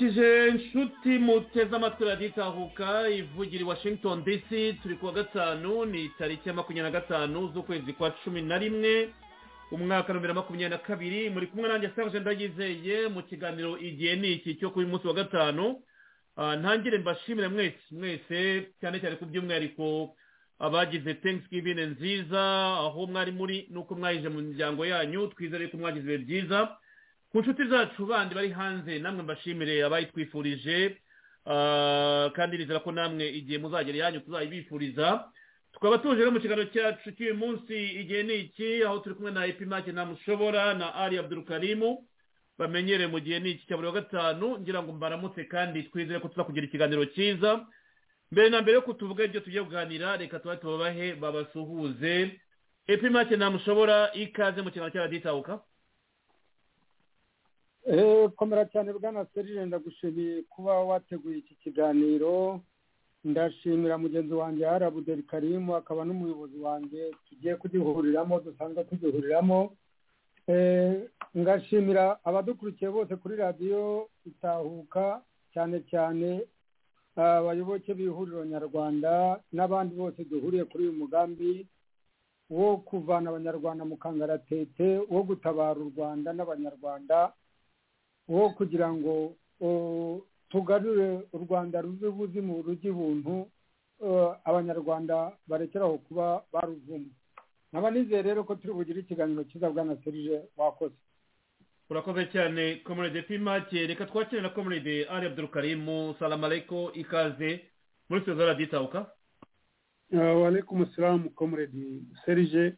[0.00, 4.48] Turabaramukije inshuti muteze amatwi raditahuka ivugira i washington dc
[4.82, 9.08] turi kuwa gatanu ni tariki ya makumyabiri na gatanu z'ukwezi kwa cumi na rimwe
[9.72, 11.30] umwaka wa bibiri na makumyabiri na kabiri.
[11.30, 15.82] Muri kumwe nanjye serge ndayizeye mu kiganiro igihe ni iki cyo kuri munsi wa gatanu.
[16.36, 20.16] Ah, ntangire mbashimire mwese mwese cyane cyane ku by'umwihariko
[20.58, 22.42] abagize thanksgiving nziza
[22.88, 26.76] aho mwari muri nuko mwayije mu miryango yanyu twizere ko mwagize ibihe byiza.
[27.32, 30.96] Ku nshuti zacu bandi bari hanze namwe mbashimire abayitwifurije
[31.46, 35.24] ah, kandi nizera ko namwe igihe muzagera iyanyu tuzayibifuriza.
[35.72, 38.82] Tukaba tuje rero mu kiganiro cyacu cy'uyu munsi igihe ni iki?
[38.84, 42.02] Aho turi kumwe na epimake ntamushobora na ari abdurukarimu
[42.58, 46.28] bamenyere mu gihe ni iki cya buri wa gatanu ngira ngo mbaramutse kandi twizere ko
[46.28, 47.62] tuza kugira ikiganiro cyiza.
[48.34, 52.40] Mbere na mbere yo kutuvuga ibyo tugiye kuganira reka tuba tubabahe babasuhuze.
[52.90, 55.62] Epimake ntamushobora ikaze mu kiganiro cy'araditahuka
[58.36, 62.60] komera cyane bwana serire ndagushimiye kuba wateguye iki kiganiro.
[63.24, 69.76] Ndashimira mugenzi wanjye hari abuderi karimu akaba n'umuyobozi wanjye tugiye kugihuriramo dusanzwe tugihuriramo
[71.38, 75.20] ngashimira abadukurikiye bose kuri radiyo itahuka
[75.52, 76.46] cyane cyane
[77.16, 81.66] abayoboke b'ihuriro nyarwanda n'abandi bose duhuriye kuri uyu mugambi
[82.50, 87.32] wo kuvana abanyarwanda mu kangaratete wo gutabara u rwanda n'abanyarwanda
[88.30, 89.34] wo kugira ngo
[90.50, 93.50] tugarure u rwanda ruve buzimu rujya ibuntu
[94.44, 97.10] abanyarwanda barekeraho kuba baruvumwe
[97.72, 100.94] nkaba nizeye rero ko turi bugire ikiganiro cyiza bwana serije wakoze.
[101.90, 107.60] Urakoze cyane komurede pimake reka twakire na komurede ari abdurukarimu salamareko ikaze.
[108.08, 109.06] Muri seza raditabuka
[110.12, 112.74] walaikum salamu komurede serije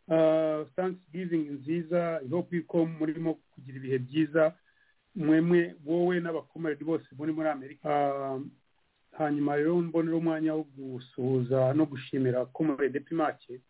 [0.76, 4.52] thanksgiving nziza i hope yuko murimo kugira ibihe byiza.
[5.14, 7.88] Mwemwe wowe n'abakomurede bose muri muri amerika.
[9.18, 13.60] Hanyuma rero mbonera umwanya wo gusuhuza no gushimira komurede pimake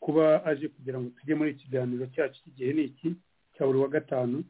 [0.00, 3.08] kuba aje kugira ngo tujye muri ikiganiro cyacu cy'igihe ni iki
[3.58, 4.44] cya buri wa gatanu.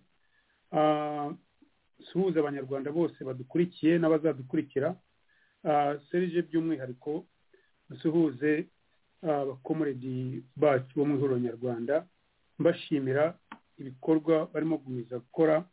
[2.12, 4.94] Suhuza abanyarwanda bose badukurikiye n'abazadukurikira.
[6.10, 7.24] Serije by'umwihariko
[7.90, 8.66] dusuhuze
[9.22, 12.04] abakomuredi bacu bo mu ihuriro nyarwanda.
[12.58, 13.38] Mbashimira
[13.80, 15.64] ibikorwa barimo gukomeza gukora.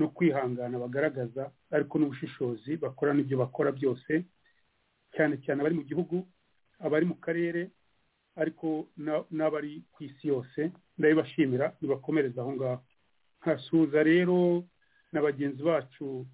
[0.00, 4.12] No kwihangana bagaragaza ariko n'ubushishozi bakora n'ibyo bakora byose
[5.14, 6.16] cyane cyane abari mu gihugu
[6.86, 7.62] abari mu karere
[8.40, 8.88] ariko
[9.36, 10.60] n'abari ku isi yose
[10.98, 12.80] ndabibashimira nibakomereza aho ngaho.
[13.40, 14.64] Nkasuhuza rero
[15.12, 16.26] na bagenzi bacu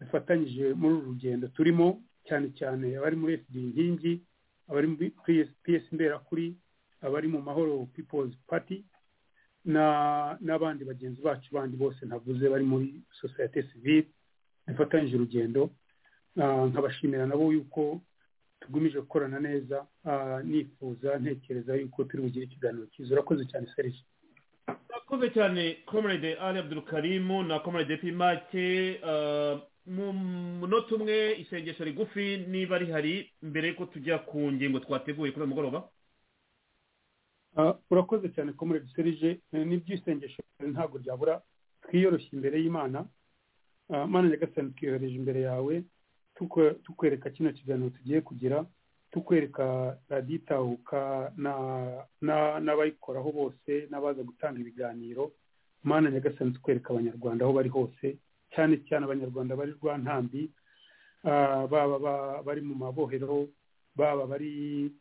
[0.00, 1.86] dufatanyije muri uru rugendo turimo
[2.26, 4.12] cyane cyane abari muri fd inkingi
[4.68, 5.06] abari muri
[5.64, 6.46] ps mberakuri
[7.02, 8.84] abari mu mahoro people's party
[9.64, 14.06] n'abandi bagenzi bacu bandi bose navuze bari muri sosiyete sivile
[14.68, 15.70] dufatanyije urugendo
[16.36, 18.00] nkabashimira nabo yuko
[18.60, 19.86] tugumije gukorana neza
[20.44, 23.14] nifuza ntekereza yuko turi bugire ikiganiro cyiza.
[23.14, 24.02] Urakoze cyane serije
[24.90, 29.00] urakoze cyane komerede ari abdurukarimu na komerede pimake
[29.86, 30.12] mu
[30.60, 35.88] munota umwe isengesho rigufi niba rihari mbere y'uko tujya ku ngingo twateguye kuri uyu mugoroba?
[37.90, 40.42] Urakoze cyane komerede serije n'iby'isengesho
[40.72, 41.42] ntabwo ryabura.
[41.82, 43.04] Twiyoroshye imbere y'imana.
[43.88, 45.82] Mana nyagasani twiyohereje imbere yawe.
[46.84, 48.64] Tukwereka kino kiganiro tugiye kugira.
[49.10, 51.32] Tukwereka radiyo itahuka
[52.64, 55.32] n'abayikoraho bose n'abaza gutanga ibiganiro.
[55.82, 58.16] Mana nyagasani tukwereka abanyarwanda aho bari hose.
[58.54, 60.50] Cyane cyane abanyarwanda bari rwa ntambi
[61.24, 63.48] baba bari mu mabohero.
[63.96, 64.92] Baba bari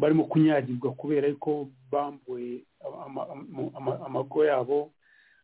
[0.00, 2.64] barimo kunyagirwa kubera ko bambuwe
[4.06, 4.90] amago yabo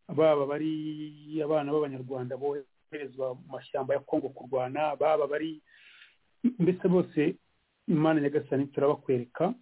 [0.08, 5.62] baba bari abana b'abanyarwanda boherezwa mu mashyamba ya kongo kurwana baba bari
[6.58, 7.36] mbese bose
[7.88, 9.54] imana nyagasani turabakwereka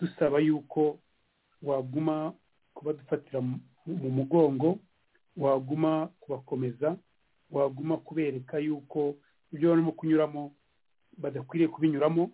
[0.00, 0.98] dusaba yuko
[1.62, 2.32] waguma
[2.74, 4.78] kubadufatira mu mugongo
[5.36, 6.96] waguma kubakomeza
[7.50, 9.14] waguma kubereka yuko
[9.52, 10.52] ibyo barimo kunyuramo
[11.18, 12.30] badakwiriye kubinyuramo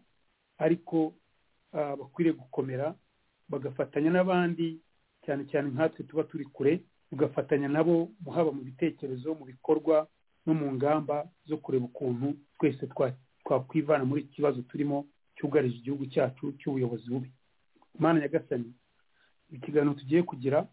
[0.64, 1.14] ariko
[1.72, 2.94] bakwiriye gukomera
[3.48, 4.80] bagafatanya n'abandi
[5.24, 6.80] cyane cyane nkatwe tuba turi kure
[7.10, 10.06] tugafatanya nabo haba mu bitekerezo mu bikorwa
[10.46, 12.86] no mu ngamba zo kureba ukuntu twese
[13.44, 15.06] twakwivana muri iki kibazo turimo
[15.36, 17.30] cyugarije igihugu cyacu cy'ubuyobozi bubi.
[17.98, 18.72] Mana nyagasani
[19.52, 20.66] ikiganiro tugiye kugira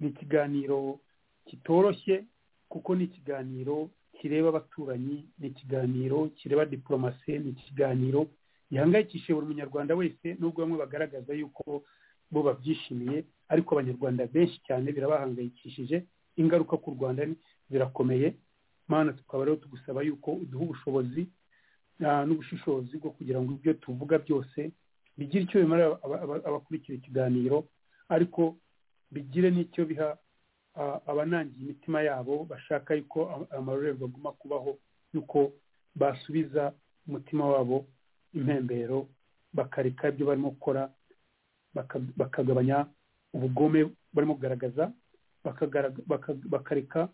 [0.00, 1.00] ni ikiganiro
[1.46, 2.24] kitoroshye
[2.68, 3.90] kuko ni ikiganiro
[4.20, 8.26] kireba abaturanyi ni ikiganiro kireba diporomasi ni ikiganiro
[8.72, 11.84] gihangayikishije buri munyarwanda wese nubwo bamwe bagaragaza yuko
[12.32, 16.06] bo babyishimiye ariko abanyarwanda benshi cyane birabahangayikishije.
[16.40, 17.26] Ingaruka ku rwanda
[17.70, 18.32] zirakomeye.
[18.88, 21.28] Mana tukaba rero tugusaba yuko uduha ubushobozi
[22.00, 24.70] n'ubushishozi bwo kugira ngo ibyo tuvuga byose
[25.16, 25.84] bigire icyo bimara
[26.48, 27.68] abakurikira ikiganiro
[28.08, 28.56] ariko
[29.12, 30.16] bigire n'icyo biha
[31.06, 34.78] abanangiye imitima yabo bashaka yuko amarorerwa aguma kubaho
[35.14, 35.52] yuko
[35.94, 36.72] basubiza
[37.08, 37.86] umutima wabo
[38.34, 39.08] impembero
[39.52, 40.90] bakareka ibyo barimo gukora
[42.16, 42.86] bakagabanya
[43.32, 44.92] ubugome barimo kugaragaza
[46.50, 47.08] bakareka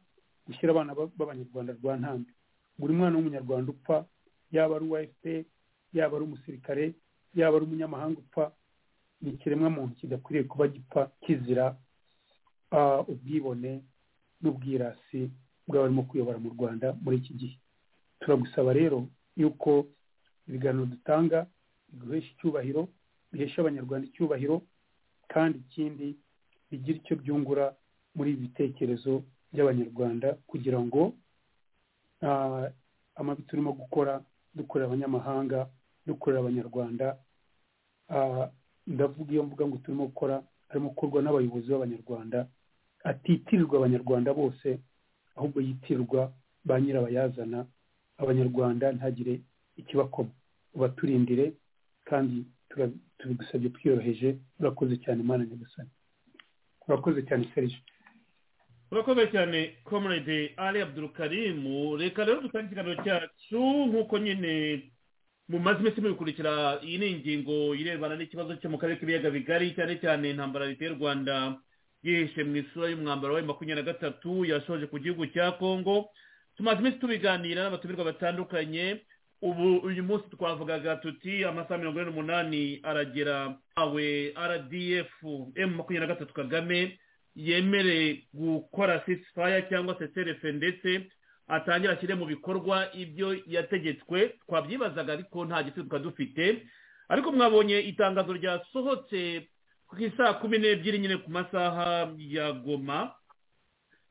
[0.47, 2.33] gushyira abana b'abanyarwanda rwa ntambi
[2.79, 4.07] buri mwana w'umunyarwanda upfa
[4.53, 5.47] yaba ari uwa efuperi
[5.93, 6.85] yaba ari umusirikare
[7.35, 8.53] yaba ari umunyamahanga upfa
[9.21, 11.77] ni ikiremwamuntu kidakwiriye kuba gipfa kizira
[13.09, 13.83] ubwibone
[14.43, 15.31] n'ubwirasi
[15.67, 17.57] bw'abarimo kuyobora mu rwanda muri iki gihe.
[18.21, 19.87] Turagusaba rero yuko
[20.49, 21.47] ibiganiro dutanga
[21.89, 22.89] biguhesha icyubahiro
[23.33, 24.57] bihesha abanyarwanda icyubahiro
[25.33, 26.07] kandi ikindi
[26.71, 27.75] bigira icyo byungura
[28.17, 31.13] muri ibi bitekerezo by'abanyarwanda kugira ngo
[33.17, 34.23] amabi turimo gukora
[34.55, 35.69] dukorera abanyamahanga
[36.07, 37.07] dukorera abanyarwanda
[38.87, 42.49] ndavuga iyo mvuga ngo turimo gukora arimo gukorwa n'abayobozi b'abanyarwanda
[43.05, 44.79] atitirirwa abanyarwanda bose
[45.37, 46.33] ahubwo yitirirwa
[46.65, 47.67] ba nyirabayazana.
[48.19, 49.41] Abanyarwanda ntagire
[49.77, 50.31] ikibakoma
[50.79, 51.53] ubaturindire
[52.09, 52.47] kandi
[53.19, 55.91] tubigusabye twiyoroheje urakoze cyane imana nyagasani
[56.89, 57.79] urakoze cyane serije
[58.91, 64.53] urakoze cyane comrade ali abdurukarimu reka rero dutange ikiganiro cyacu nk'uko nyine
[65.49, 70.31] mumaze iminsi mubikurikira iyi ni ingingo irebana n'ikibazo cyo mu karere k'ibiyaga bigari cyane cyane
[70.31, 71.57] intambara leta y'u rwanda
[72.05, 76.09] yihishe mu isura y'umwambaro wa makumyabiri na gatatu yashoje ku gihugu cya kongo
[76.57, 79.01] tumaze iminsi tubiganira n'abatumirwa batandukanye
[79.43, 85.11] ubu uyu munsi twavugaga tuti amasaha mirongo ine n'umunani aragera awe rdf
[85.55, 86.99] m makumyabiri na gatatu kagame
[87.37, 91.07] yemere gukora sisifaya cyangwa se serefe ndetse
[91.49, 94.35] atangira ashyire mu bikorwa ibyo yategetswe.
[94.47, 96.67] Twabyibazaga ariko nta gisubizo dufite.
[97.09, 99.49] Ariko mwabonye itangazo ryasohotse
[99.89, 103.15] ku isaa kumi n'ebyiri nyine ku masaha ya goma.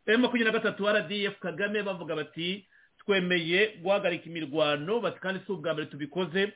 [0.05, 2.66] Emu makumyabiri na gatatu rdf kagame bavuga bati
[3.07, 6.53] twemeye guhagarika imirwano bati kandi si ubwa mbere tubikoze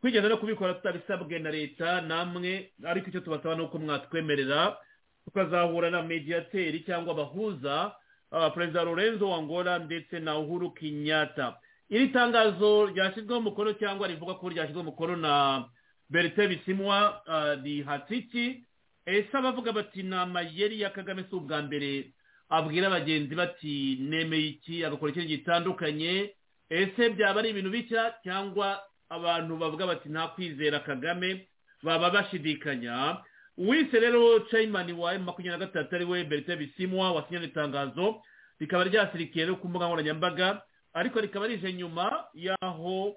[0.00, 4.76] twigeze no kubikora tutabisabwe na leta namwe ariko icyo tubasaba ni uko mwatwemerera
[5.24, 7.92] tukazahura na mediyateri cyangwa abahuza
[8.32, 11.56] uh, perezida lorenzo wangora ndetse na uhuru kenyatta.
[11.88, 15.64] Iri tangazo ryashyizweho umukono cyangwa rivuga ko ryashyizweho umukono na
[16.10, 18.64] berite bisimwa uh, rihatiki
[19.06, 22.12] ese abavuga bati ni amayeri ya kagame si ubwa mbere
[22.48, 24.84] abwira abagenzi bati nemeye iki?
[24.84, 26.34] Agakora ikintu gitandukanye.
[26.70, 31.48] Ese byaba ari ibintu bishya cyangwa abantu bavuga bati nta kwizera kagame
[31.82, 33.22] baba bashidikanya.
[33.56, 38.22] Uwise rero cayimani wa makumyabiri na gatatu ari we berite bisimwa wasinyana itangazo
[38.60, 40.62] rikaba ryasirikiye rero ku mbuga nkoranyambaga
[40.92, 43.16] ariko rikaba rije nyuma y'aho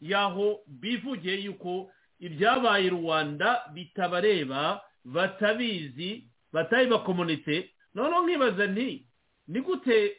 [0.00, 1.88] y'aho bivugiye yuko
[2.20, 9.06] ibyabaye rwanda bitabareba batabizi batabibakomunitse noneho nkibaza nti
[9.48, 10.16] ni gute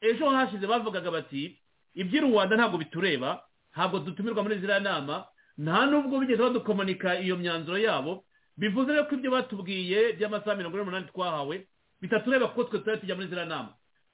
[0.00, 1.56] ejo hashize bavugaga bati
[1.96, 3.40] iby'i rwanda ntabwo bitureba
[3.72, 5.24] ntabwo dutumirwa muri ziriya nama
[5.58, 8.24] nta nubwo bigeze badukomunika iyo myanzuro yabo
[8.56, 11.56] bivuze rero ko ibyo batubwiye by'amasaha mirongo ine n'umunani twahawe
[12.00, 13.72] bitatureba kuko twe tutari tujya muri ziriya nama.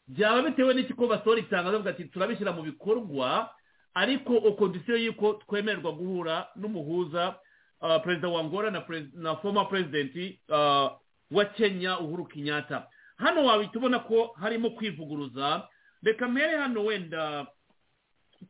[0.09, 3.51] Byaba bitewe n'iki ko basohora itangazo bavuga ati turabishyira mu bikorwa
[3.95, 7.37] ariko okondisiyo y'uko twemererwa guhura n'umuhuza
[7.81, 10.13] uh, perezida wa ngora na, former president
[10.49, 10.89] uh,
[11.31, 12.87] wa kenya uhuru kenyatta.
[13.21, 15.69] Hano wahita ubona ko harimo kwivuguruza.
[16.03, 17.47] Reka mpere hano wenda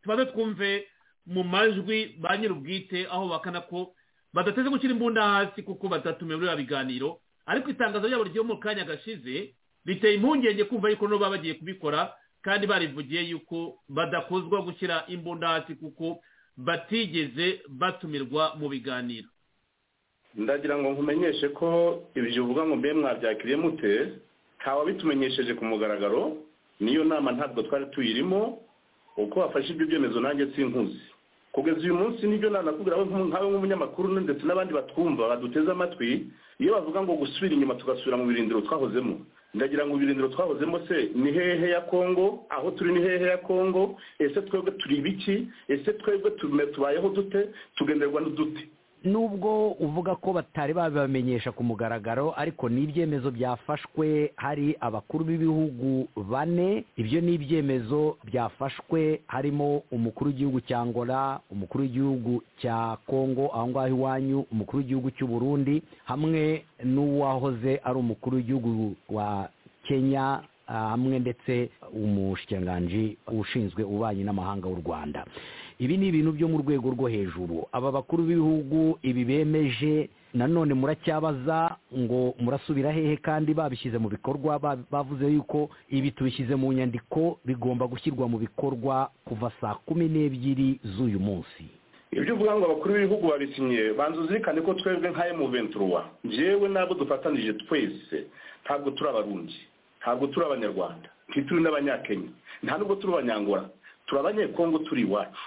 [0.02, 0.86] tubaze twumve
[1.26, 3.94] mu majwi ba nyir'ubwite aho bakana ko
[4.32, 7.20] badateze gushyira imbunda hasi kuko batatumiwe muri biganiro.
[7.46, 12.66] Ariko itangazo ryabo ryo mu kanya gashize biteye impungenge kumva yuko baba bagiye kubikora kandi
[12.66, 16.22] barivugiye yuko badakozwa gushyira imbunda hasi kuko
[16.56, 19.28] batigeze batumirwa mu biganiro.
[20.34, 21.68] Ndagira ngo nkumenyeshe ko
[22.14, 24.12] ibyo uvuga ngo mbe mwabyakiriye mute
[24.60, 26.36] ntawe bitumenyesheje ku mugaragaro
[26.80, 28.58] niyo nama ntabwo twari tuyirimo
[29.16, 31.00] uko wafashe ibyo byemezo nanjye sinkuzi.
[31.52, 36.30] Kugeza uyu munsi ni byo nanakubwira nkawe nk'umunyamakuru ndetse n'abandi batwumva baduteze amatwi
[36.62, 39.26] iyo bavuga ngo gusubira inyuma tugasubira mu birindiro twahozemo.
[39.54, 42.46] Ndagira ngo ibirindiro twahozemo se ni hehe ya kongo?
[42.54, 43.98] Aho turi ni hehe ya kongo?
[44.22, 45.48] Ese twebwe turi ibiki?
[45.68, 46.30] Ese twebwe
[46.72, 47.48] tubayeho dute?
[47.76, 48.68] Tugenderwa n'udute
[49.04, 56.84] nubwo uvuga ko batari babibamenyesha ku mugaragaro ariko ni ibyemezo byafashwe hari abakuru b'ibihugu bane
[56.96, 63.88] ibyo ni ibyemezo byafashwe harimo umukuru w'igihugu cya ngora umukuru w'igihugu cya kongo aho ngaho
[63.88, 69.48] iwanyu umukuru w'igihugu cy'u burundi hamwe n'uwahoze ari umukuru w'igihugu wa
[69.88, 75.24] kenya hamwe ndetse umushikiranganji ushinzwe ububanyi n'amahanga w'u rwanda.
[75.80, 77.64] Ibi ni ibintu byo mu rwego rwo hejuru.
[77.72, 84.58] Aba bakuru b'ibihugu ibi bemeje nanone muracyabaza ngo murasubira hehe kandi babishyize mu bikorwa?
[84.90, 91.16] Bavuze yuko ibi tubishyize mu nyandiko bigomba gushyirwa mu bikorwa kuva saa kumi n'ebyiri z'uyu
[91.20, 91.64] munsi.
[92.12, 97.52] Ibyo uvuga ngo abakuru b'ibihugu babisinye banza uzirikane ko twebwe nka emuventuruwa njyewe n'abo dufatanije
[97.64, 98.26] twese.
[98.64, 99.56] Ntabwo turi abarundi.
[100.02, 101.08] Ntabwo turi abanyarwanda.
[101.30, 102.28] Ntituri n'abanyakenya.
[102.62, 103.64] Nta nubwo turi abanyangora.
[104.06, 105.46] Turi abanyekongo turi iwacu.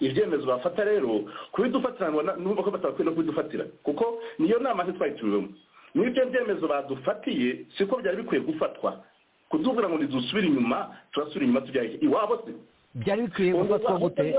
[0.00, 3.64] Ibyemezo bafata rero kubidufatira numva ko batakwiye no kubidufatira.
[3.82, 5.48] Kuko niyo nama ntitwayitumiwemo
[5.94, 9.00] n'ibyo byemezo badufatiye siko byari bikwiye gufatwa.
[9.48, 12.52] Kutubwira ngo ntidusubire inyuma turasubira inyuma tujya iwabo se?
[12.94, 14.34] Byari bikwiye gufatwa gute?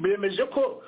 [0.00, 0.82] bemeje ko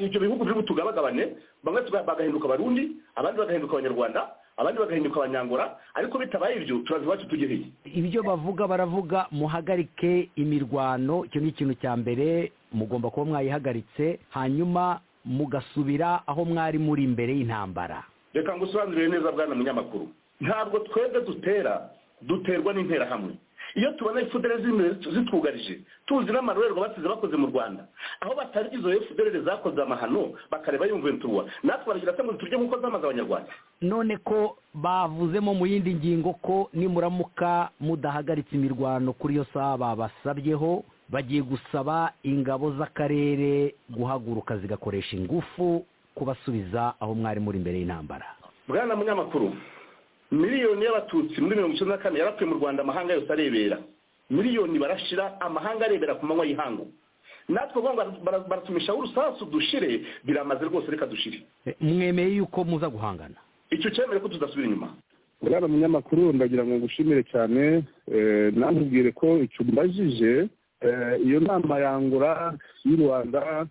[0.00, 1.36] ibyo bihugu biri butugabagabane.
[1.64, 4.20] Bamwe bagahinduka abarundi abandi bagahinduka abanyarwanda
[4.56, 5.76] abandi bagahinduka abanyangora.
[5.94, 11.24] Ariko bitabaye ibyo turaza iwacu tugereye ibyo bavuga baravuga muhagarike imirwano.
[11.28, 12.52] Icyo ni ikintu cya mbere.
[12.76, 18.04] Mugomba kuba mwayihagaritse hanyuma mugasubira aho mwari muri imbere y'intambara.
[18.34, 20.08] Reka ngusobanurire neza bwana munyamakuru.
[20.40, 21.88] Ntabwo twebwe dutera
[22.22, 23.34] duterwa n'interahamwe.
[23.74, 24.62] Iyo tubona efuperi
[25.14, 27.84] zitwugarije tuzi n'amarorerwa basize bakoze mu rwanda.
[28.20, 32.80] Aho batari izo efuperi zakoze amahano bakareba yumva intuwa natwe baragira se ngo turye nk'uko
[32.80, 33.52] zamaze abanyarwanda.
[33.82, 41.42] None ko bavuzemo mu yindi ngingo ko nimuramuka mudahagaritse imirwano kuri iyo saha babasabyeho bagiye
[41.42, 48.26] gusaba ingabo z'akarere guhaguruka zigakoresha ingufu kubasubiza aho mwari muri imbere y'intambara.
[48.68, 49.52] Bwana munyamakuru
[50.32, 53.78] miliyoni y'abatutsi muri mirongo icyenda na kane yarapfuye mu rwanda amahanga yose arebera.
[54.30, 56.90] Miliyoni barashira amahanga arebera ku manywa y'ihangu.
[57.48, 57.94] Natwe ngo
[58.48, 61.42] baratumishaho urusasu dushire biramaze rwose reka dushire.
[61.80, 63.38] Mwemeye yuko muza guhangana?
[63.70, 64.94] Icyo cyemere ko tudasubira inyuma.
[65.42, 67.84] Bwana munyamakuru ndagira ngo ngushimire cyane.
[68.56, 70.48] Namubwire ko icyo mbajije
[71.24, 72.54] iyo nama yangura
[72.84, 73.66] y'u rwanda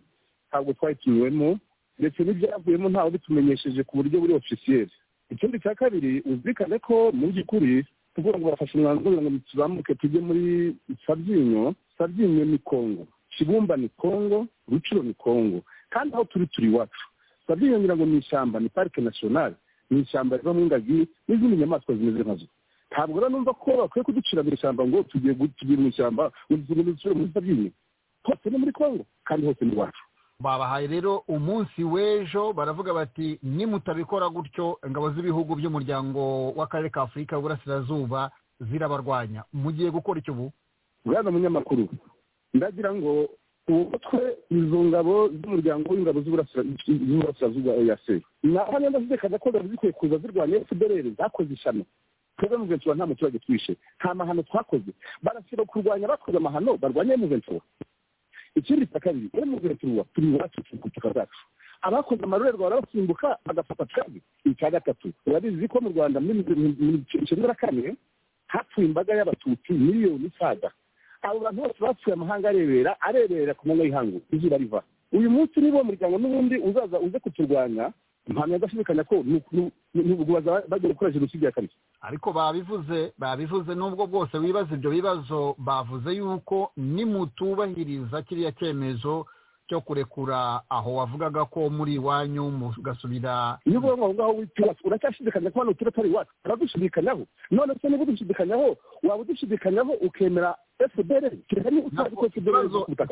[0.49, 1.59] ntabwo twayitumiwemo
[1.99, 4.91] ndetse n'ibyavuyemo ntawe bitumenyesheje ku buryo buri ofisiyeri
[5.29, 7.85] ikindi cya kabiri uzirikane ko mu by'ukuri
[8.15, 10.75] kuvuga ngo bafashe umwanzuro ngo tuzamuke tujye muri
[11.07, 13.07] sabyinyo sabyinyo ni kongo
[13.37, 17.03] kibumba ni kongo rucuro ni kongo kandi aho turi turi iwacu.
[17.47, 19.55] Sabyinyo ngira ngo ni ishyamba ni parike nasiyonari
[19.89, 22.45] ni ishyamba rivamo ingagi n'izindi nyamaswa zimeze nkazo
[22.95, 25.35] ntabwo rero numva ko bakwiye kuducira mu ishyamba ngo tugiye
[25.77, 27.71] mu ishyamba ngo dusubire muri sabyinyo
[28.23, 30.03] hose ni muri kongo kandi hose ni iwacu
[30.39, 38.31] babahaye rero umunsi w'ejo baravuga bati nimutabikora gutyo ingabo z'ibihugu by'umuryango w'akarere ka afurika y'uburasirazuba
[38.59, 40.51] zirabarwanya mugiye gukora icyo ubu
[41.05, 41.87] bwana munyamakuru
[42.53, 43.27] ndagira ngo
[43.67, 50.59] umutwe izo ngabo z'umuryango w'ingabo z'uburasirazuba eyase naho niba zidekana ko zari zikwiye kuza zirwanya
[50.65, 51.83] fpr zakoze ishyano
[52.37, 53.73] twebwe mu ventura nta muturage twishe.
[53.99, 54.91] Nta mahano twakoze.
[55.23, 57.61] Barashyira kurwanya bakoze amahano barwanya mu ventura
[58.55, 61.41] ikindi cya kabiri iyo mu ventura turi iwacu turi ku butaka bwacu.
[61.81, 66.39] Abakoze amarorerwa barabasimbuka bagafata twebwe icya gatatu urabizi ko mu rwanda muri
[67.03, 67.95] icyenda na kane
[68.47, 70.71] hapfuye imbaga y'abatutsi miliyoni isaga.
[71.21, 74.81] Abo bantu bose bapfuye amahanga arebera arebera ku manywa y'ihangu izuba riva.
[75.11, 77.91] Uyu munsi niba uwo muryango n'ubundi uzaza uze kuturwanya
[78.27, 79.23] mpamya adashidikanya ko
[80.69, 86.71] bagiye gukora jenoside ya kabiri ariko babivuze babivuze n'ubwo bwose wibaza ibyo bibazo bavuze yuko
[86.77, 89.25] nimutubahiriza kiriya cyemezo
[89.67, 93.57] cyo kurekura aho wavugaga ko muri iwanyu mugasubira.
[93.65, 96.31] Iyo uvuga ngo aho ngaho w'iwacu uracyashidikanya ko hano turi atari iwacu?
[96.45, 101.31] Uradushidikanyaho none se niba udushidikanyaho waba udushidikanyaho ukemera fpr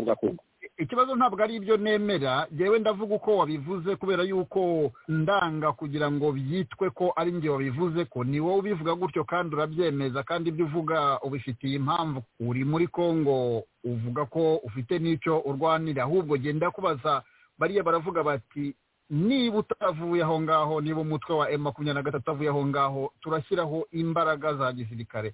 [0.04, 0.44] bwa kongo
[0.78, 2.48] ikibazo ntabwo ari ibyo nemera.
[2.54, 8.24] Ngewe ndavuga uko wabivuze kubera yuko ndanga kugira ngo byitwe ko ari njye wabivuze ko.
[8.24, 12.24] Ni wowe ubivuga gutyo kandi urabyemeza kandi ibyo uvuga ubifitiye impamvu.
[12.40, 16.04] Uri muri congo uvuga ko ufite n'icyo urwanira.
[16.04, 17.24] Ahubwo genda kubaza
[17.58, 18.74] bariya baravuga bati
[19.10, 23.88] niba utavuye aho ngaho niba umutwe wa emu makumyabiri na gatatu avuye aho ngaho turashyiraho
[23.92, 25.34] imbaraga za gisirikare.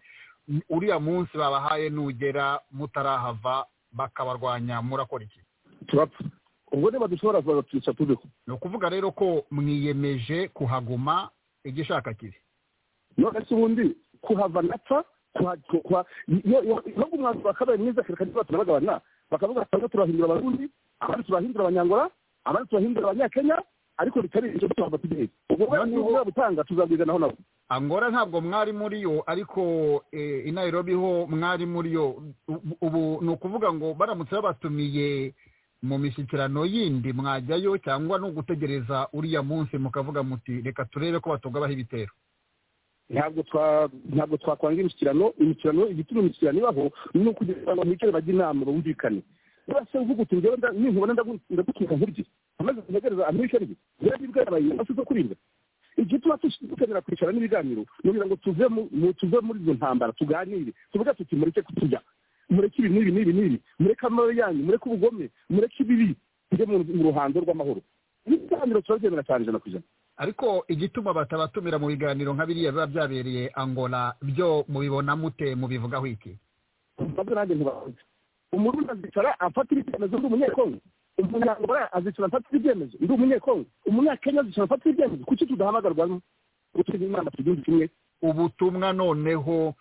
[0.69, 5.39] Uriya munsi babahaye nugera mutarahava bakabarwanya murakora iki?
[5.87, 6.23] Turapfa.
[6.71, 8.21] Ubwo niba dushobora kuza tubeho.
[8.47, 11.29] Ni ukuvuga rero ko mwiyemeje kuhaguma
[11.63, 12.37] igishaka kibi
[13.17, 15.03] none se ubundi kuhava napfa
[16.27, 22.09] nubwo umwanzuro wakabaye mwiza kereka niba tunabagabana bakavuga bamwe turahindura abarundi abandi turahindura abanyangora
[22.45, 23.57] abandi turahindura abanyakenya
[23.99, 27.37] ariko bitari icyo tuhava tugiye ubwo wenda butanga tuzabwiganaho nabo.
[27.69, 29.61] Angora ntabwo mwari muri yo ariko
[30.47, 32.23] i nairobi ho mwari muri yo.
[32.81, 35.33] Ubu ni ukuvuga ngo baramutse babatumiye
[35.83, 41.73] mu mishyikirano yindi mwajyayo cyangwa ni ugutegereza uriya munsi mukavuga muti reka turebe ko batugabaho
[41.73, 42.11] ibitero.
[43.09, 43.43] Ntabwo
[44.15, 49.21] ntabwo twakwanga imishyikirano imishyikirano igituma imishyikirano ibaho ni ukugira ngo bicare bajye inama bumvikane.
[49.69, 52.25] Niba se uvuga uti njyewe ninkubona ndagutwika nkurye
[52.57, 53.59] amaze kunegereza ari byo
[54.01, 55.35] rero yabaye afite kuribwa
[55.97, 58.65] igituma dukenera kwicara n'ibiganiro ni ukugira ngo tuve
[59.19, 62.01] tuve muri izo ntambara tuganire tuvuga tuti mureke kutujya
[62.49, 66.15] mureke ibi n'ibi n'ibi n'ibi mureke amababi yanyu mureke ubugome mureke ibibi
[66.49, 67.81] tujye mu ruhando rw'amahoro
[68.25, 69.83] ibiganiro turabyemera cyane ijana ku ijana
[70.17, 76.31] ariko igituma batabatumira mu biganiro nka biriya biba byabereye angola byo mubibona mute mubivugaho iki
[77.11, 77.99] ntabwo nanjye ntibavuze
[78.51, 80.77] umurundi azicara afatira ibyemezo ndi umunyekongo
[81.17, 85.25] umunyarwanda azicara afatira ibyemezo ndi umunyekongo umunyakenya azicara afatira ibyemezo.
[85.25, 86.19] Kuki tudahamagarwa
[86.75, 87.89] gutega inama tubyumve kimwe?
[88.21, 89.73] Ubutumwa noneho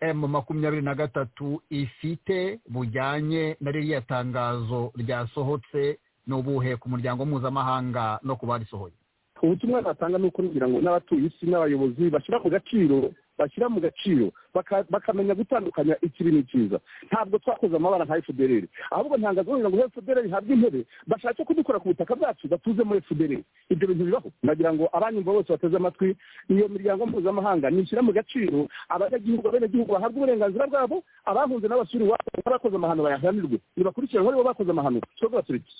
[0.00, 8.20] emu makumyabiri na gatatu ifite bujyanye na ririya tangazo ryasohotse ni ubuhe ku muryango mpuzamahanga
[8.22, 8.94] no ku barisohoye?
[9.42, 14.32] Ubutumwa natanga ni uko ngira ngo n'abatuye isi n'abayobozi bashyira mu gaciro bashyira mu gaciro
[14.54, 16.80] baka- bakamenya gutandukanya ikibi n'icyiza.
[17.08, 21.88] Ntabwo twakoze amabara nka fdr ahubwo ntangazo kugira ngo fdr ihabwe intebe bashake kudukora ku
[21.92, 23.32] butaka bwacu batuze muri fdr
[23.72, 24.28] ibyo bintu bibaho.
[24.42, 26.16] Nagira ngo abanyumva bose bateze amatwi
[26.52, 32.76] iyo miryango mpuzamahanga nishyira mu gaciro abanyagihugu abenegihugu bahabwa uburenganzira bwabo abahunze n'abasuri iwabo n'abakoze
[32.76, 33.58] amahano bayahanirwe.
[33.76, 35.00] Nibakurikiranwe ari bo bakoze amahano.
[35.16, 35.72] Twebwe baturiki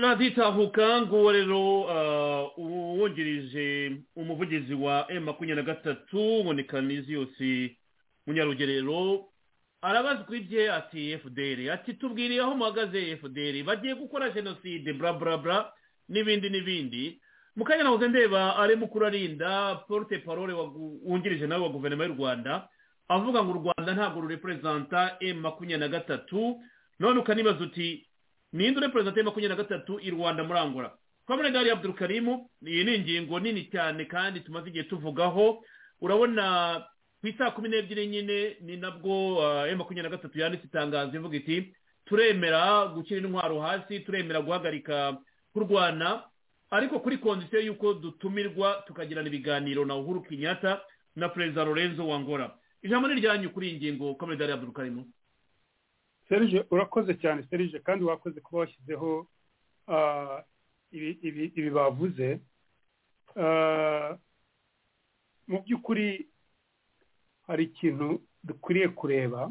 [0.00, 7.76] raditahuka nguwo rero ah, uwungirije umuvugizi wa m makumyabiri na gatatu nkonikan'izi yose
[8.26, 9.24] munyarugerero.
[9.82, 15.72] Arabazwa ibye ati fdr ati tubwiriye aho muhagaze fdr bagiye gukora jenoside bla bla bla
[16.08, 17.20] n'ibindi n'ibindi.
[17.56, 20.52] Mu kanya nahoze ndeba ari mukuru arinda porte parole
[21.04, 22.68] wungirije nawe wa guverinoma y'u rwanda
[23.08, 26.60] avuga ngo u rwanda ntabwo rureperezanta m makumyabiri na gatatu.
[27.00, 28.06] None ukanibaza uti
[28.52, 30.92] ninde ureperezanta m makumyabiri na gatatu i rwanda muri angola
[31.26, 35.64] kwamune dari abdurukarimu iyi ni ingingo nini cyane kandi tumaze igihe tuvugaho.
[36.00, 36.84] Urabona
[37.20, 41.74] ku isaa kumi n'ebyiri nyine ni nabwo m makumyabiri na gatatu yanditse itangazo ivuga iti
[42.06, 45.18] turemera gushyira intwaro hasi turemera guhagarika
[45.52, 46.22] kurwana.
[46.70, 50.80] Ariko kuri kondisiyo y'uko dutumirwa tukagirana ibiganiro na uhuru kenyatta
[51.16, 52.54] na perezida lorenzo wangora.
[52.82, 55.04] Ijambo ni ryanyu kuri iyi ngingo kwamune dari abdurukarimu
[56.28, 59.26] serije urakoze cyane serije kandi wakoze kuba washyizeho
[59.88, 60.42] ah,
[60.92, 61.18] ibi-
[61.70, 62.40] bavuze.
[63.36, 64.16] Ah,
[65.48, 66.28] mu by'ukuri
[67.46, 69.50] hari ikintu dukwiriye kureba.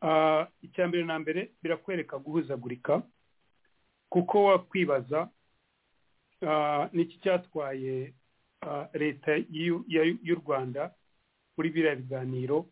[0.00, 3.02] Ah, icya mbere na mbere birakwereka guhuzagurika
[4.08, 5.28] kuko wakwibaza
[6.94, 8.14] n'iki cyatwaye
[8.94, 10.94] leta y'u rwanda
[11.56, 12.66] muri biriya biganiro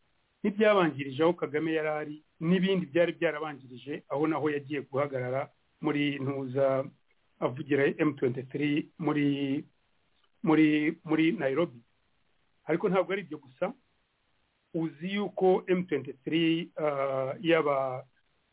[0.47, 2.17] n'ibyabanjirije aho kagame yari ari
[2.49, 5.51] n'ibindi byari byarabanjirije aho naho yagiye guhagarara
[5.85, 6.67] muri ntuza
[7.47, 8.55] avugira M23
[9.05, 9.27] muri
[10.47, 10.69] muri
[11.09, 11.81] muri Nairobi.
[12.71, 13.65] Ariko ntabwo ari ibyo gusa
[14.81, 15.47] uzi yuko
[15.79, 16.27] M23
[16.85, 18.07] uh, yaba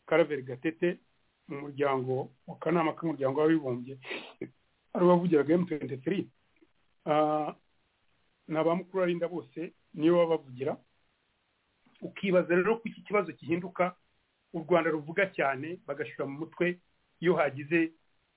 [0.07, 0.97] Karaveri Gatete
[1.47, 2.13] mu muryango
[2.47, 3.93] mu kanama k'umuryango w'abibumbye
[4.93, 6.07] ari wavugiraga M23.
[7.05, 7.49] Uh,
[8.47, 9.59] na ba mukuru arinda bose
[9.93, 10.73] niyo babavugira
[12.03, 13.95] ukibaza rero ko iki kibazo gihinduka
[14.53, 16.79] u rwanda ruvuga cyane bagashyira mu mutwe
[17.23, 17.91] iyo hagize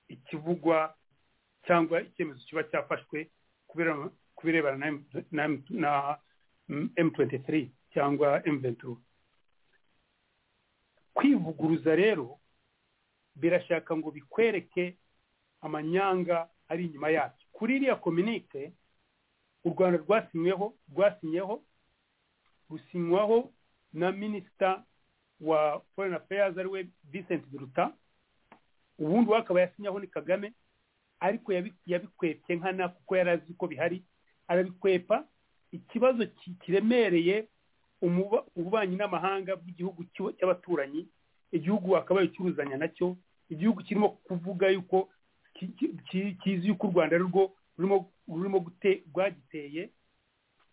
[0.07, 0.95] ikivugwa
[1.67, 3.27] cyangwa icyemezo kiba cyafashwe
[3.67, 5.91] ku birebana na M- na M- na
[6.97, 8.95] m23 cyangwa m23
[11.13, 12.39] kwivuguruza rero
[13.35, 14.97] birashaka ngo bikwereke
[15.61, 17.47] amanyanga ari inyuma yacyo.
[17.51, 18.73] Kuri iriya kominike
[19.65, 21.63] u rwanda rwasinyweho rwasinyeho
[22.69, 23.53] rusinywaho
[23.93, 24.83] na minisita
[25.41, 27.93] wa foreign affairs ari we Vincent Biruta
[28.99, 30.53] ubundi we akaba yasinyaho ni Kagame
[31.19, 34.03] ariko yabi- yabikwepye nkana kuko yari azi ko bihari
[34.47, 35.25] arabikwepa.
[35.71, 37.47] Ikibazo ki- kiremereye
[38.01, 41.07] ububanyi n'amahanga bw'igihugu cy'abaturanyi
[41.51, 43.17] igihugu akabaye cyuruzanya na cyo
[43.49, 45.09] igihugu kirimo kuvuga yuko
[45.53, 48.71] ki- ki- ki- kizi yuko u rwanda rwo rurimo
[49.13, 49.89] rwagiteye.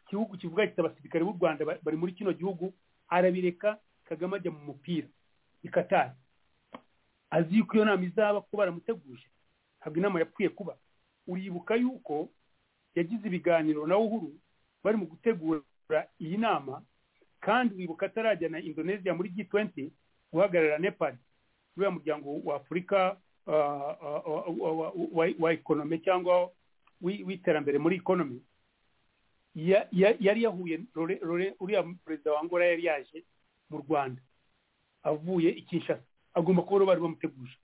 [0.06, 2.72] Igihugu kivuga kiti abasirikare b'u rwanda ba- bari muri kino gihugu
[3.08, 5.08] arabireka kagame ajya mu mupira.
[5.64, 6.10] I katari
[7.30, 9.26] azi yuko iyo nama izaba ko baramuteguje
[9.80, 10.76] ntabwo inama yapfuye kuba.
[11.26, 12.28] Uribuka yuko
[12.94, 14.32] yagize ibiganiro na uhuru
[14.84, 15.60] bari mu gutegura
[16.20, 16.82] iyi nama
[17.40, 19.90] kandi wibuka atarajyana indonesia muri G20
[20.32, 21.16] guhagarara nepal
[21.76, 24.20] uriya muryango wa afurika ah, ah,
[24.60, 26.50] wa- wa- ekonome cyangwa
[27.00, 28.40] wi- w'iterambere muri ya-
[29.54, 30.80] yari yahuye
[31.60, 33.24] uriya perezida wa angola yari yaje
[33.70, 34.22] mu rwanda
[35.02, 36.02] avuye i kinshasa.
[36.34, 37.56] Agomba kuba bari bamuteguje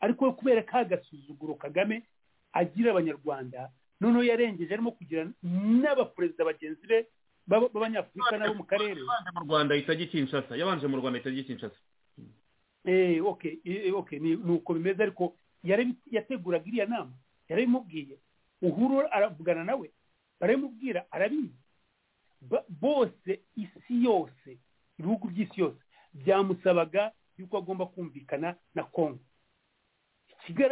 [0.00, 2.02] ariko kubera ka gasuzuguro kagame
[2.52, 7.06] agira abanyarwanda noneho yarengeje arimo kugira n'abaperezida bagenzi be
[7.48, 9.00] b'aba- b'abanyafurika nabo mu karere.
[9.00, 10.52] Yabanje mu rwanda ahita ajya i kinshasa.
[10.56, 11.80] Yabanje mu rwanda ahita ajya i kinshasa.
[12.84, 15.34] Eh okay eh, okay ni uko bimeze ariko
[16.12, 17.12] yateguraga iriya nama.
[17.48, 18.16] Yarabimubwiye
[18.62, 19.90] uhuru aravugana nawe.
[20.40, 21.58] Barabimubwira arabizi
[22.68, 24.58] bose isi yose
[24.98, 25.80] ibihugu by'isi yose
[26.14, 29.18] byamusabaga yuko agomba kumvikana na kongo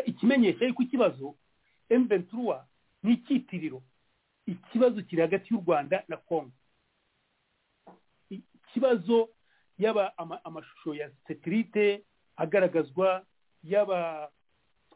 [0.07, 1.35] ikimenyesha yuko ikibazo
[1.91, 2.65] M23
[3.03, 3.83] ni icyitiriro
[4.47, 6.53] ikibazo kiri hagati y'u rwanda na kongo
[8.31, 9.29] ikibazo
[9.79, 12.03] yaba ama- amashusho ya setirite
[12.37, 13.27] agaragazwa
[13.65, 14.31] yaba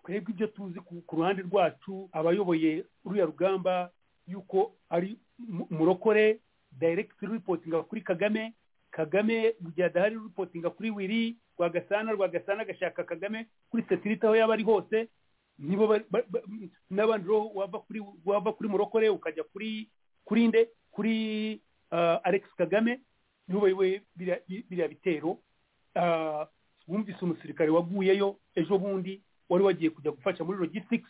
[0.05, 3.91] twebwe ibyo tuzi ku ruhande rwacu abayoboye ruriya rugamba
[4.31, 6.41] yuko ari mu- murokore
[6.73, 8.55] direct reportinga kuri kagame
[8.91, 14.55] kagame mu gihe adahari reportinga kuri wiri rwagasana rwagasana agashaka kagame kuri setirite aho yaba
[14.55, 15.09] ari hose
[15.59, 15.87] nibo
[16.91, 19.89] n'abandi wava kuri wava kuri murokore ukajya kuri
[20.25, 20.69] kuri nde?
[20.91, 23.01] Kuri ah, alex kagame
[23.49, 25.39] nibo bayoboye biriya- bitero
[26.89, 31.09] wumvise umusirikare waguyeyo ejo bundi wari wagiye kujya gufasha muri logistics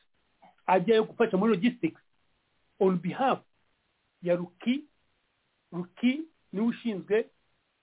[0.66, 2.00] ajyayo gufasha muri logistics.
[2.80, 3.38] On behalf
[4.22, 4.84] ya ruki
[5.72, 7.30] ruki ni we ushinzwe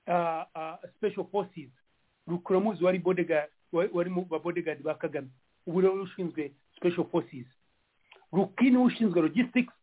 [0.08, 1.70] ah, ah, special forces.
[2.28, 5.30] Rukuramuzi wari bodyguard wa- wari mu ba bodyguard ba kagame.
[5.66, 7.46] Ubu rero ushinzwe special forces.
[8.32, 9.74] Ruki ni we ushinzwe logistics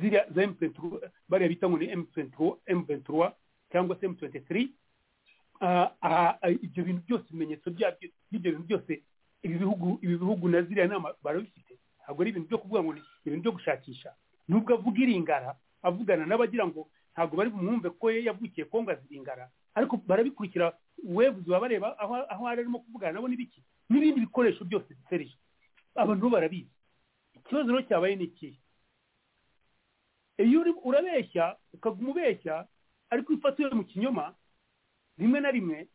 [0.00, 3.32] ziriya za M23 bariya bita ngo ni M23 M23
[3.72, 4.68] cyangwa se M23
[5.60, 9.02] Ah, ah, ah, ibyo bintu byose ibimenyetso byabyo by'ibyo bintu byose
[9.42, 11.78] ibi bihugu ibi bihugu na ziriya nama barabifite.
[12.04, 14.12] Ntabwo ari ibintu byo kuvuga ngo ni ibintu byo gushakisha.
[14.48, 15.50] Nubwo avuga iringara
[15.82, 20.72] avugana n'abagira ngo ntabwo bari bumwumve ko ye yavukiye kongo aziringara ariko barabikurikira
[21.04, 25.36] webuzi baba bareba aho aho ari arimo kuvugana nabo n'ibiki n'ibindi bikoresho byose biserije
[25.94, 26.72] abantu barabizi.
[27.36, 28.58] Ikibazo rero cyabaye ni ikihe
[30.38, 32.66] iyo urabeshya ukaguma ubeshya
[33.10, 34.34] ariko iyo mu kinyoma
[35.18, 35.88] rimwe na rimwe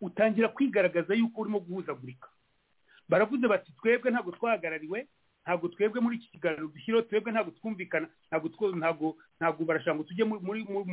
[0.00, 2.28] utangira kwigaragaza yuko urimo guhuzagurika.
[3.08, 5.06] Baravuze bati twebwe ntabwo twahagarariwe
[5.42, 9.06] ntabwo twebwe muri iki kiganiro dushyiraho twebwe ntabwo twumvikana ntabwo ntabwo
[9.40, 10.40] ntabwo barashaka ngo tujye mu-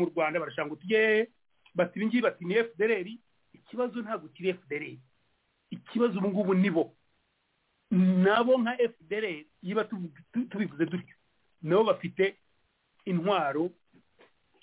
[0.10, 1.30] rwanda barashaka ngo tujye
[1.76, 2.92] bati ibi ngibi bati ni fdr
[3.54, 4.84] ikibazo ntabwo kiri fdr
[5.70, 6.94] ikibazo ubu ngubu ni bo.
[7.92, 9.26] Nabo nka fdr
[10.34, 11.16] tu- tubivuze dutyo
[11.62, 12.38] nabo bafite
[13.06, 13.70] intwaro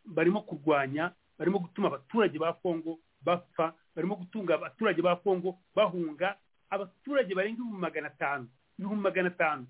[0.05, 6.35] barimo kurwanya barimo gutuma abaturage ba kongo bapfa barimo gutunga abaturage ba kongo bahunga
[6.71, 8.47] abaturage barenga ibihumbi magana atanu
[8.79, 9.67] ibihumbi magana atanu.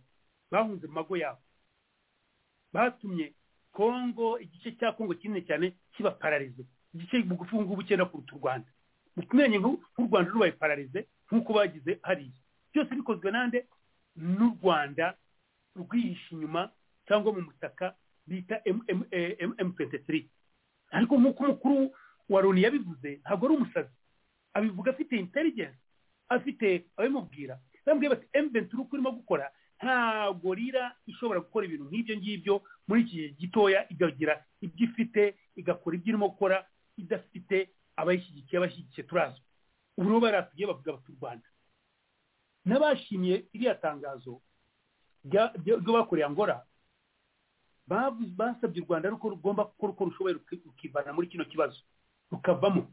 [0.50, 1.40] Bahunze mu mago yabo
[2.72, 3.32] batumye
[3.72, 6.62] kongo igice cya kongo kinini cyane kiba pararize
[6.94, 8.68] igice bugufi ubu ngubu cyenda kuruta u rwanda
[9.16, 12.32] mutumenye nk'u rwanda rubaye pararize nk'uko bagize hariya
[12.72, 13.66] byose bikozwe nande
[14.16, 15.16] n'u rwanda
[15.76, 16.70] rwihishe inyuma
[17.08, 17.94] cyangwa mu mutaka
[18.26, 20.24] bita m23
[20.90, 21.94] ariko nk'uko umukuru
[22.28, 23.94] wa loni yabivuze ntabwo ari umusazi
[24.54, 25.78] abivuga afite intelligence
[26.28, 29.50] afite abimubwira bambwiye bati m23 uko urimo gukora
[29.82, 32.54] ntabwo rira ishobora gukora ibintu nk'ibyo ngibyo
[32.88, 34.34] muri iki gihe gitoya igagira
[34.64, 35.22] ibyo ifite
[35.56, 36.56] igakora ibyo irimo gukora
[36.96, 39.40] idafite abayishyigikiye abashyigikiye turazi
[39.96, 41.48] ubu rero baratugiye bavuga bati u rwanda.
[42.66, 44.40] N'abashimiye iriya tangazo
[45.24, 46.64] ryo bakoreye angora
[47.86, 51.80] basabye u rwanda ruko rugomba gukora uko rushoboye ruki- rukivana muri kino kibazo.
[52.30, 52.90] Rukavamo.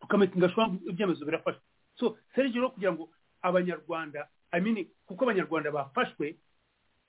[0.00, 0.48] Rukametinga
[0.90, 1.62] ibyemezo birafashwe
[1.98, 3.10] so serge rero kugira ngo
[3.42, 6.36] abanyarwanda I mean, kuko abanyarwanda bafashwe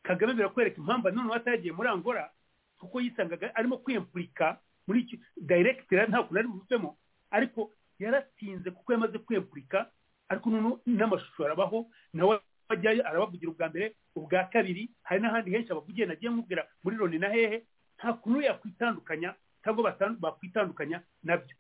[0.04, 2.32] kagame birakwereka impamvu none atagiye muri angora
[2.80, 6.98] kuko yisangaga arimo kwiyempurika muri iki direct nta kuntu ari buvemo
[7.32, 9.92] ariko yaratinze kuko yamaze kwiyempurika
[10.30, 16.08] ariko none n'amashusho arabaho nawe ajyayo arabavugira ubwa mbere ubwa kabiri hari n'ahandi henshi abavugiye
[16.08, 17.66] nagiye mubwira muri loni na hehe
[18.00, 21.56] nta kuntu yakwitandukanya cyangwa bakwitandukanya na byo.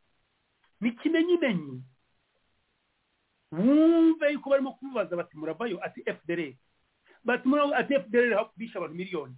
[0.81, 1.83] Ni kimenyimenyi
[3.51, 5.79] wumve yuko barimo kubibaza bati muravayo?
[5.85, 6.53] Ati fdr
[7.23, 9.35] bati murava ati fdr bishe abantu miliyoni.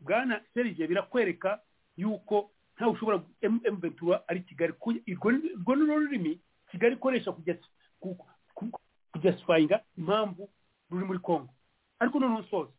[0.00, 1.60] Bwana serije birakwereka
[1.96, 4.72] yuko ntawe ushobora m23 ari kigali.
[4.80, 4.92] Urwo
[5.32, 7.58] ni- urwo ni rwo rurimi kigali ikoresha kujya
[8.00, 8.16] ku-
[8.54, 8.80] ku-
[9.12, 10.48] kujyasifayinga impamvu
[10.90, 11.52] ruri muri congo.
[11.98, 12.72] Ariko noneho soza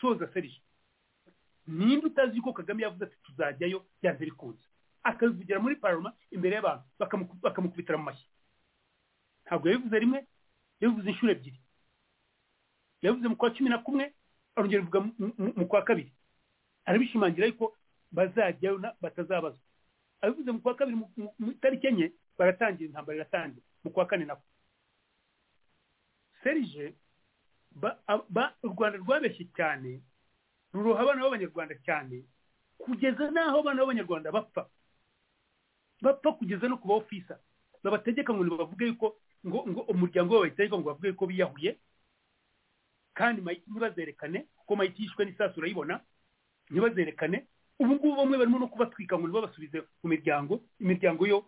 [0.00, 0.60] soza serije
[1.66, 4.60] ninde utazi yuko kagame yavuze ati tuzajyayo byanze bikunze
[5.02, 8.26] akabivugira muri paroma imbere y'abantu bakamuku- bakamukubitira mu mashyi.
[9.50, 10.18] Ntabwo yabivuze rimwe
[10.80, 11.58] yabivuze inshuro ebyiri.
[13.02, 14.14] Yabivuze mu kwa cumi na kumwe
[14.56, 15.00] arongera bivuga
[15.58, 16.12] mu- kwa kabiri.
[16.86, 17.74] Arabishimangira yuko
[18.14, 19.58] bazajyayo batazabazwa.
[20.22, 24.42] Abivuze mu kwa kabiri mu- itariki enye baratangira intambara iratangira mu kwa kane nako
[26.42, 26.94] serije
[28.62, 30.00] u rwanda rwabeshye cyane
[30.72, 32.24] ruroha abana b'abanyarwanda cyane
[32.78, 34.68] kugeza n'aho abana b'abanyarwanda bapfa.
[36.02, 37.36] Bapfa kugeza no ku ba ofisa
[37.84, 41.78] babategeka ngo bavuge yuko ngo ngo umuryango we bayitegeka ngo bavuge ko biyahuye
[43.14, 46.00] kandi ntibazerekane kuko mayiti yishwe n'isasu urayibona
[46.70, 47.46] ntibazerekane.
[47.80, 51.38] Ubu ngubu bamwe barimo no kubatwika ngo ntibabasubize mu miryango imiryango yo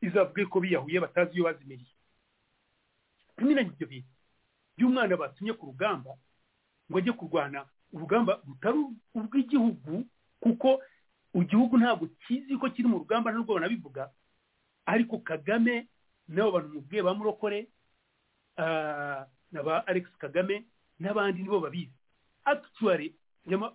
[0.00, 1.92] izavuge ko biyahuye batazi iyo bazimiriye.
[3.42, 4.08] Nyine ibyo bintu
[4.76, 6.16] by'umwana batumye ku rugamba
[6.88, 8.80] ngo ajye kurwana urugamba rutari
[9.14, 10.04] urw'igihugu
[10.40, 10.80] kuko
[11.36, 14.08] igihugu ntabwo kizi ko kiri mu rugamba nubwo banabivuga
[14.88, 15.86] ariko kagame
[16.32, 17.68] n'abo bantu mubwiye ba murokore
[18.56, 20.64] ah, na alex kagame
[21.00, 21.92] n'abandi nibo babizi.
[22.44, 23.14] Actually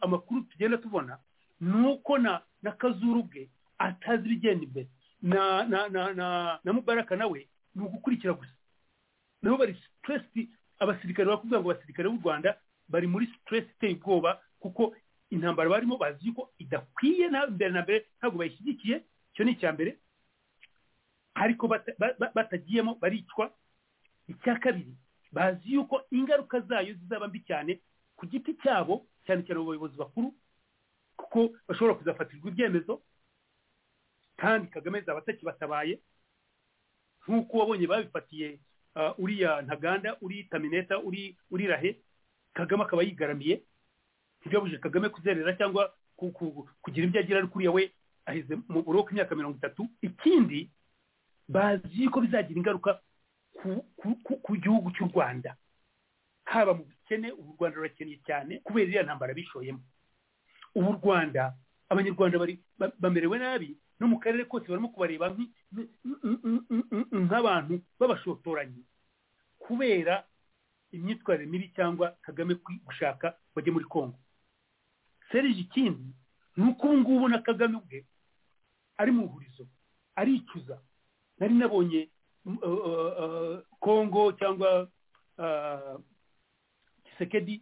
[0.02, 1.17] amakuru tugenda tubona
[1.62, 4.88] ni uko na na kazuru bwe atazi ibigenda imbere.
[5.22, 8.52] Na na na na mubaraka nawe ni ugukurikira gusa.
[9.41, 10.24] Nabo bari stress
[10.80, 12.58] abasirikare bakubwira ngo abasirikare b'u rwanda
[12.89, 14.96] bari muri stress iteye ubwoba kuko
[15.30, 19.02] intambara barimo bazi yuko idakwiye na mbere na mbere ntabwo bayishyigikiye.
[19.34, 19.98] Icyo ni icya mbere.
[21.38, 23.54] Ariko bata- ba- ba- batagiyemo baricwa.
[24.28, 24.93] Icya kabiri
[25.32, 27.80] bazi yuko ingaruka zayo zizaba mbi cyane
[28.15, 30.34] ku giti cyabo cyane cyane mu bayobozi bakuru
[31.17, 33.02] kuko bashobora kuzafatirwa ibyemezo.
[34.38, 36.00] Kandi kagame zaba atakibatabaye
[37.28, 38.60] nk'uko wabonye babifatiye
[39.17, 42.00] uriya ntaganda uri tamineta uri uri rahe
[42.54, 43.62] kagame akaba yigaramiye.
[44.41, 47.91] Ntibyabujije kagame kuzerera cyangwa ku- ku- kugira ibyo agira uriya we
[48.26, 49.88] aheze mu buroko imyaka mirongo itatu.
[50.02, 50.69] Ikindi
[51.48, 53.00] bazi ko bizagira ingaruka
[54.44, 55.56] ku, gihugu cy'u rwanda.
[56.46, 59.82] Haba mu bukene ubu u rwanda rurakeneye cyane kubera iriya ntambara bishoyemo.
[60.76, 61.54] Ubu u rwanda
[61.90, 62.38] abanyarwanda
[63.00, 65.34] bamerewe nabi no mu karere kose barimo kubareba
[67.12, 68.84] nk'abantu b'abashotoranyi.
[69.60, 70.24] Kubera
[70.92, 72.56] imyitwarire mibi cyangwa kagame
[72.86, 74.20] gushaka bajye muri kongo
[75.32, 76.16] serije ikindi
[76.58, 78.06] ni uko ubu ngubu na kagame ubwe
[78.98, 79.68] ari mu ihurizo
[80.16, 80.80] aricuza.
[81.39, 82.10] nari nabonye
[82.45, 84.88] mm, uh, uh, uh, kongo cyangwa
[87.06, 87.62] gisekedi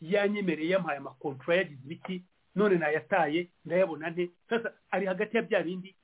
[0.00, 4.30] yanyemereye yampaye amakontora yagize ibiki none nayataye ndayabona nte.
[4.48, 5.96] Sasa ari hagati ya bya bindi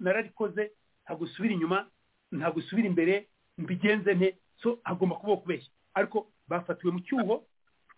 [0.00, 0.70] nararikoze
[1.04, 1.88] ntabwo usubira inyuma
[2.32, 4.36] ntabwo usubira imbere mbigenze nte.
[4.62, 5.70] So hagomba kubaho kubeshya.
[5.94, 7.44] Ariko bafatiwe mu cyuho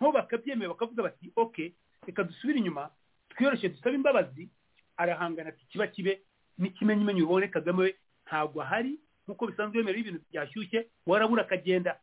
[0.00, 1.74] nabo bakabyemera bakavuga bati oke
[2.07, 2.90] reka dusubire inyuma
[3.29, 4.48] twiyoroshye dusabe imbabazi.
[4.96, 6.22] Arahangana ati kiba kibe.
[6.59, 7.90] N'ikimenyimenyi ubone kagame we
[8.27, 8.99] ntabwo ahari.
[9.27, 11.97] Nk'uko bisanzwe bemerewe ibintu byashyushye warabura akagenda.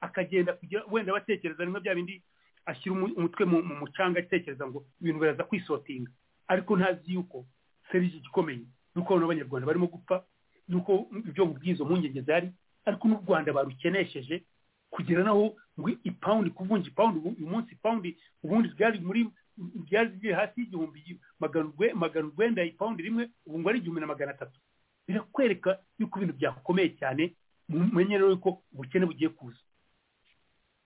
[0.00, 2.22] Akagenda kugira wenda batekereza rimwe bya bindi
[2.66, 6.10] ashyira umu- umutwe mu mu mucanga atekereza ngo ibintu biraza kwisotinga.
[6.48, 7.44] Ariko ntazi yuko
[7.92, 10.24] serije igikomeye nuko abantu b'abanyarwanda barimo gupfa
[10.68, 12.48] nuko ibyo mu bw'izo mpungenge zihari
[12.88, 14.42] ariko n'u rwanda barukenesheje
[14.90, 19.28] kugera naho ngo ipawundi kuvunja ipawundi uyu munsi ipawundi ubundi ryari muri
[19.86, 24.06] ryari riri hasi y'igihumbi magana urwe- magana urwenda ipawundi rimwe ubu ngo ari igihumbi na
[24.06, 24.60] magana atatu.
[25.06, 27.34] Birakwereka yuko ibintu byakomeye cyane
[27.68, 29.58] mumenye rero yuko ubukene bugiye kuza.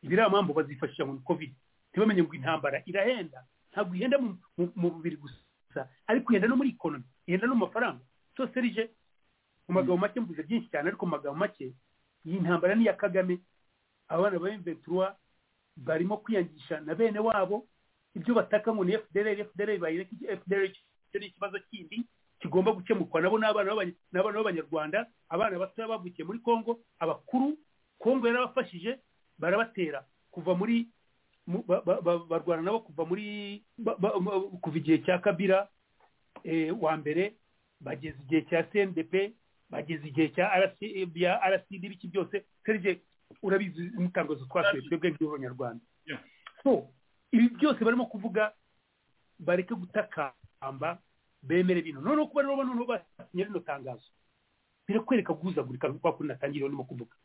[0.03, 1.53] Ibiriya mpamvu bazifashisha muri covid.
[1.93, 6.71] Ntibamenye ngo intambara irahenda ntabwo ihenda mu- mu- mu mubiri gusa ariko ihenda no muri
[6.75, 8.01] ikonomi ihenda no mu mafaranga.
[8.37, 8.91] So serije
[9.69, 11.75] mu magambo make mvuze byinshi cyane ariko mu magambo make
[12.27, 13.39] iyi ntambara ni iya kagame.
[14.09, 15.17] Abana ba emventura
[15.77, 17.67] barimo kwiyangisha na bene wabo
[18.15, 22.05] ibyo bataka ngo ni fdr fdr bayireka fdr icyo ni ikibazo kindi
[22.41, 24.99] kigomba gukemurwa nabo ni abana b'abanya- ni abana b'abanyarwanda
[25.29, 27.57] abana batoya bavukiye muri congo abakuru
[27.99, 28.99] congo yarabafashije
[29.39, 30.89] barabatera kuva muri
[31.47, 33.63] mu- ba- ba- ba- barwana nabo kuva muri
[34.63, 35.69] kuva igihe cya kabira
[36.45, 37.35] eh, wa mbere
[37.81, 39.33] bageze igihe cya cndp
[39.71, 40.47] bageze igihe cya
[41.51, 42.45] rcd biki byose.
[42.67, 43.01] Serije
[43.43, 45.81] urabizi n'itangazo twasuye twebwe nk'abanyarwanda.
[46.63, 46.89] So
[47.35, 48.53] ibi byose barimo kuvuga
[49.39, 50.99] bareke gutakamba
[51.43, 52.01] bemere bino.
[52.01, 54.07] Noneho kuba rero noneho basinye rino tangazo.
[54.87, 57.17] Birakwereka guhuzagurika kwa kuri natangiriye urimo kuvuga.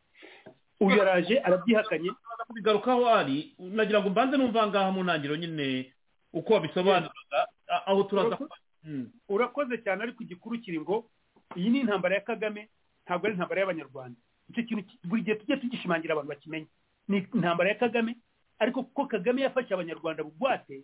[0.79, 2.09] Uyu araje arabyihakanye.
[2.47, 5.93] Kubigarukaho ari nagira ngo mbanze numva ngaha mu ntangiriro nyine
[6.33, 7.39] uko wabisobanuraga
[7.85, 8.37] aho turaza
[8.83, 9.11] Mm.
[9.29, 11.11] urakoze cyane ariko igikuru kiri ngo
[11.55, 12.69] iyi ni intambara ya kagame
[13.05, 14.15] ntabwo ari intambara y'abanyarwanda.
[14.49, 16.67] Icyo kintu ki- buri gihe tujye tugishimangira abantu bakimenye.
[17.11, 18.15] Ni intambara ya kagame
[18.59, 20.83] ariko kuko kagame yafashe abanyarwanda bugwate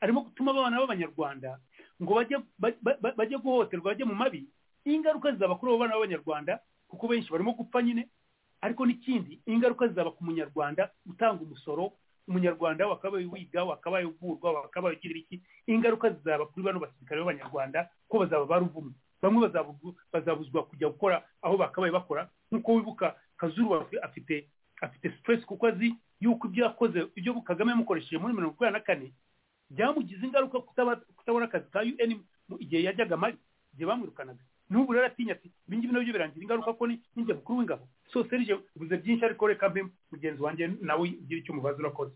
[0.00, 1.58] arimo gutuma abana b'abanyarwanda
[2.02, 4.46] ngo bajye ba- ba- ba- bajye guhohoterwa bajye mu mabi
[4.84, 8.08] ingaruka zizaba kuri abo bana b'abanyarwanda kuko benshi barimo gupfa nyine
[8.60, 11.92] ariko n'ikindi ingaruka zizaba ku munyarwanda utanga umusoro
[12.28, 18.18] umunyarwanda wakabaye wiga wakabaye uvurwa wakabaye ugira iki ingaruka zizaba kuri bano basirikare b'abanyarwanda ko
[18.24, 24.48] bazaba baruvumwe bamwe bazabu- bazabuzwa kujya gukora aho bakabaye bakora nk'uko wibuka kazuru afi- afite
[24.80, 29.12] afite stress kuko azi yuko ibyo yakoze ibyo kagame yamukoresheje muri mirongo icyenda na kane
[29.70, 30.60] byamugize ingaruka
[31.16, 32.22] kutabona akazi ka un
[32.60, 33.36] igihe yajyaga mari
[33.72, 37.34] igihe bamwirukanaga n'ubu rero atinya ati ibi ngibi na byo birangira ingaruka ko ni ninjye
[37.34, 37.88] mukuru w'ingabo.
[38.12, 42.14] So serije ubuze byinshi ariko reka mbe mugenzi wanjye nawe ugire icyo umubaza urakoze.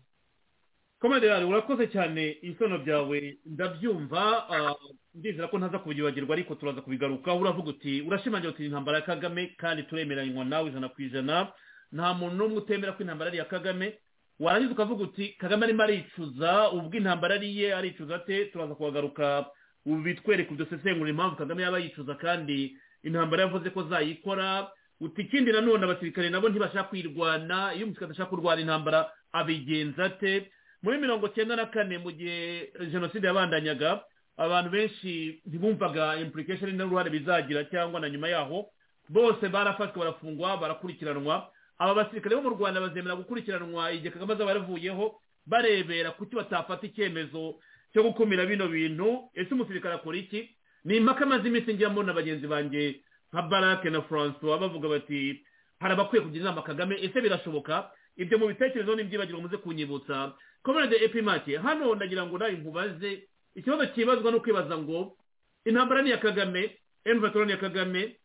[0.99, 3.37] Komede yawe urakoze cyane ibisobanuro byawe.
[3.45, 4.75] Ndabyumva ah,
[5.13, 9.83] ndizera ko ntaza kubyibagirwa ariko turaza kubigarukaho uravuga uti urashimangira uti intambara ya kagame kandi
[9.83, 11.51] turemeranywa nawe ijana ku ijana.
[11.91, 13.93] Nta muntu n'umwe utemera ko intambara ari iya kagame.
[14.39, 18.45] Warangiza ukavuga uti kagame arimo aricuza ubwo intambara ari iye aricuza ate?
[18.45, 19.45] Turaza kuhagaruka
[19.85, 24.67] ubu bitwereka udusesengura impamvu kagame yaba yicuza kandi intambara yavuze ko zayikora.
[24.99, 30.51] Uti ikindi nanone abasirikare nabo ntibashaka kwirwana iyo umusirikare adashaka kurwana intambara abigenza ate?
[30.83, 34.03] Muri mirongo cyenda na kane mu gihe jenoside yabandanyaga
[34.37, 38.67] abantu benshi ntibumvaga implication n'uruhare bizagira cyangwa na nyuma yaho
[39.09, 41.47] bose barafashwe barafungwa barakurikiranwa.
[41.79, 47.59] Aba basirikare bo mu rwanda bazemera gukurikiranwa igihe kagame azaba yaravuyeho barebera kuki batafata icyemezo
[47.93, 49.29] cyo gukumira bino bintu.
[49.33, 50.49] Ese umusirikare akora iki?
[50.85, 53.01] Ni impaka amaze iminsi njyamo na bagenzi banjye
[53.33, 55.43] nka barake na francois bavuga bati
[55.79, 56.95] hari abakwiye kugira inama kagame?
[57.01, 57.91] Ese birashoboka?
[58.17, 60.33] Ibyo mu bitekerezo n'ibyibagirwa muze kunyibutsa.
[60.63, 65.17] Komerede epimake hano ndagira ngo nawe nkubaze ikibazo kibazwa no kwibaza ngo
[65.65, 68.15] intambara ni iya kagame emvatora ni iya kagame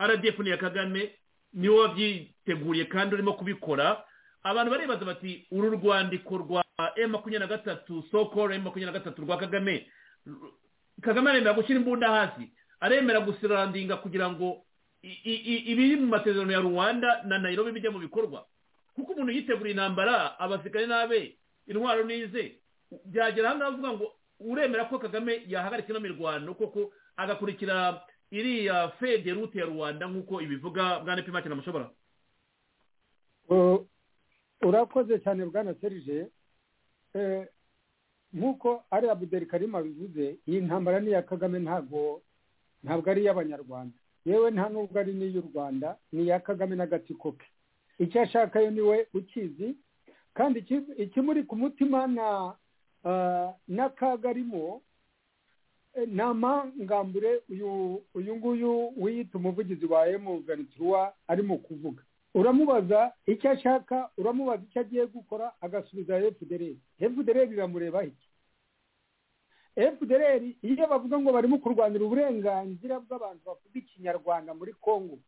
[0.00, 1.12] rdf ni iya kagame
[1.58, 4.04] ni we wabyiteguriye kandi urimo kubikora.
[4.42, 6.62] Abantu baribaza bati uru rwandiko rwa
[6.96, 9.86] emu makumyabiri na gatatu sokoro emu makumyabiri na gatatu rwa kagame.
[11.02, 12.46] Kagame aremera gushyira imbunda hasi.
[12.80, 14.62] Aremera gusirandinga kugira ngo
[15.02, 18.46] ibiri mu masezerano ya rwanda na nayirobi bijya mu bikorwa.
[18.94, 21.36] Kuko umuntu yitegura intambara abasirikare n'abe
[21.66, 22.58] intwaro n'ize.
[23.04, 24.06] Byagera ahangaha avuga ngo
[24.40, 28.00] uremera ko kagame yahagarika ino mirwano koko agakurikira
[28.30, 31.90] iriya fede rute ya rwanda nk'uko ibivuga bwana pimake namushobora
[34.62, 36.26] urakoze cyane bwana serije
[38.32, 42.20] nk'uko ari abuderi karima bivuze iyi ntambara ni iya kagame ntabwo
[42.84, 47.46] ntabwo ari iy'abanyarwanda yewe nta nubwo ari n'iy'u rwanda ni iya kagame n'agatsiko ke.
[47.98, 49.76] Icyo ashaka yo ni we ukizi
[50.34, 50.58] kandi
[50.98, 52.54] ikimuri ku mutima na
[53.68, 54.82] n'akaga arimo
[56.06, 57.42] ni amangambure
[58.14, 62.02] uyu nguyu wiyita umuvugizi wa emu ventura arimo kuvuga.
[62.34, 68.28] Uramubaza icyo ashaka uramubaza icyo agiye gukora agasubiza efudereri efudereri iramureba iki?
[69.76, 75.18] Efudereri iyo bavuga ngo barimo kurwanira uburenganzira bw'abantu bavuga ikinyarwanda muri congo.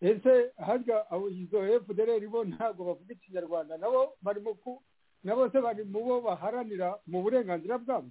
[0.00, 3.78] Ese harya izo efudereri bo ntabwo bavuga ikinyarwanda?
[3.78, 4.82] Nabo barimo ku
[5.24, 8.10] nabo se bari mu bo baharanira mu burenganzira bwabo?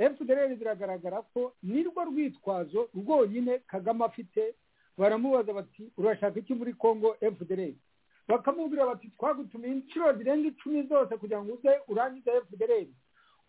[0.00, 4.54] Efudereri biragaragara ko nirwo rwitwazo rwonyine kagame afite
[4.98, 7.72] baramubaza bati urashaka iki muri congo fdr
[8.28, 12.86] bakamubwira bati twagutumiye inshuro zirenga icumi zose kugira ngo uze urangize fdr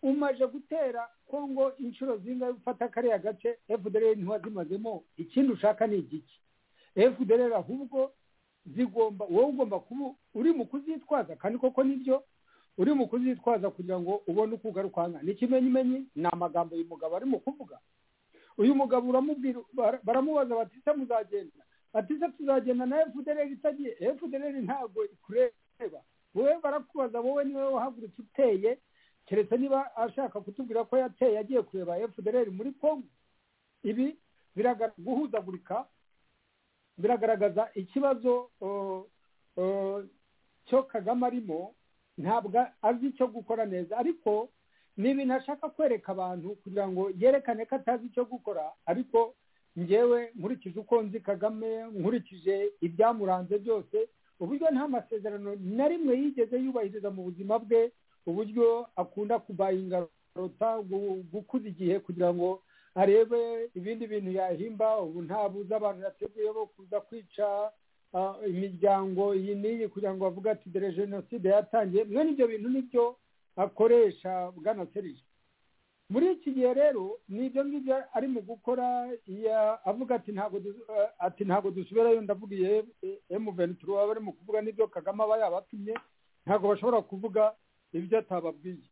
[0.02, 5.04] umaje gutera congo inshuro zingahe ufata kariya gace fdr ntiwazimazemo?
[5.16, 6.36] Ikindi ushaka ni igiki?
[6.94, 8.12] Fdr ahubwo
[8.66, 12.24] zigomba wowe ugomba kuba uri mu kuzitwaza kandi koko ni byo
[12.78, 17.38] uri mu kuzitwaza kugira ngo ubone uko ugaruka ni ikimenyimenyi ni amagambo uyu mugabo arimo
[17.38, 17.78] kuvuga.
[18.58, 19.60] Uyu mugabo uramubwira
[20.02, 21.64] baramubaza bati se muzagenda?
[21.92, 26.00] Ati se tuzagenda na fdr itagiye fdr ntabwo ikureba.
[26.34, 28.78] Wowe barakubaza wowe ni we wahagurutse uteye?
[29.26, 33.06] Keretse niba ashaka kutubwira ko yateye agiye kureba fdr muri congo.
[33.84, 34.16] Ibi
[34.98, 35.84] guhuzagurika
[36.98, 38.50] biragaragaza ikibazo
[40.66, 41.74] cyo kagame arimo
[42.18, 43.96] ntabwo azi icyo gukora neza.
[43.98, 44.48] Ariko
[44.96, 49.34] ni ibintu ashaka kwereka abantu kugira ngo yerekane ko atazi icyo gukora ariko
[49.78, 54.08] ngewe nkurikije uko nzi kagame nkurikije ibyamuranze byose
[54.40, 57.88] uburyo nta masezerano na rimwe yigeze yubahiriza mu buzima bwe
[58.26, 60.04] uburyo akunda kubayinga
[60.36, 60.78] rota
[61.32, 62.60] gukuza igihe kugira ngo
[62.94, 67.72] arebe ibindi bintu yahimba ubu ntabuze abantu yateguye bo kuza kwica
[68.48, 72.04] imiryango iyi n'iyi kugira ngo bavuge ati dore jenoside yatangiye.
[72.04, 73.16] Mwene ibyo bintu ni byo
[73.56, 75.22] akoresha bwana serije
[76.12, 79.08] muri iki gihe rero ni ibyo ngibyo ari mu gukora
[79.84, 80.60] avuga ati ntabwo
[81.18, 82.20] ati ntabwo dusubirayo.
[82.20, 82.84] Ndavugiye
[83.32, 85.94] emuventuro baba bari mu kuvuga n'ibyo kagame aba yabatumye
[86.46, 87.54] ntabwo bashobora kuvuga
[87.92, 88.84] ibyo atababwiye.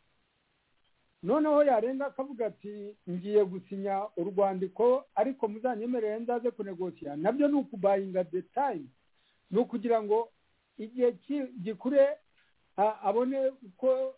[1.22, 8.24] Noneho yarenga akavuga ati ngiye gusinya urwandiko ariko muzanyemerere nzaze kunegosiya na byo ni ukubayinga
[8.24, 8.88] detayi
[9.50, 10.28] ni ukugira ngo
[10.78, 11.12] igihe
[11.62, 12.08] gikure
[13.02, 14.14] abone uko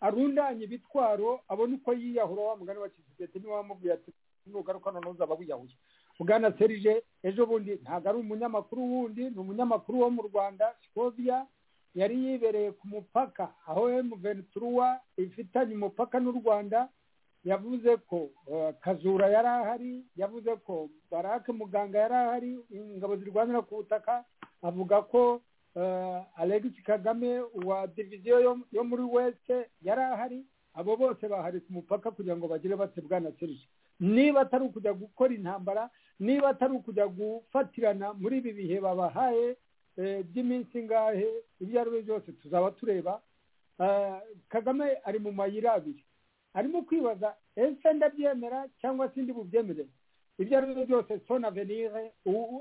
[0.00, 4.12] arundanya ibitwaro abone uko yiyahura wa mugani wa kisosiyete niba wamubwiye ati
[4.46, 5.76] nugaruka noneho uzaba wiyahuye
[6.20, 11.46] bwana serije ejo bundi ntabwo ari umunyamakuru wundi ni umunyamakuru wo mu rwanda sikoviya
[11.94, 16.88] yari yibereye ku mupaka aho emuventuruwa ifitanye umupaka n'u rwanda
[17.44, 18.30] yavuze ko
[18.80, 24.24] kazura yari ahari yavuze ko barake muganga yari ahari ingabo zirwanira ku butaka
[24.62, 25.40] avuga ko
[26.36, 28.40] alegisi kagame wa diviziyo
[28.72, 30.38] yo muri wese yari ahari
[30.74, 33.66] abo bose bahari ku mupaka kugira ngo bagire bate bwana serije
[34.00, 35.90] niba atari ukujya gukora intambara
[36.20, 39.56] niba atari ukujya gufatirana muri ibi bihe babahaye
[40.26, 41.28] by'iminsi ingahe
[41.60, 43.22] ibyo ari byo byose tuzaba tureba.
[44.48, 46.04] Kagame ari mu mayira abiri.
[46.54, 49.86] Arimo kwibaza ese ndabyemera cyangwa se ndi bubyemere
[50.38, 52.12] ibyo ari byo byose sona venire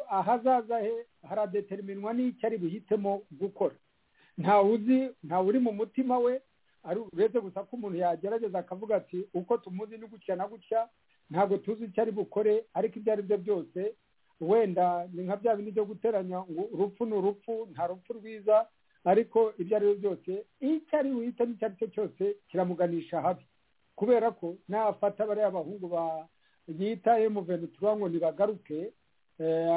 [0.10, 0.94] ahazaza he
[1.30, 3.76] haradeteriminwa n'icyo ari buhitemo gukora.
[4.38, 6.42] Ntawe uzi ntawe uri mu mutima we
[7.14, 10.90] uretse gusa ko umuntu yagerageza akavuga ati uko tumuzi ni gutya na gutya
[11.30, 13.94] ntabwo tuzi icyo ari bukore ariko ibyo ari byo byose
[14.42, 18.68] wenda ni nka bya bindi byo guteranya ngo urupfu ni urupfu nta rupfu rwiza.
[19.06, 23.46] Ariko ibyo ari byo byose icyo ari buhitamo icyo ari cyo cyose kiramuganisha habi
[23.96, 26.28] kubera ko nafata bariya abahungu ba
[26.68, 28.94] yita emuventura ngo ntibagaruke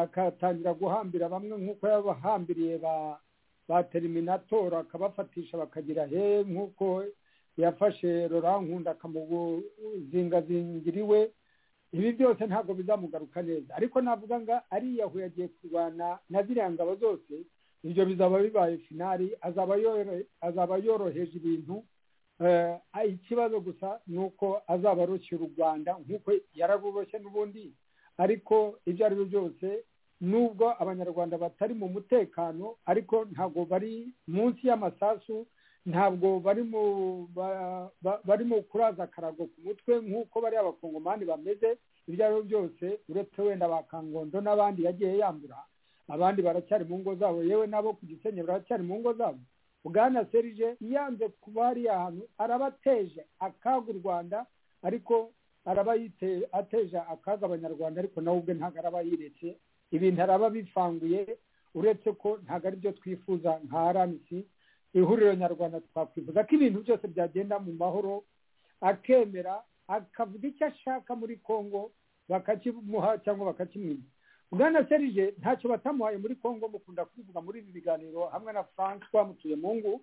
[0.03, 3.19] akatangira guhambira bamwe nk'uko yabahambiriye ba
[3.69, 7.05] ba teriminatora akabafatisha bakagira he nk'uko
[7.59, 11.31] yafashe nkunda akamuzingazingira iwe.
[11.93, 13.75] Ibi byose ntabwo bizamugaruka neza.
[13.77, 17.35] Ariko navuga ngo ariyahuye agiye kurwana na ziriya ngabo zose
[17.85, 19.33] ibyo bizaba bibaye finari
[20.41, 21.85] azaba yoroheje ibintu
[23.09, 27.73] ikibazo gusa ni uko azaba arushye u rwanda nk'uko yararuroshye n'ubundi.
[28.19, 29.85] Ariko ibyo ari byo byose
[30.21, 35.47] nubwo abanyarwanda batari mu mutekano ariko ntabwo bari munsi y'amasasu
[35.87, 36.63] ntabwo bari
[38.45, 41.77] mu kuraza akarago ku mutwe nk'uko bari abakongomani bameze
[42.09, 45.59] ibyo ari byo byose uretse wenda ba kangondo n'abandi yagiye yambura
[46.09, 49.39] abandi baracyari mu ngo zabo yewe nabo ku gisenyi baracyari mu ngo zabo.
[49.89, 54.47] Bwana serije yanze kuba hariya hantu arabateje akaga u rwanda
[54.83, 55.31] ariko
[55.65, 55.93] araba
[56.53, 59.57] ateje akaga abanyarwanda ariko nawe ubwe ntabwo araba yiretse
[59.91, 61.37] ibintu araba bifanguye
[61.75, 64.29] uretse ko ntabwo ari byo twifuza nka rnc
[64.95, 68.25] ihuriro nyarwanda twakwifuza ko ibintu byose byagenda mu mahoro
[68.81, 71.91] akemera akavuga icyo ashaka muri congo
[72.29, 74.03] bakakimuha cyangwa bakakimwiba
[74.53, 80.01] bwana serije ntacyo batamuhaye muri congo mukunda kubivuga muri ibi biganiro hamwe na francois mutuyemungu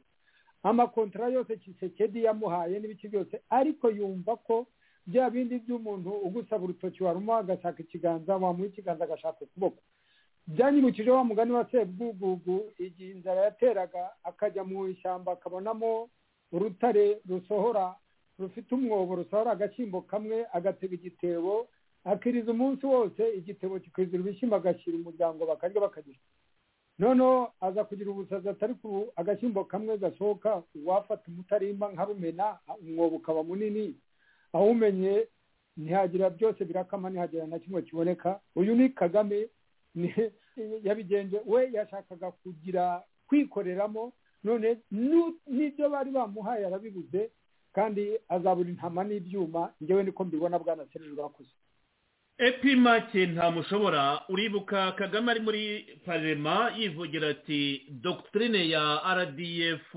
[0.64, 4.68] amakontara yose kisekedi yamuhaye n'ibiki byose ariko yumva ko
[5.08, 9.82] bya bindi by'umuntu ugusaba urutoki waruma agashaka ikiganza wamuha ikiganza agashaka ukuboko.
[10.48, 16.10] Byanyibukije wa mugani wa sebwugugu igihe inzara yateraga akajya mu ishyamba akabonamo
[16.52, 17.96] urutare rusohora
[18.40, 21.68] rufite umwobo rusohora agashyimbo kamwe agatega igitebo
[22.04, 26.20] akiriza umunsi wose igitebo kikizira ibishyimbo agashyira umuryango bakarya bakagira
[27.00, 33.44] noneho aza kugira ubusazi atari ku agashyimbo kamwe gasohoka wafata umutarimba nka rumena umwobo ukaba
[33.44, 33.96] munini.
[34.54, 35.28] Awumenye
[35.78, 38.40] ntihagira byose birakama ntihagira na kimwe kiboneka.
[38.56, 39.50] Uyu ni kagame
[40.86, 44.14] yabigenje we yashakaga kugira kwikoreramo.
[44.44, 44.78] None
[45.48, 47.32] n'ibyo bari bamuhaye arabibuze
[47.74, 49.74] kandi azabura intama n'ibyuma.
[49.84, 51.50] Ngewe niko mbibona bwana serije urakoze.
[52.38, 59.94] Epimake ntamushobora uribuka kagame ari muri parema yivugira ati dogitirine ya rdf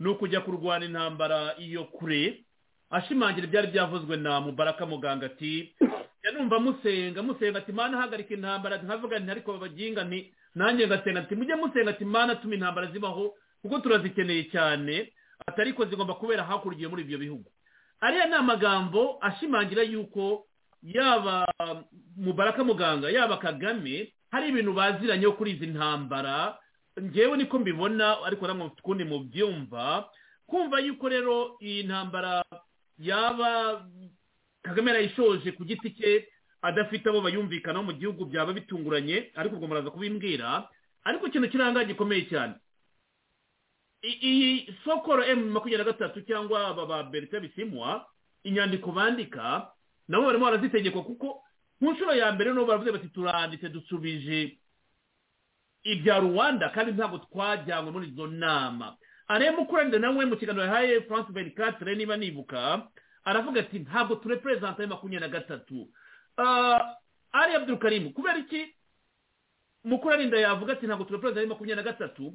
[0.00, 2.44] ni ukujya kurwana intambara iyo kure.
[2.90, 5.74] Ashimangira ibyari byavuzwe na mubaraka muganga ati
[6.24, 8.76] yanumva musenga musenga ati mana hagarika intambara.
[8.76, 13.34] Nkavuga nti ariko babaginga nti nanjye ngasenga ati mujye musenga ati mana tuma intambara zibaho
[13.62, 15.12] kuko turazikeneye cyane
[15.46, 17.50] ati ariko zigomba kubera hakurya muri ibyo bihugu.
[18.00, 20.46] Ariya ni amagambo ashimangira yuko
[20.82, 21.46] yaba
[22.16, 26.58] mubaraka muganga yaba kagame hari ibintu baziranyeho kuri izi ntambara
[27.00, 30.08] ngewe niko mbibona ariko namwe mufite ukundi mubyumva
[30.46, 32.44] kumva yuko rero iyi ntambara
[32.98, 33.82] yaba
[34.62, 36.28] kagame yarayishoje ku giti cye
[36.62, 40.68] adafite abo bayumvikanaho mu gihugu byaba bitunguranye ariko ubwo muraza kubimbwira
[41.06, 42.54] ariko ikintu kiranga gikomeye cyane.
[44.02, 48.06] Iyi sokoro emu makumyabiri na gatatu cyangwa aba ba berita bisimwa
[48.44, 49.70] inyandiko bandika
[50.08, 51.42] nabo barimo barazitegekwa kuko
[51.80, 54.58] mu nshuro ya mbere n'ubu baravuze bati turanditse dusubije
[55.82, 58.96] ibya rwanda kandi ntabwo twajyanywe muri izo nama.
[59.28, 62.88] Areba ukuranira nawe mu kiganiro yahaye france benicatre niba nibuka
[63.24, 65.88] aravuga ati ntabwo tureperezanta ya makumyabiri na gatatu.
[67.32, 68.74] Ari abdurukarimu kubera iki?
[69.84, 72.34] Mukurarinda yavuga ati ntabwo tureperezanta ya makumyabiri na gatatu.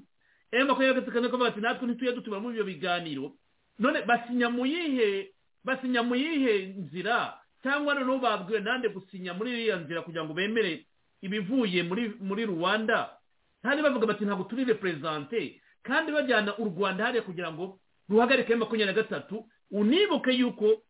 [0.52, 3.34] Emu makumyabiri na gatatu kandi akavuga ati natwe ntitujya dutuma muri ibyo biganiro.
[3.80, 5.34] None basinya mu yihe
[5.66, 7.34] basinya mu yihe nzira
[7.64, 10.86] cyangwa noneho babwiwe nande gusinya muri iriya nzira kugira ngo bemere
[11.22, 13.18] ibivuye muri muri rwanda?
[13.64, 18.86] Kandi bavuga bati ntabwo turi reperezante kandi bajyana u rwanda hariya kugira ngo ruhagarike makumyabiri
[18.96, 20.84] na gatatu unibuke yuko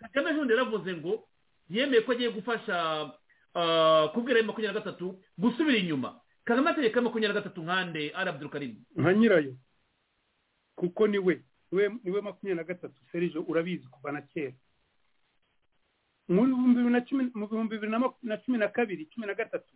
[0.00, 1.26] kagame ejo yaravuze ngo
[1.70, 3.10] yemeye ko agiye gufasha
[4.14, 6.20] kubwira makumyabiri na gatatu gusubira inyuma.
[6.44, 9.54] Kagame ategeka makumyabiri na gatatu nkande ari abdurukarimu nka nyirayo.
[10.78, 11.42] Kuko ni we
[11.72, 12.94] ni we makumyabiri na gatatu.
[13.12, 14.52] Serije urabizi kuva na kera.
[16.32, 17.90] Mu bihumbi bibiri
[18.22, 19.74] na cumi na kabiri cumi na gatatu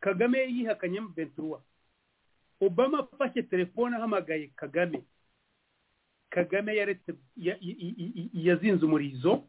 [0.00, 1.62] kagame yihakanye benturuwa
[2.60, 5.02] obama afashe telefone ahamagaye kagame.
[6.30, 7.12] Kagame yaretse
[8.32, 9.48] yazinze umurizo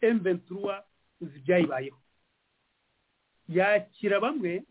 [0.00, 0.84] emventuruwa
[1.20, 1.98] uzi ibyayibayeho
[3.48, 4.64] yakira bamwe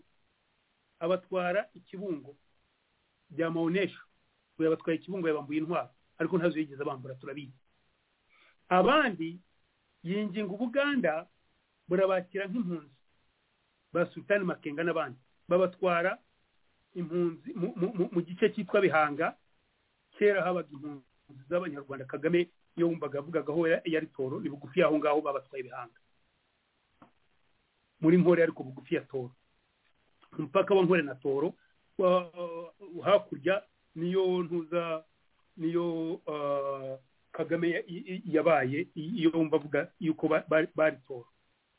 [0.99, 2.35] abatwara ikibungo
[3.29, 4.01] bya mawunesho
[4.59, 7.59] yabatwaye ikibungo yabambuye intwaro ariko ntazo yigeze bambura turabizi
[8.69, 9.39] abandi
[10.03, 11.27] yinginga ubuganda
[11.87, 12.95] burabakira nk'impunzi.
[13.93, 15.19] Ba sultani makenga n'abandi.
[15.49, 16.17] Babatwara
[16.95, 19.35] impunzi mu- gice cyitwa bihanga.
[20.17, 22.05] Kera habaga impunzi z'abanyarwanda.
[22.05, 25.99] Kagame iyo wumvaga avugagaho ya- yari toro ni bugufi y'aho ngaho babatwaye ibihanga
[28.01, 29.35] muri nkore ariko bugufi ya toro.
[30.39, 31.53] Umupaka wa nkore na toro
[33.03, 33.61] hakurya
[33.95, 35.03] niyo ntuza
[35.57, 36.97] niyo ah,
[37.32, 37.84] kagame
[38.25, 41.27] yabaye iyo wumva avuga yuko ba- bari- toro.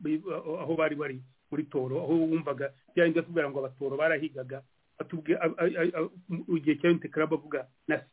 [0.01, 0.23] Bi-
[0.61, 4.63] aho bari bari muri toro aho wumvaga byari atubwira ngo abatoro barahigaga
[4.99, 8.07] atubwiye a- a- a- a- mu gihe cya unite club avuga na se.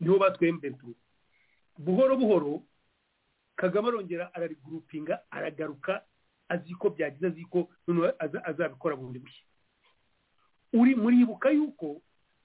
[0.00, 0.94] Niho batwaye mventura
[1.78, 2.62] buhoro buhoro
[3.56, 6.04] kagame arongera ararigurupinga aragaruka
[6.48, 7.68] azi ko byagize azi ko
[8.44, 9.44] azabikora bundi bushya.
[10.74, 12.02] Uri muribuka yuko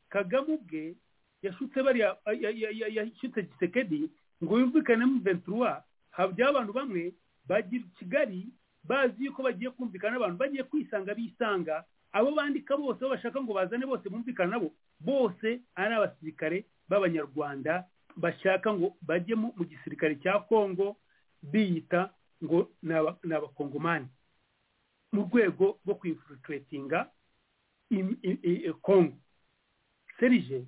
[0.09, 0.95] kagame ubwe
[1.41, 4.09] yashutse bariya ya- ya- ya- yashutse gisekedi
[4.43, 7.13] ngo yumvikane mu ventura habyaho abantu bamwe
[7.47, 8.47] bagira kigali
[8.83, 13.85] bazi yuko bagiye kumvikana n'abantu bagiye kwisanga bisanga abo bandika bose abo bashaka ngo bazane
[13.85, 17.85] bose bumvikana nabo bose ari abasirikare b'abanyarwanda
[18.15, 20.95] bashaka ngo bajye mu gisirikare cya kongo
[21.43, 22.09] biyita
[22.43, 24.07] ngo ni aba- ni abakongomani.
[25.11, 25.93] Mu rwego rwo
[28.39, 29.17] i- kongo
[30.19, 30.63] serije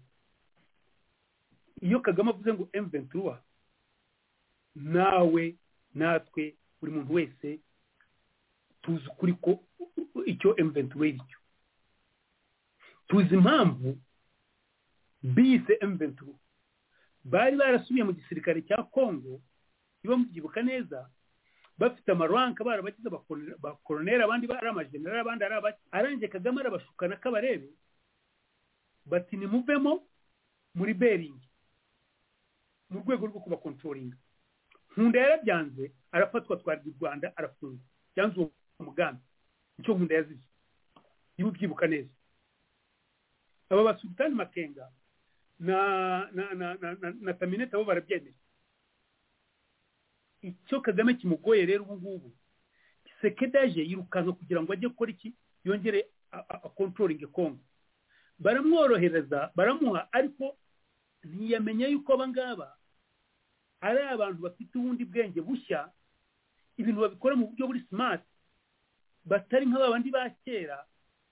[1.82, 3.41] iyo kagame avuze ngo emu ventura
[4.76, 5.55] nawe
[5.93, 7.59] natwe buri muntu wese
[8.82, 9.59] tuzi ukuri ko
[10.26, 11.39] icyo emu ventura ari cyo.
[13.07, 13.97] Tuzi impamvu
[15.24, 16.38] bise emu ventura
[17.24, 19.41] bari barasubiye mu gisirikare cya kongo
[20.03, 21.09] niba mubyibuka neza
[21.78, 25.82] bafite amaranka barabagize abakoroneri abandi ari amajenerali abandi ari abaki.
[25.91, 27.69] Arangije kagame arabashukana k'abarebe
[29.05, 30.01] bati nimuvemo
[30.74, 31.49] muri beringi
[32.89, 34.17] mu rwego rwo kubakontrolinga
[34.91, 37.79] nkunda yarabyanze arafatwa atwarwa i rwanda arafungwa
[38.15, 39.21] byanze uwo mugambi.
[39.79, 40.47] Icyo nkunda yazize.
[41.37, 42.09] Niba ubyibuka neza.
[43.69, 44.91] Aba basultani makenga
[45.59, 45.77] na
[46.31, 48.35] na na na na, na taminete bo barabyemera
[50.41, 52.29] icyo kagame kimugoye rero ubu ngubu
[53.21, 55.33] sekedaje yirukanka kugira ngo ajye gukora iki?
[55.63, 57.59] Yongere akontrolinge kongo
[58.41, 60.57] baramworohereza baramuha ariko
[61.23, 62.67] ntiyamenya yuko aba ngaba
[63.82, 65.89] ari abantu bafite ubundi bwenge bushya
[66.77, 68.25] ibintu babikora mu buryo buri simati
[69.25, 70.86] batari nka bandi ba kera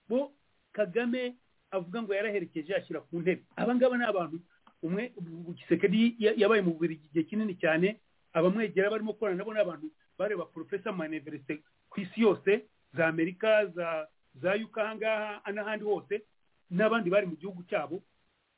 [0.10, 0.34] bo
[0.72, 1.36] kagame
[1.72, 3.46] avuga ngo yaraherekeje ashyira ku ntebe.
[3.56, 4.38] Aba ngaba ni abantu
[4.82, 5.14] umwe
[5.58, 8.00] gisekedi yabaye mu bubiri igihe kinini cyane
[8.34, 9.88] abamwegera barimo gukorana nabo ni abantu
[10.18, 14.08] bareba porofesa mu iniverisite ku isi yose za amerika za
[14.42, 16.22] za yuka ahangaha n'ahandi hose
[16.70, 18.02] n'abandi bari mu gihugu cyabo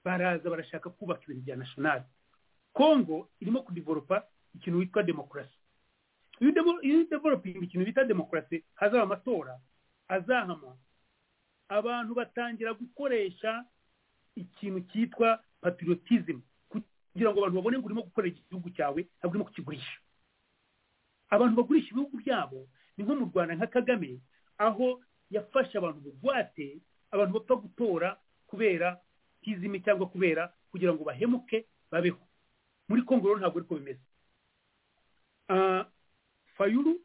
[0.03, 2.03] baraza barashaka kubaka ibintu bya nasiyonari
[2.73, 4.23] kongo irimo kudivoropa
[4.55, 5.57] ikintu witwa demokarasi
[6.81, 9.59] iyo udevoropinga ikintu bita demokarasi hazaba amatora
[10.07, 10.77] azahama
[11.69, 13.65] abantu batangira gukoresha
[14.35, 19.97] ikintu cyitwa patriotism kugira ngo abantu babone ngo urimo gukorera igihugu cyawe ntabwo urimo kukigurisha.
[21.29, 22.67] Abantu bagurisha ibihugu byabo
[22.97, 24.19] ni nko mu rwanda nka kagame
[24.57, 24.99] aho
[25.29, 26.79] yafashe abantu bugwate
[27.11, 28.09] abantu bapfa gutora
[28.47, 28.99] kubera
[29.43, 32.19] tizimi cyangwa kubera kugira ngo bahemuke babeho.
[32.91, 34.03] Muri kongo rero ntabwo ariko bimeze.
[36.57, 36.99] Fayuru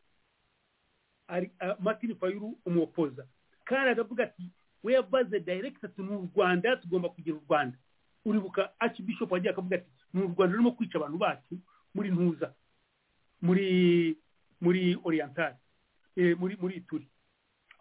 [1.78, 3.26] martin fayuru umuwopoza
[3.64, 4.50] kandi aravuga ati
[4.82, 7.78] we yabaze dayiregiti ati ni u rwanda tugomba kugira u rwanda.
[8.24, 11.54] Uribuka archbishop wagiye akavuga ati ni u rwanda rurimo kwica abantu bacu
[11.94, 12.54] muri ntuza
[13.42, 14.16] muri
[14.60, 15.56] muri orientale
[16.38, 17.08] muri muri ituri.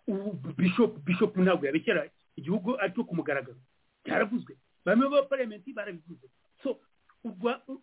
[0.07, 3.57] Ubu bishop bishop ntabwo yabekera igihugu ari cyo ku mugaragaro.
[4.05, 6.27] Byaravuzwe bamwe ba parliament barabivuze.
[6.63, 6.79] So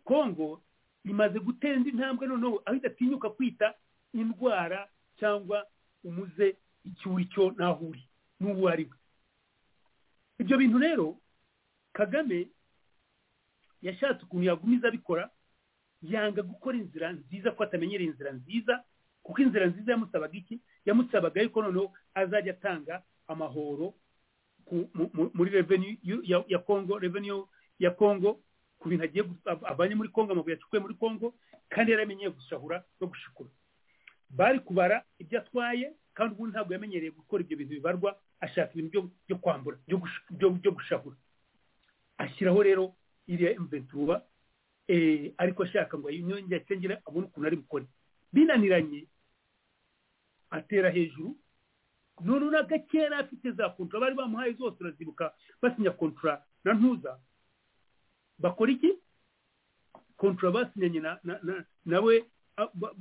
[0.05, 0.63] kongo
[1.05, 3.75] imaze gutera indi ntambwe noneho aho idatinyuka kwita
[4.15, 4.89] indwara
[5.19, 5.67] cyangwa
[6.05, 8.03] umuze icyo uri cyo n'aho uri
[8.41, 8.97] n'uwo ari we
[10.39, 11.19] ibyo bintu rero
[11.93, 12.49] kagame
[13.83, 15.31] yashatse ukuntu yagumiza abikora
[16.03, 18.83] yanga gukora inzira nziza ko atamenyereye inzira nziza
[19.23, 20.59] kuko inzira nziza yamusabaga iki?
[20.87, 23.95] Yamusabaga yuko noneho azajya atanga amahoro
[25.35, 25.99] muri reveni
[26.49, 27.31] ya kongo reveni
[27.79, 28.41] ya kongo
[28.83, 29.23] ku bintu agiye
[29.71, 31.35] avanye muri kongo amabuye acukuye muri kongo
[31.71, 33.51] kandi yaramenyeye gushahura no gushikura.
[34.31, 39.37] Bari kubara ibyo atwaye kandi ubundi ntabwo yamenyereye gukora ibyo bintu bibarwa ashaka ibintu byo
[39.39, 39.77] kwambura
[40.59, 41.17] byo gushahura.
[42.19, 42.85] Ashyiraho rero
[43.31, 44.23] iriya imventura
[45.39, 47.87] ariko ashaka ngo yongere acengere abone ukuntu ari bukore.
[48.33, 49.07] Binaniranye
[50.51, 51.37] atera hejuru
[52.21, 57.19] none na gakera afite za kontura bari bamuhaye zose urazibuka basinya kontura na ntuza
[58.43, 58.93] bakora iki?
[60.17, 61.01] Kontura basinyanye
[61.85, 62.15] nawe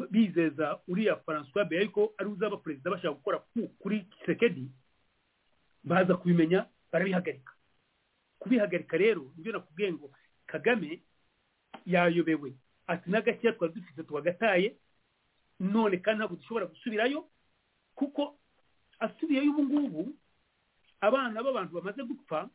[0.10, 3.38] bizeza uriya francois mbere ariko ari uzaba perezida bashaka gukora
[3.80, 4.72] kuri kisekedi
[5.84, 7.54] baza kubimenya barabihagarika.
[8.40, 10.12] Kubihagarika rero ni byo nakubwiye ngo
[10.48, 11.02] kagame
[11.86, 12.54] yayobewe.
[12.88, 14.76] Ati n'agakeya twari dufite twagataye
[15.60, 17.28] none kandi ntabwo dushobora gusubirayo
[17.96, 18.38] kuko
[19.00, 20.02] asubiyeyo ubu ngubu
[21.02, 22.50] abana b'abantu bamaze gupfa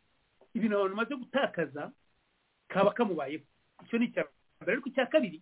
[0.54, 1.92] ibintu abantu bamaze gutakaza
[2.76, 3.44] kaba kamubayeho.
[3.84, 4.24] Icyo ni icya
[4.60, 4.72] mbere.
[4.72, 5.40] Ariko icya kabiri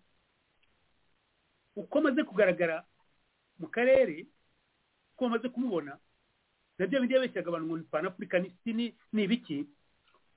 [1.76, 2.84] uko amaze kugaragara
[3.58, 4.26] mu karere
[5.14, 5.98] uko bamaze kumubona
[6.78, 8.72] na byo bindi yabeshyaga abantu ngo ni panafurikanisiti
[9.12, 9.66] ni ibiki?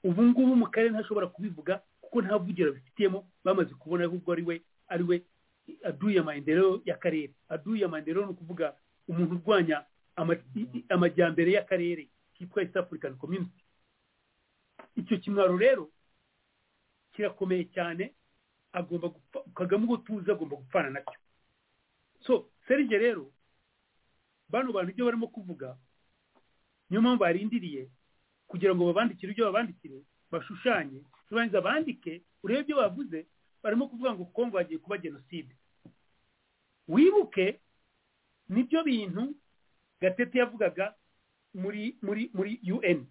[0.04, 4.56] Ubu ngubu mu karere ntashobora kubivuga kuko nta vugiro bifitiyemo bamaze kubona ahubwo ari we
[4.88, 5.16] ari we
[5.84, 7.34] aduye amaendeleo y'akarere.
[7.50, 8.74] Aduye amaendeleo ni ukuvuga
[9.08, 9.86] umuntu urwanya
[10.90, 13.62] amajyambere y'akarere kitwa east african community.
[14.96, 15.90] Icyo kimwaro rero
[17.18, 18.14] kirakomeye cyane
[18.72, 19.10] agomba
[19.58, 19.98] kagame ubwo
[20.32, 21.18] agomba gupfana na cyo
[22.22, 22.34] so
[22.68, 23.32] serije rero
[24.50, 25.78] bano bantu ibyo barimo kuvuga
[26.90, 27.90] niyo mpamvu barindiriye
[28.48, 29.98] kugira ngo babandikire ibyo babandikire
[30.32, 31.02] bashushanye
[31.32, 33.26] barangiza bandike urebe ibyo bavuze
[33.64, 35.52] barimo kuvuga ngo kongo hagiye kuba jenoside
[36.88, 37.60] wibuke
[38.50, 39.36] ni byo bintu
[40.02, 40.96] gatete yavugaga
[41.54, 43.08] muri muri muri un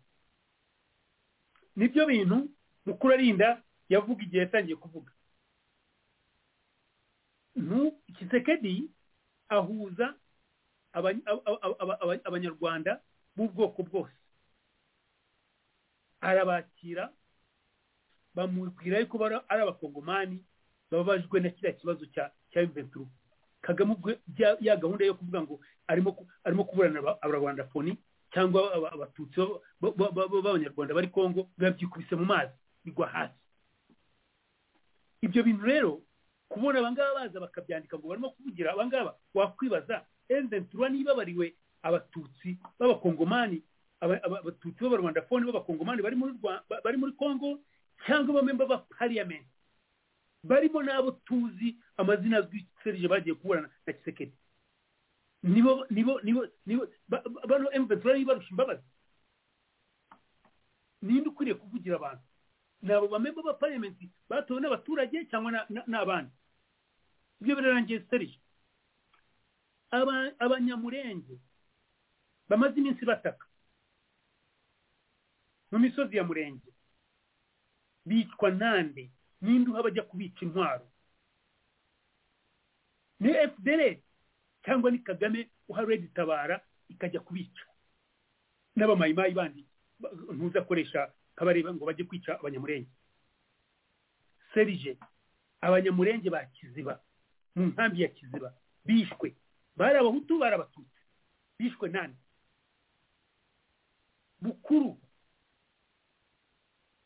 [1.76, 2.48] ni byo bintu
[2.86, 5.12] mukuru arinda yavuga igihe yatangiye kuvuga
[8.18, 8.90] kisekedi
[9.48, 10.14] ahuza
[12.24, 13.00] abanyarwanda
[13.36, 14.16] b'ubwoko bwose
[16.20, 17.12] arabakira
[18.34, 20.44] bamubwira yuko ari abakongomani
[20.90, 22.30] bababajwe na kiriya kibazo cya
[22.62, 23.08] imventuru
[23.60, 24.10] kagame ubwo
[24.60, 25.60] ya gahunda yo kuvuga ngo
[26.44, 27.98] arimo kuburana abanyarwanda foni
[28.32, 29.40] cyangwa abatutsi
[29.80, 32.52] b'abanyarwanda bari kongo biba byikubise mu mazi
[32.84, 33.34] bigwa hasi
[35.26, 35.92] ibyo bintu rero
[36.48, 43.62] kubona abangaba baza bakabyandika ngo barimo kuvugira abangaba wakwibaza emventura niba bariwe abatutsi b'abakongomani
[44.00, 46.02] abatutsi b'abarwanda foni b'abakongomani
[46.84, 47.58] bari muri kongo
[48.06, 49.50] cyangwa abamemba ba pariyamenti
[50.46, 54.34] barimo n'abo tuzi amazina azwi serije bagiye kuburana na kisekedi
[55.42, 56.86] nibo nibo nibo nibo
[57.48, 58.86] bano emventura niba barusha imbabazi
[61.02, 62.22] ninde ukwiriye kuvugira abantu
[62.82, 65.50] ni abo bamemba ba pariyamenti batowe n'abaturage cyangwa
[65.86, 66.32] n'abandi.
[67.40, 68.38] Ibyo birarangiye serije
[70.38, 71.34] abanyamurenge
[72.48, 73.46] bamaze iminsi bataka.
[75.70, 76.70] Mu misozi ya murenge.
[78.06, 79.10] Bicwa nande
[79.40, 80.86] ninde uha bajya kubica intwaro.
[83.20, 83.96] Ni fdr
[84.64, 87.64] cyangwa ni kagame uha redi tabara ikajya kubica.
[88.76, 89.66] N'abamayimayi bandi
[90.32, 92.90] ntuzakoresha kabareba ngo bajye kwica abanyamurenge.
[94.54, 94.96] Serije
[95.60, 97.00] abanyamurenge ba kiziba
[97.54, 99.36] mu nkambi ya kiziba bishwe.
[99.76, 101.00] Bari abahutu bari abatutsi.
[101.58, 102.16] Bishwe nande
[104.40, 104.98] bukuru.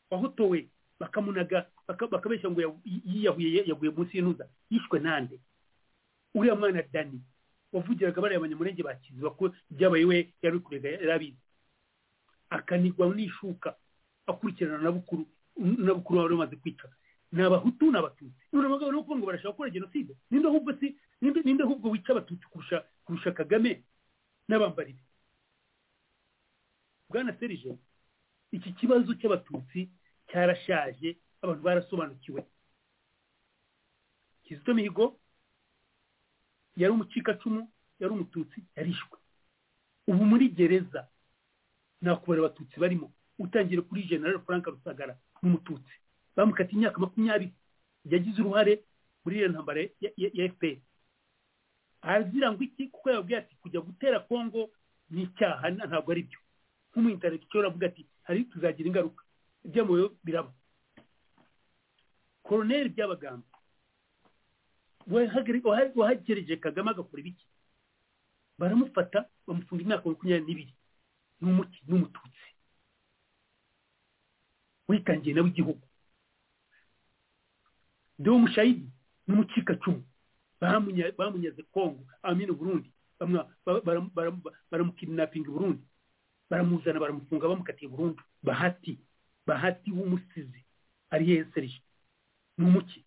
[0.09, 0.67] Wahotowe
[0.99, 4.47] bakamunaga bakabeshya ngo yiyahuye yaguye munsi y'intuza.
[4.69, 5.39] Yishwe nande?
[6.35, 7.21] Uriya mwana dani
[7.71, 8.95] wavugiraga bariya abanyamurenge ba
[9.35, 11.41] ko ibyabaye we yari kurega yari abizi.
[12.49, 13.75] Akanigwa n'ishuka.
[14.27, 15.25] Akurikirana na bukuru
[15.57, 16.87] na bukuru wari bamaze kwica
[17.31, 18.43] ni abahutu ni abatutsi.
[18.51, 20.15] None abagabo kuvuga ngo barashaka gukora jenoside.
[20.31, 23.83] Ninde ahubwo si ninde ahubwo wica abatutsi kurusha kurusha kagame
[24.47, 25.03] n'abambari be
[27.09, 27.75] bwana serije
[28.51, 29.89] iki kibazo cy'abatutsi
[30.31, 32.43] cyarashaje abantu barasobanukiwe.
[34.43, 35.19] Kizito mihigo
[36.75, 39.17] yari umucikacumu yari umututsi yarishwe.
[40.07, 41.07] Ubu muri gereza
[42.01, 43.11] nta kubara abatutsi barimo.
[43.43, 45.93] Utangire kuri general frank rusagara n'umututsi
[46.35, 47.53] bamukatiye imyaka makumyabiri
[48.05, 48.73] yagize uruhare
[49.23, 50.77] muri iyo ntambara ya fpr
[52.01, 52.87] arazira ngo iki?
[52.89, 54.69] Kuko yababwiye ati kujya gutera kongo
[55.09, 56.39] ni icyaha ntabwo ari byo.
[56.91, 59.21] Nk'umuintellectual avuga ati hari tuzagira ingaruka.
[59.65, 60.49] Ibyamuyo biraba.
[62.43, 63.45] Koroneri by'abagamba
[65.95, 67.45] wahagereje kagame agakora ibiki?
[68.57, 70.73] Baramufata bamufunga imyaka makumyabiri n'ibiri.
[71.41, 72.47] N'umuti n'umututsi
[74.91, 75.81] witangiye nawe igihugu
[78.19, 78.89] dewo mushayidi
[79.27, 80.03] n'umucikacumu
[81.17, 82.89] bamunyaze kongo amine burundi
[84.71, 85.83] baramukirinapinga burundi.
[86.49, 88.21] Baramuzana baramufunga bamukatiye burundu.
[88.43, 88.99] Bahati
[89.47, 90.65] bahati w'umusizi
[91.09, 91.81] ari yeserije
[92.57, 93.05] ni umuki?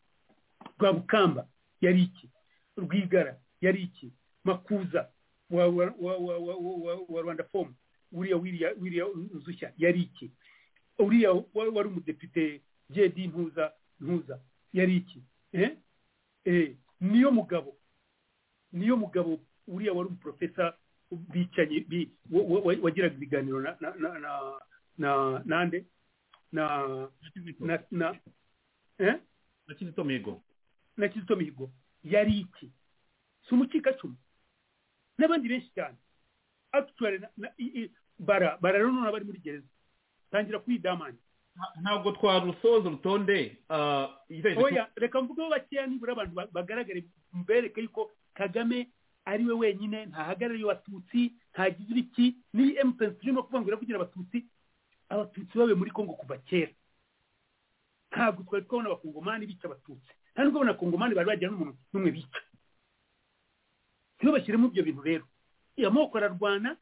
[0.78, 1.48] Rwabukamba
[1.80, 2.30] yari iki?
[2.76, 4.12] Rwigara yari iki?
[4.44, 5.10] Makuza
[5.50, 5.68] wa
[7.08, 7.74] wa rwanda fomu
[8.12, 8.36] uriya
[8.80, 10.30] wiriya nzushya yari iki?
[10.98, 14.40] Uriya wari umudepite jedi ntuza ntuza
[14.72, 15.22] yari iki?
[17.00, 17.76] Niyo mugabo.
[18.72, 20.76] Niyo mugabo uriya wari umuprofesa
[21.10, 21.86] bicanye
[22.82, 23.76] wagiraga ibiganiro na
[25.44, 25.84] nande
[26.52, 27.08] na
[27.60, 28.14] na na
[28.98, 29.18] eh
[29.66, 30.42] na kizito mihigo.
[30.96, 31.70] na kizito mihigo.
[32.04, 32.70] Yari iki?
[33.48, 34.16] Si umukikacumu
[35.18, 35.96] n'abandi benshi cyane.
[36.72, 39.66] Na- na- i- bara bara rero none bari muri gereza.
[40.34, 41.18] Tangira kwidamanya
[41.82, 43.62] ntabwo twarusoza urutonde
[44.58, 48.90] cyo- oya reka mvugeho bakeya nibura abantu ba- bagaragare mbereke yuko kagame
[49.24, 51.20] ari we wenyine ntahagarariye abatutsi
[51.54, 54.38] ntagize ibiki ni emutiyeni turimo kuvuga ngo iravugira abatutsi.
[55.08, 56.72] Abatutsi babe muri kongo kuva kera.
[58.10, 60.10] Ntabwo twari twabona abakongomani bica abatutsi.
[60.34, 62.40] Nta nubwo abakongomani bari bagira n'umuntu n'umwe bica
[64.18, 65.24] ntibashyiremo ibyo bintu rero.
[65.78, 66.76] Iyo amoko ararwana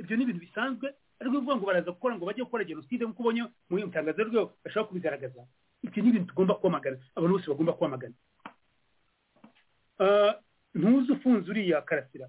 [0.00, 0.86] ibyo ni ibintu bisanzwe
[1.22, 4.88] ariko bivuga ngo baraza gukora ngo bajye gukora jenoside nk'uko ubonye mu itangazo rwego bashobora
[4.90, 5.46] kubigaragaza.
[5.86, 8.14] Ibyo ni ibintu tugomba kwamagana abantu bose bagomba kwamagana.
[9.98, 10.34] Ah,
[10.74, 12.26] ntuzi ufunze uriya karasira?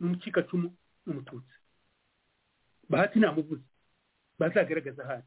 [0.00, 0.68] Ni umukikacumu
[1.06, 1.54] ni umututsi
[2.88, 3.62] bahati namuvuze
[4.38, 5.26] bazagaragaza ahari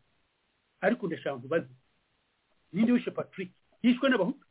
[0.81, 1.69] ariko ndashaka ngo baze
[2.73, 3.51] ninde wishe patrick?
[3.83, 4.45] Yishwe n'abahutu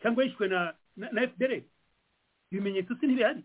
[0.00, 1.62] cyangwa yishwe na na, fdr
[2.50, 3.42] ibimenyetso si ntibihari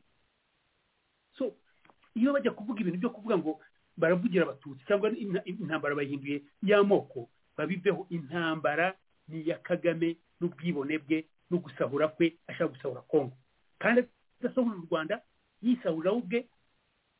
[2.16, 3.60] iyo bajya kuvuga ibintu byo kuvuga ngo
[3.98, 8.08] baravugira abatutsi cyangwa inta- intambara bayihinduye y'amoko babiveho.
[8.10, 8.96] Intambara
[9.28, 13.38] ni iya kagame n'ubwibone bwe no gusahura kwe ashaka gusahura kongo
[13.80, 14.04] kandi
[14.42, 15.22] adasahura u rwanda
[15.62, 16.40] yisahurira we ubwe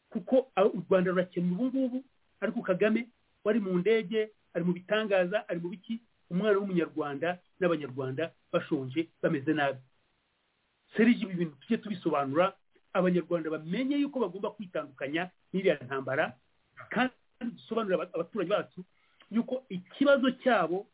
[0.10, 0.36] kuko
[0.74, 2.00] u rwanda rurakennye ubu ngubu.
[2.42, 3.08] Ariko kagame
[3.44, 6.02] wari mu ndege ari mu bitangaza ari mu biki?
[6.34, 9.80] Umwana w'umunyarwanda n'abanyarwanda bashonje bameze nabi.
[10.98, 12.54] Serije ibi bintu tujye tubisobanura
[12.94, 16.34] abanyarwanda bamenye yuko bagomba kwitandukanya n'iriya ntambara
[16.90, 17.14] kandi
[17.58, 18.80] dusobanurira aba- abaturage bacu
[19.32, 20.88] yuko ikibazo cyabo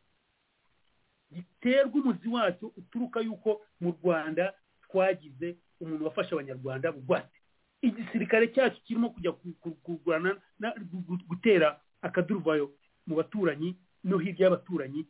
[1.31, 7.37] giterwa umuzi wacyo uturuka yuko mu rwanda twagize umuntu wafashe abanyarwanda bugwate.
[7.81, 12.73] Igisirikare cyacu kirimo kujya ku- ku- kurwana na- gu- gu- gutera akaduruvayo
[13.07, 15.05] mu baturanyi no hirya y'abaturanyi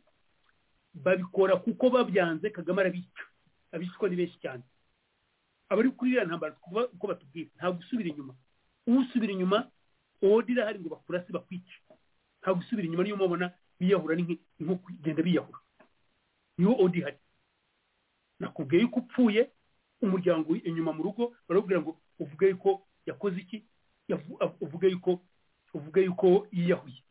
[0.94, 3.22] babikora kuko babyanze kagame arabica
[3.72, 4.62] abicwa ni benshi cyane.
[5.70, 6.56] Abari kuri iriya ntambara
[6.92, 8.34] uko batubwira nta gusubira inyuma.
[8.86, 9.70] Usubira inyuma
[10.22, 11.76] odi irahari ngo bakurase bakwice.
[12.42, 15.58] Nta gusubira inyuma niyo mubona biyahura ni nko kugenda biyahura.
[16.58, 17.18] Niho odi ihari.
[18.40, 19.50] Nakubwiye yuko upfuye
[20.02, 23.64] umuryango inyuma mu rugo barakubwira ngo uvuge yuko yakoze iki?
[24.60, 25.20] Uvuge yuko
[25.74, 27.02] uvuge yuko yiyahuye.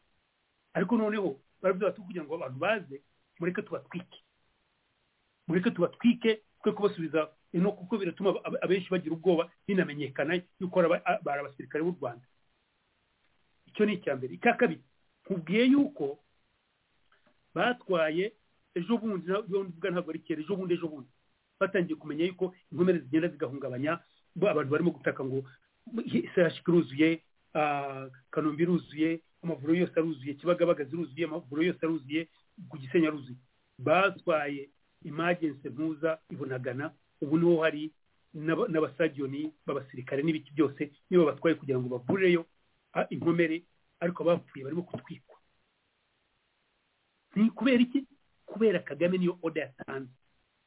[0.73, 3.01] Ariko noneho baravuga bati kugira ngo abantu baze
[3.39, 4.19] mureke tubatwike.
[5.47, 10.75] Mureke tubatwike twe kubasubiza ino kuko biratuma ab- abenshi bagira ubwoba binamenyekana yuko
[11.25, 12.25] bari abasirikare b'u rwanda.
[13.69, 14.33] Icyo ni icya mbere.
[14.37, 14.81] Icya kabiri
[15.25, 16.19] nkubwiye yuko
[17.55, 18.33] batwaye
[18.75, 21.09] ejo bundi ntabwo ari kera ejo bundi ejo bundi
[21.59, 23.99] batangiye kumenya yuko inkomere zigenda zigahungabanya
[24.41, 25.43] abantu barimo gutaka ngo
[26.35, 27.21] sehashika iruzuye
[28.31, 32.21] kanombe iruzuye amavuriro yose aruzuye kibagabaga ziruzuye amavuriro yose aruzuye
[32.69, 33.37] ku gisenyi aruzuye.
[33.79, 34.69] Batwaye
[35.03, 37.91] imagense mpuza ibunagana ubu ni ho hari
[38.33, 42.45] n'aba- n'abasagiyoni b'abasirikare n'ibiki byose nibo batwaye kugira ngo bavureyo
[43.09, 43.63] inkomere
[43.99, 45.37] ariko abapfuye barimo kutwikwa.
[47.35, 48.07] Ni kubera iki?
[48.45, 50.13] Kubera kagame niyo oda yatanze.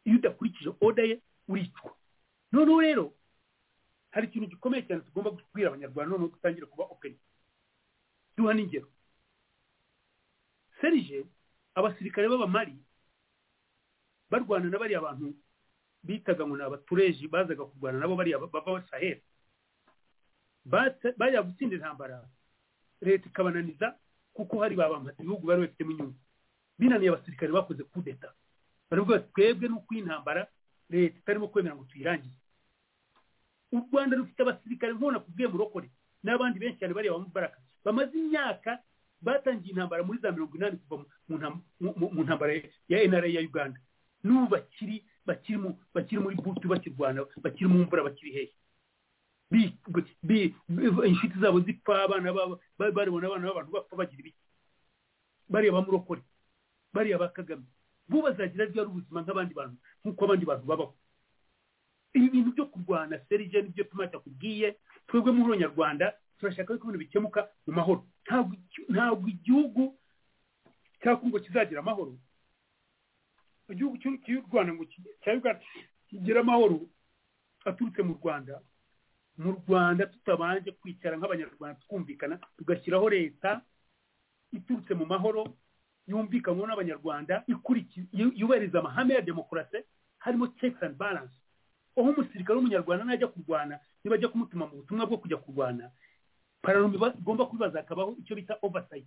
[0.04, 1.90] Iyo udakurikije oda ye uricwa.
[2.52, 3.04] Noneho rero
[4.12, 7.18] hari ikintu gikomeye cyane tugomba kubwira abanyarwanda noneho dutangira kuba openi
[8.36, 8.88] duha n'ingero.
[10.80, 11.26] Serije
[11.74, 12.76] abasirikare b'abamari
[14.30, 15.34] barwana na bariya bantu
[16.02, 19.22] bitaga ngo ni abatureji bazaga kurwana nabo bariya bava saheli
[21.16, 22.28] bajya gutsinda intambara
[23.00, 23.96] leta ikabananiza
[24.32, 26.14] kuko hari babamaze ibihugu bari bafitemo inyungu.
[26.78, 28.32] Binaniye abasirikare bakoze kudeta.
[28.90, 30.46] Baravuga bati twebwe n'uko iyi ntambara
[30.90, 32.34] leta itarimo kwemera ngo tuyirangize
[33.72, 35.88] u rwanda rufite abasirikare nk'ubu nakubwiye murokore
[36.22, 38.78] n'abandi benshi cyane bariya bamubaraka bamaze imyaka
[39.20, 41.04] batangiye intambara muri za mirongo inani kuva
[42.14, 42.52] mu ntambara
[42.88, 43.80] ya nra ya uganda.
[44.24, 48.52] N'ubu bakiri bakiri mu- bakiri muri butu bakirwana bakiri mu mvura bakiri hehe.
[51.06, 54.38] Inshuti zabo zipfa abana babo ba- baribona abana b'abantu bapfa bagira ibiki?
[55.48, 56.22] Bariya bamurokore
[56.92, 57.64] bariya ba kagame
[58.08, 60.94] bo bazagira ryari ubuzima nk'abandi bantu nk'uko abandi bantu babaho?
[62.14, 64.76] Ibi bintu byo kurwana serije ni byo tuma takubwiye
[65.08, 68.02] twebwe muri nyarwanda turashaka ko ibintu bikemuka mu mahoro.
[68.88, 69.96] Ntabwo igihugu
[71.02, 72.16] cya kongo kizagira amahoro?
[73.72, 75.60] Igihugu cy'u rwanda ngo ki- cya uganda
[76.08, 76.80] kigira amahoro
[77.64, 78.60] aturutse mu rwanda.
[79.38, 83.60] Mu rwanda tutabanje kwicara nk'abanyarwanda twumvikana tugashyiraho leta
[84.52, 85.56] iturutse mu mahoro
[86.06, 87.44] yumvikanwa n'abanyarwanda
[88.12, 89.78] yubahiriza amahame ya demokarasi
[90.18, 91.32] harimo checks and balance
[91.96, 95.90] aho umusirikare w'umunyarwanda najya kurwana niba ajya kumutuma mu butumwa bwo kujya kurwana.
[96.62, 99.06] Pararume igomba kubibaza hakabaho icyo bita oversight.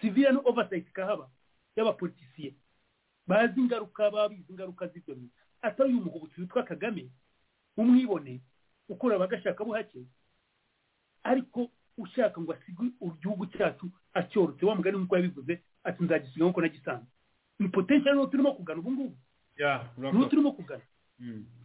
[0.00, 1.28] Civilian oversight ikahaba
[1.76, 2.54] y'abapolitisiye.
[3.30, 5.34] Bazi ingaruka babizi ingaruka z'ibyo bintu.
[5.62, 7.06] Atari uyu muhubutsi witwa kagame
[7.76, 8.40] umwibone
[8.88, 10.02] ukora abagashakabuhake
[11.22, 17.06] ariko ushaka ngo asige igihugu cyacu acyorotse wa mugani nk'uko yabivuze ati nzagisiga nk'uko nagisanze
[17.60, 19.16] ni potential ni ho turimo kugana ubu ngubu.
[20.12, 20.82] Niho turimo kugana.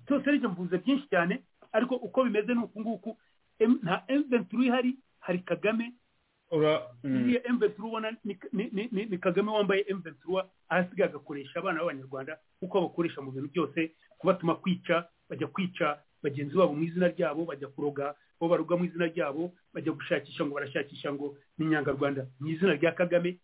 [0.07, 3.17] Cyose ari byo mvuze byinshi cyane ariko uko bimeze ni uku nguku
[3.83, 5.93] nta emventuru ihari hari kagame
[7.03, 13.49] iriya emventuru ubona ni- kagame wambaye emventuru ahasigaye agakoresha abana b'abanyarwanda nk'uko bakoresha mu bintu
[13.53, 18.85] byose kubatuma kwica bajya kwica bagenzi babo mu izina ryabo bajya kuroga bo baroga mu
[18.85, 23.37] izina ryabo bajya gushakisha ngo barashakisha ngo ni inyangarwanda mu izina rya kagame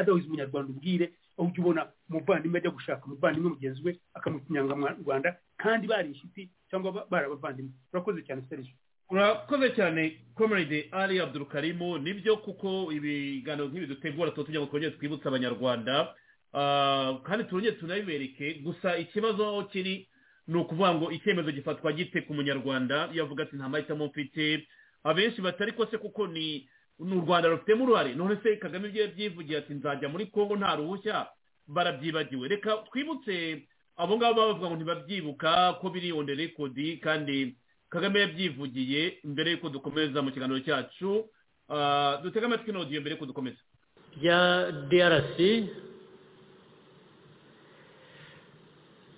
[0.00, 1.06] adawize umunyarwanda ubwire
[1.38, 6.92] aho ujya ubona umuvandimwe ajya gushaka umuvandimwe mugenzi we akamuta inyangarwanda kandi bari inshuti cyangwa
[6.92, 8.72] ba- bari abavandimwe urakoze cyane serije
[9.10, 14.92] urakoze cyane comrade ali abdurukarimu ni byo kuko ibiganiro nk'ibi dutegura tuba tugira ngo twongere
[14.96, 16.14] twibutse abanyarwanda.
[16.54, 20.08] Ah, kandi turongere tunabibereke gusa ikibazo aho kiri
[20.48, 23.08] ni ukuvuga ngo icyemezo gifatwa gite ku munyarwanda?
[23.12, 24.66] Iyo avuga ati nta mahitamo mfite.
[25.04, 28.14] Abenshi batari ko se kuko ni ni u rwanda rufitemo uruhare?
[28.14, 31.26] None se kagame ibyo yabyivugiye ati nzajya muri congo nta ruhushya.
[31.68, 32.48] Barabyibagiwe.
[32.48, 33.62] Reka twibutse
[33.96, 37.54] abo ngabo bavuga ngo ntibabyibuka ko biri on record kandi
[37.90, 41.26] kagame yabyivugiye mbere y'uko dukomeza mu kiganiro cyacu
[41.72, 43.62] Ah, dutege amatwi n'audio mbere y'uko dukomeza.
[44.18, 45.38] Bya drc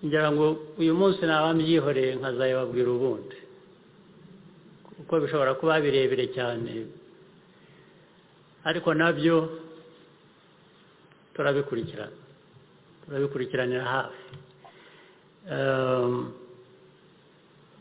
[0.04, 0.46] ngira ngo
[0.78, 3.36] uyu munsi naba mbyihoreye nkazayababwira ubundi.
[4.84, 6.86] Kuko bishobora kuba birebire cyane.
[8.68, 9.36] Ariko na byo
[11.34, 12.12] turabikurikirana.
[13.04, 14.24] Turabikurikiranira hafi.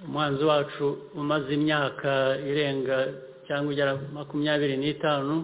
[0.03, 2.97] Um, umwanzi wacu umaze imyaka irenga
[3.47, 5.35] cyangwa igera makumyabiri n'itanu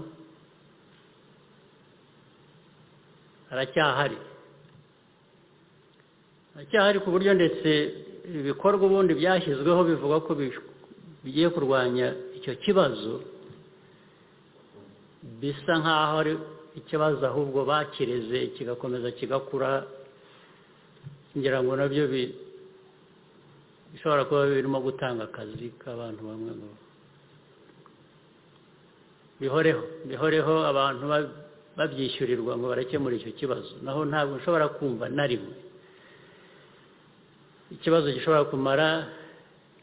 [3.51, 4.18] aracyahari.
[6.55, 7.70] Aracyahari ku buryo ndetse
[8.39, 10.32] ibikorwa ubundi byashyizweho bivuga ko
[11.24, 13.22] bigiye kurwanya icyo kibazo
[15.41, 16.34] bisa nk'aho ari
[16.80, 19.86] ikibazo ahubwo bakireze kigakomeza kigakura
[21.38, 22.03] ngira ngo na byo
[23.91, 26.51] bishobora kuba birimo gutanga akazi k'abantu bamwe
[29.39, 29.81] bihoreho.
[30.09, 31.29] Bihoreho abantu ba-
[31.77, 33.71] babyishyurirwa ngo barakemura icyo kibazo.
[33.85, 35.53] Naho ntabwo nshobora kumva na rimwe
[37.75, 38.88] ikibazo gishobora kumara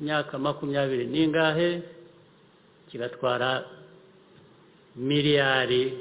[0.00, 1.82] imyaka makumyabiri n'ingahe
[2.90, 3.62] kigatwara
[4.96, 5.94] miliyari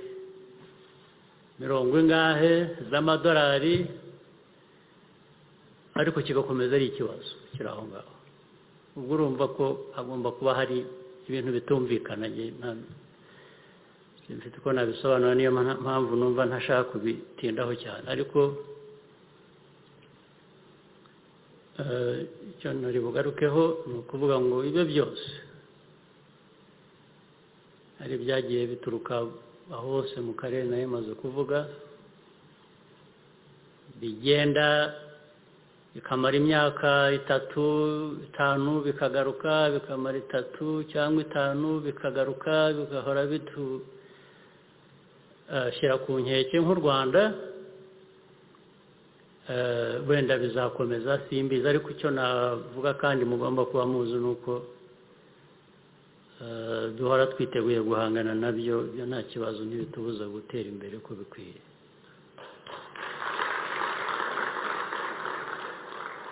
[1.59, 2.53] mirongo ingahe
[2.89, 3.85] z'amadolari
[5.95, 7.31] ariko kigakomeza ari ikibazo.
[7.53, 8.13] Kiri aho ngaho.
[8.97, 9.65] Ubwo urumva ko
[9.97, 10.85] hagomba kuba hari
[11.27, 12.27] ibintu bitumvikana
[14.27, 18.05] simfite uko nabisobanura niyo mpa- mpamvu numva ntashaka kubitindaho cyane.
[18.07, 18.39] Ariko
[21.79, 22.17] eh,
[22.53, 25.25] icyo nari bugarukeho ni ukuvuga ngo ibyo byose
[27.99, 29.25] hari ibyagiye bituruka
[29.73, 31.67] aho hose mu karere na yo maze kuvuga
[33.99, 34.93] bigenda
[35.93, 37.65] bikamara imyaka itatu
[38.25, 43.81] itanu bikagaruka bikamara itatu cyangwa itanu bikagaruka bigahora bitu
[45.53, 47.21] eh, ku nkeke nk'u rwanda
[49.49, 54.65] eh, wenda bizakomeza simbizi ariko icyo navuga kandi mugomba kuba muzi ni uko
[56.41, 61.72] eh, duhora twiteguye guhangana na byo byo nta kibazo ntibitubuza gutera imbere uko bikwiye.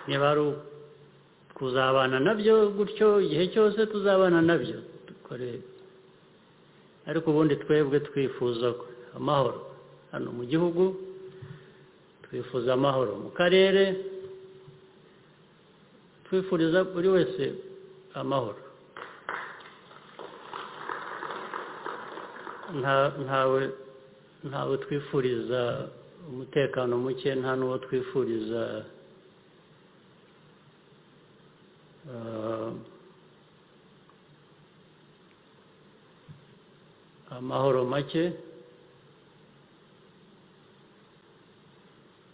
[0.08, 0.34] Niba
[1.54, 5.60] kuzabana na byo gutyo igihe cyose tuzabana na byo dukore
[7.06, 8.74] ariko ubundi twebwe twifuza
[9.16, 9.60] amahoro.
[10.12, 10.96] Hano mu gihugu
[12.28, 13.12] twifuza amahoro.
[13.22, 13.84] Mu karere
[16.26, 17.44] twifuriza buri wese
[18.14, 18.60] amahoro.
[22.80, 23.60] Nta- ntawe
[24.48, 25.88] ntawe twifuriza
[26.30, 28.84] umutekano muke nta n'uwo twifuriza
[37.30, 38.32] amahoro make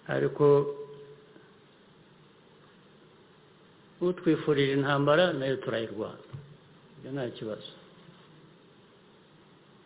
[0.08, 0.74] ariko
[4.00, 6.22] utwifurije intambara na yo turayirwana
[6.98, 7.72] ibyo nta kibazo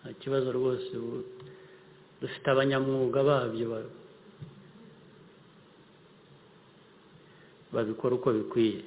[0.01, 0.91] nta kibazo rwose
[2.21, 3.93] dufite abanyamwuga babyo ba-
[7.73, 8.85] babikora uko bikwiye.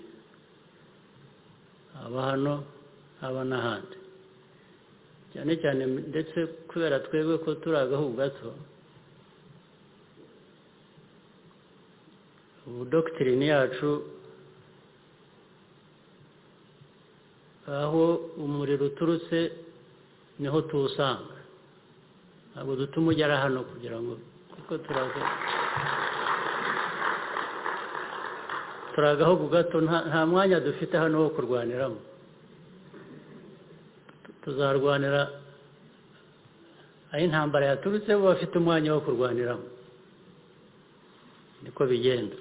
[1.99, 2.53] Haba hano
[3.21, 3.97] haba n'ahandi.
[5.33, 6.37] Cyane cyane ndetse
[6.69, 8.49] kubera twebwe ko turi agahugu gato
[12.67, 13.89] ubu dogitirine yacu
[17.67, 18.03] aho
[18.37, 19.37] umuriro uturutse
[20.39, 21.35] ni ho tuwusanga.
[22.53, 24.13] Ntabwo dutuma ugera hano kugira ngo
[24.53, 25.21] kuko turaza
[28.95, 31.99] turi agahugu gato nta mwanya dufite hano wo kurwaniramo.
[34.43, 35.21] Tuzarwanira
[37.11, 39.67] aho intambara yaturutse bo bafite umwanya wo kurwaniramo.
[41.63, 42.35] Niko bigenda.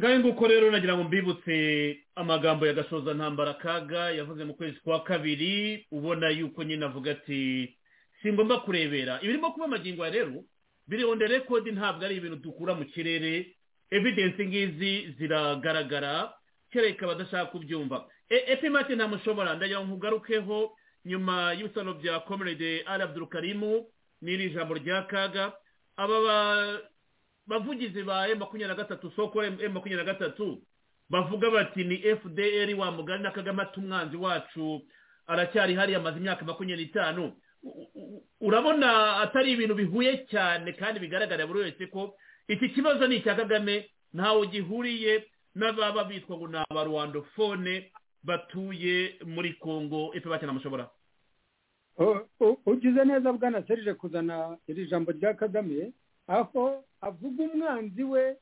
[0.00, 5.00] Ngahe nguko rero nagira ngo mbibutse amagambo ya gashoza ntambara kaga yavuze mu kwezi kwa
[5.00, 7.74] kabiri ubona yuko nyine avuga ati
[8.22, 9.20] si ngombwa kurebera.
[9.22, 10.44] Ibirimo kuba amagingo ya rero
[10.88, 13.56] biriho rekodi ntabwo ari ibintu dukura mu kirere
[13.90, 16.32] evidensi ngizi ziragaragara
[16.70, 18.06] kereka abadashaka kubyumva.
[18.28, 20.72] Epimati ntamushobora ndagira ngo nkugarukeho
[21.04, 23.86] nyuma y'ibisano bya komerede ari abdurukarimu
[24.22, 25.52] n'iri jambo rya kaga.
[25.96, 26.80] Aba
[27.46, 30.62] bavugizi ba emu makumyabiri na gatatu soko emu makumyabiri na gatatu
[31.10, 34.82] bavuga bati ni fdr wa mugani na kagame ati umwanzi wacu
[35.26, 37.32] aracyari hariya amaze imyaka makumyabiri n'itanu
[38.40, 42.14] urabona atari ibintu bihuye cyane kandi bigaragarira buri wese ko
[42.50, 45.24] iki kibazo ni icya kagame ntawe gihuriye
[45.54, 47.92] n'ababa bitwa ngo ni abarwandofone
[48.26, 50.10] batuye muri congo.
[50.14, 50.90] Efe bakinamushobora
[52.66, 55.92] ugize neza bwana serije kuzana iri jambo rya kagame
[56.26, 58.36] aho avuga umwanzi we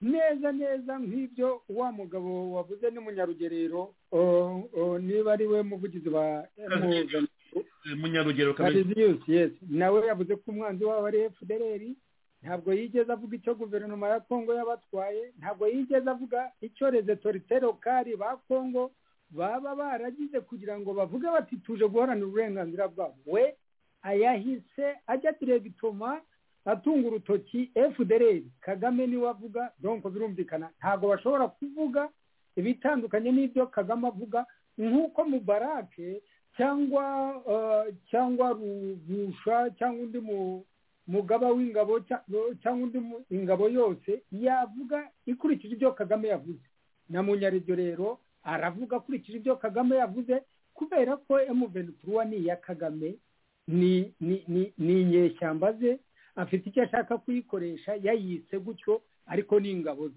[0.00, 3.94] neza neza nk'ibyo wa mugabo wavuze n'umunyarugerero.
[5.00, 6.44] Niba ari we muvugizi wa
[7.96, 8.54] munyarugero
[9.26, 9.50] yes.
[9.68, 11.82] Nawe yavuze ko umwanzi wabo ari fdr
[12.42, 18.36] ntabwo yigeze avuga icyo guverinoma ya kongo yabatwaye ntabwo yigeze avuga icyo rezetorite lokari ba
[18.48, 18.90] kongo
[19.30, 23.14] baba baragize kugira ngo bavuge bati tuje guharanira uburenganzira bwabo.
[23.26, 23.54] We
[24.02, 26.20] ayahise ajya diregitoma
[26.64, 30.70] atunga urutoki fdr kagame ni we avuga donko birumvikana.
[30.78, 32.08] Ntabwo bashobora kuvuga
[32.56, 34.46] ibitandukanye n'ibyo kagame avuga
[34.78, 36.22] nk'uko mubarake
[36.56, 37.04] cyangwa
[38.10, 40.18] cyangwa rugusha cyangwa undi
[41.10, 42.00] mugaba w'ingabo
[42.62, 42.98] cyangwa undi
[43.34, 46.62] ingabo yose yavuga ikurikije ibyo kagame yavuze.
[47.10, 50.42] Na munyaribyo rero aravuga akurikije ibyo kagame yavuze
[50.74, 53.14] kubera ko emuventuruwa ni iya kagame
[53.68, 54.14] ni
[54.78, 55.98] inyeshyamba ze
[56.36, 60.14] afite icyo ashaka kuyikoresha yayise gutyo ariko ni ingabo ze.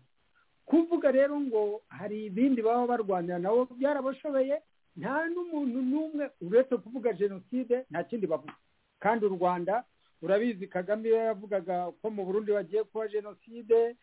[0.66, 4.62] Kuvuga rero ngo hari ibindi baba barwanira nabo byarabashobeye
[4.98, 8.54] nta n'umuntu n'umwe uretse kuvuga jenoside nta kindi bavuga.
[9.00, 9.84] Kandi u rwanda
[10.24, 13.96] urabizi kagame iyo yavugaga ko mu burundi bagiye kuba jenoside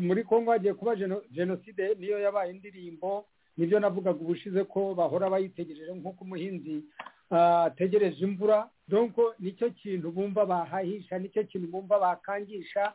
[0.00, 0.94] muri congo hagiye kuba
[1.30, 6.84] jenoside niyo yabaye indirimbo ni byo navugaga ubushize ko bahora bayitegereje nk'uko umuhinzi
[7.30, 8.68] ategereje imvura.
[8.88, 12.92] Donko ni cyo kintu bumva bahahisha ni cyo kintu bumva bakangisha.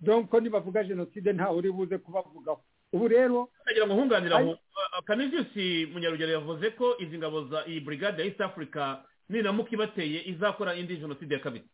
[0.00, 2.60] Donko nibavuga jenoside ntawe uri buze kubavugaho.
[2.92, 4.58] Ubu rero nagira ngo nkunganiraho
[5.04, 8.98] kanizisi munyarugero yavuze ko izi ngabo za iyi burigade ya east africa
[9.30, 11.64] niramuka ibateye izakora indi jenoside ya kabiri.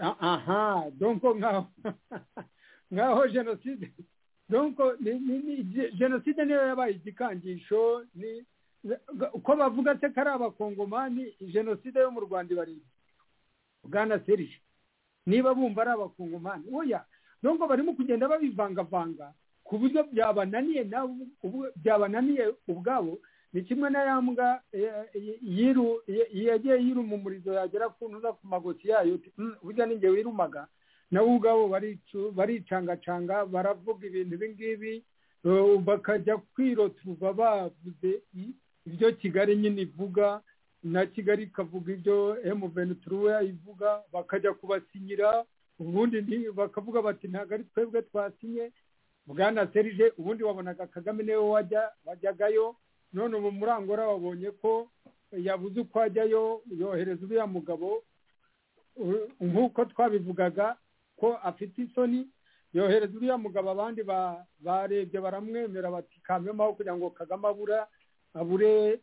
[0.00, 1.66] Aha donko nkaho
[2.90, 3.92] nkaho jenoside
[4.48, 4.96] donko
[5.98, 8.04] jenoside niyo yabaye igikangisho
[9.32, 12.82] uko bavuga se ko ari abakongomani jenoside yo mu rwanda ibari
[13.84, 14.58] bwana serije
[15.26, 16.64] niba bumva ari abakongomani.
[16.74, 17.04] Oya
[17.42, 19.32] donko barimo kugenda babivangavanga
[19.64, 20.82] ku buryo byabananiye
[21.76, 23.18] byabananiye ubwabo
[23.52, 24.60] ni kimwe na ya mbwa
[26.32, 29.18] yagiye yiruma umurizo yagera ku ntuza ku magoti yayo
[29.62, 30.66] burya ninjye wirumaga.
[31.10, 31.68] Nabo ubwabo
[32.34, 34.92] baricangacanga baravuga ibintu ibi ngibi
[35.84, 38.22] bakajya kwirotuva bavuze
[38.86, 40.40] ibyo kigali nyine ivuga
[40.82, 45.44] na kigali ikavuga ibyo emuventuruwe ivuga bakajya kubasinyira
[45.78, 48.72] ubundi bakavuga bati ntabwo ari twebwe twasinye
[49.26, 51.36] bwana serije ubundi wabonaga kagame ni we
[52.06, 52.74] wajyagayo
[53.12, 54.88] none ubu muri angora babonye ko
[55.32, 58.02] yabuze uko ajyayo yohereza uriya mugabo
[59.40, 60.76] nk'uko twabivugaga
[61.16, 62.28] ko afite isoni
[62.72, 64.02] yohereza uriya mugabo abandi
[64.60, 67.86] barebye baramwemera bati kamemaho kugira ngo kagame abura
[68.34, 69.00] abure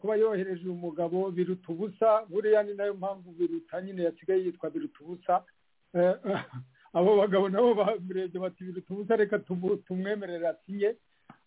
[0.00, 2.26] kuba yohereje uyu mugabo biruta ubusa.
[2.30, 5.44] Buriya ni na yo mpamvu biruta nyine yasigaye yitwa biruta ubusa.
[6.94, 9.38] Abo bagabo nabo bamurebye bati biruta ubusa reka
[9.86, 10.94] tumwemerere asinye.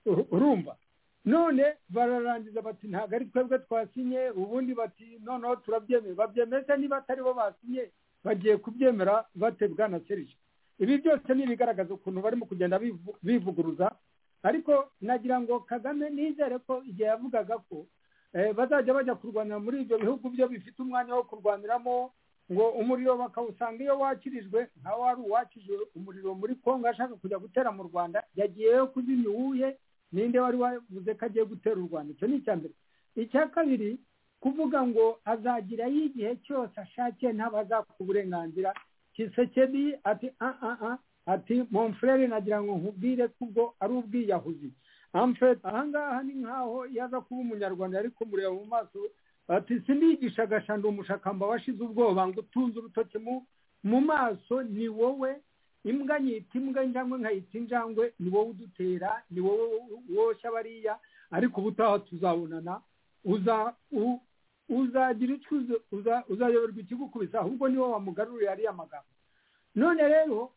[0.06, 0.76] Urumva?
[1.28, 4.30] None bararangiza bati ntabwo ari twebwe twasinye.
[4.32, 7.92] Ubundi bati noneho turabyemeye babyemeze niba atari bo basinye
[8.24, 10.36] bagiye kubyemera bate bwana serije
[10.80, 12.80] ibi byose ni ibigaragaza ukuntu barimo kugenda
[13.24, 13.92] bivuguruza.
[14.44, 17.86] Ariko nagira ngo kagame nizere ko igihe yavugaga ko
[18.34, 22.12] eh, bazajya bajya kurwanira muri ibyo bihugu byo bifite umwanya wo kurwaniramo
[22.52, 27.84] ngo umuriro bakawusanga iyo wakirijwe nka wari uwakije umuriro muri kongo ashaka kujya gutera mu
[27.90, 29.70] rwanda yagiyeyo kuzimya uwuhe?
[30.12, 32.14] Ninde wari wavuze ko agiye gutera u rwanda?
[32.14, 32.74] Icyo ni icya mbere.
[33.16, 33.98] Icya kabiri
[34.40, 38.74] kuvuga ngo azagirayo igihe cyose ashakiye ntabazapfa uburenganzira
[39.14, 40.92] kisekedi ati a a a
[41.26, 44.70] ati monfurere nagira ngo nkubwire ko ubwo ari ubwiyahuzi.
[45.14, 49.00] Amfete ahangaha ni nkaho yaza kuba umunyarwanda ariko mureba mu maso.
[49.48, 53.18] Ati sindigisha agashanda umushakamba washize ubwoba ngo utunze urutoki
[53.84, 55.36] mu maso ni wowe
[55.84, 59.82] imbwa nyita imbwa injangwe nkayita injangwe ni wowe udutera ni wowe
[60.16, 61.00] woshya bariya
[61.32, 62.82] ariko ubutaha tuzabonana
[64.70, 69.08] uzagira icyo uza- uza- uzayoberwa ikigukubisa ahubwo ni we wamugaruriye ariya magambo
[69.76, 70.52] none rero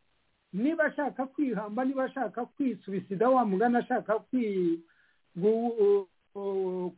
[0.53, 4.19] niba ashaka kwihamba niba ashaka kwisubisida wa mugana ashaka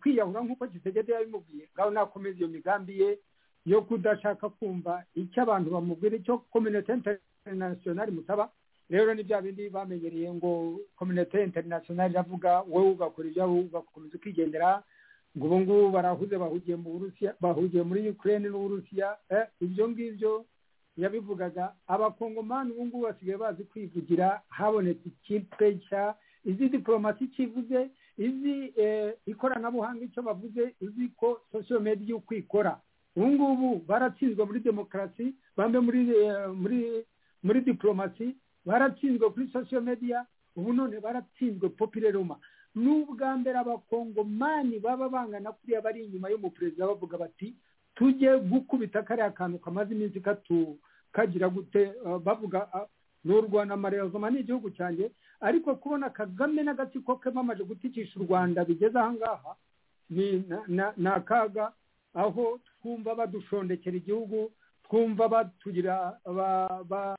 [0.01, 3.19] kwiyahura nk'uko kitegede yabimubwiye ngaho nakomeza iyo migambi ye
[3.67, 6.97] yo kudashaka kumva icyo abantu bamubwira icyo kominote
[7.47, 8.51] interinasiyonari musaba
[8.91, 14.83] rero ni bya bindi bamenyereye ngo kominote interinasiyonari iravuga wowe ugakora ibyawe ugakomeza ukigendera
[15.37, 20.45] ngo ubu ngubu barahuze bahugiye mu burusiya bahugiye muri ukraine n'uburusiya eh, ibyo ngibyo
[20.97, 21.73] yabivugaga.
[21.89, 26.15] Abakongomani ubu ngubu basigaye bazi kwivugira habonetse ikipe nshya
[26.45, 32.77] izi diporomasi icyo ivuze izi eh, ikoranabuhanga icyo bavuze izi ko sosiyo mediya uko ikora
[33.17, 36.79] ubu ngubu baratsinzwe muri demokarasi bambe muri eh, muri
[37.43, 38.37] muri diporomasi
[38.67, 42.39] baratsinzwe kuri sosiyo mediya ubu none baratsinzwe popireroma
[42.75, 47.55] ni ubwa mbere abakongomani baba bangana kuriya bari inyuma y'umuperezida bavuga bati
[47.95, 50.21] tujye gukubita kariya kantu kamaze iminsi
[51.13, 51.93] kagira gute?
[52.25, 52.89] Bavuga uh,
[53.25, 55.11] ni u rwanda amarezoma ni igihugu cyanjye.
[55.41, 59.57] Ariko kubona kagame n'agatsiko ke bamaze gutikisha u rwanda bigeze ahangaha
[60.11, 61.73] ni akaga
[62.15, 64.53] aho twumva badushondekera igihugu
[64.93, 67.17] twumva batugira ba- ba-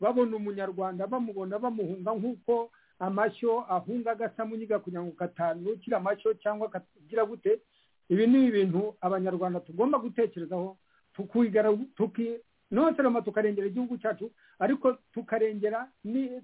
[0.00, 7.60] babona umunyarwanda bamubona bamuhunga nk'uko amashyo ahunga agasamunyiga kugira ngo katanukire amashyo cyangwa kagira gute.
[8.08, 10.76] Ibi ni ibintu abanyarwanda tugomba gutekerezaho
[12.70, 15.88] noserama tukarengera igihugu cyacu ariko tukarengera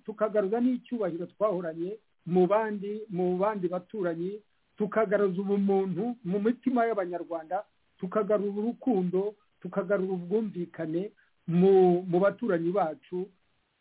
[0.05, 1.97] tukagaruza n'icyubahiro twahoranye
[2.27, 4.43] mu bandi mu bandi baturanyi
[4.77, 7.65] tukagaruza ubumuntu mu mitima y'abanyarwanda
[7.98, 11.12] tukagarura urukundo tukagarura ubwumvikane
[11.48, 13.28] mu baturanyi bacu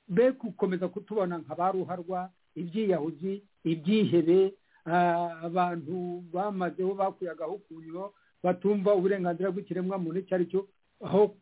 [0.07, 4.53] be gukomeza kutubona nka ba ruharwa ibyiyahuzi ibyihebe
[4.85, 10.61] ah, abantu bamazeho bakuye agahukunyo batumva uburenganzira bw'ikiremwamuntu icyo ari cyo
[11.01, 11.35] aho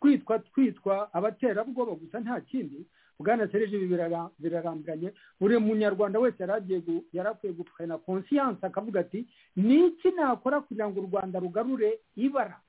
[0.00, 2.84] kwitwa twitwa abaterabwoba gusa nta kindi
[3.18, 8.66] bwana serije ibi birara- birarambiranye buri munyarwanda wese yari agiye gu- yari akwiye gupfana konsiyanse
[8.66, 9.24] akavuga ati
[9.56, 12.60] ni iki nakora kugira ngo u rwanda rugarure ibara?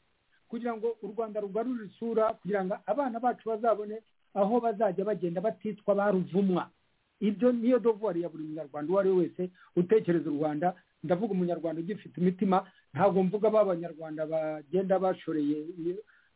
[0.49, 4.01] Kugira ngo u rwanda rugarure isura kugira ngo abana bacu bazabone
[4.33, 6.69] aho bazajya bagenda batitwa baruvumwa
[7.19, 10.75] ibyo niyo dovuwari ya buri munyarwanda uwo ari we wese utekereza u rwanda.
[11.03, 15.57] Ndavuga umunyarwanda ugifite imitima ntabwo mvuga ba banyarwanda bagenda bashoreye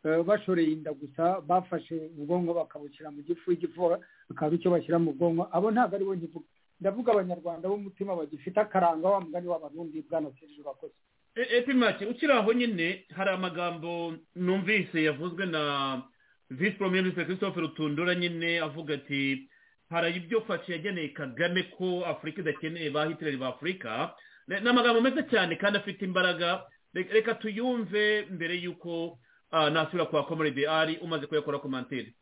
[0.06, 3.82] eh, bashoreye inda gusa bafashe ubwonko bakabushyira mu gifu igifu
[4.30, 5.48] bakaba icyo bashyira mu bwonko.
[5.52, 6.46] Abo ntabwo ari bo nkivuga
[6.80, 10.94] ndavuga abanyarwanda b'umutima bagifite akaranga wa mugani w'abarundi bwana serije bakoze.
[11.36, 16.02] Epimake ukiri aho nyine hari amagambo numvise yavuzwe na
[16.50, 19.50] visi premier ministre christophe rutundura nyine avuga ati
[19.90, 24.14] hari ibyo faci yageneye kagame ko afurika idakeneye ba hitireri ba afurika
[24.48, 26.64] ni amagambo meza cyane kandi afite imbaraga.
[26.94, 29.20] Reka tuyumve mbere y'uko
[29.52, 32.14] ah, nasubira kwa komorede ari umaze kuyakora komantere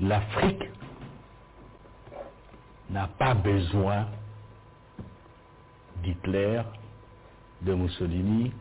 [0.00, 0.70] L'Afrique
[2.90, 4.06] n'a pas besoin
[6.02, 6.64] d'Hitler,
[7.64, 8.52] de Mussolini,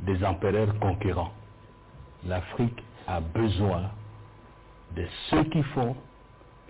[0.00, 1.32] des empereurs conquérants.
[2.26, 3.90] L'Afrique a besoin
[4.96, 5.96] de ceux qui font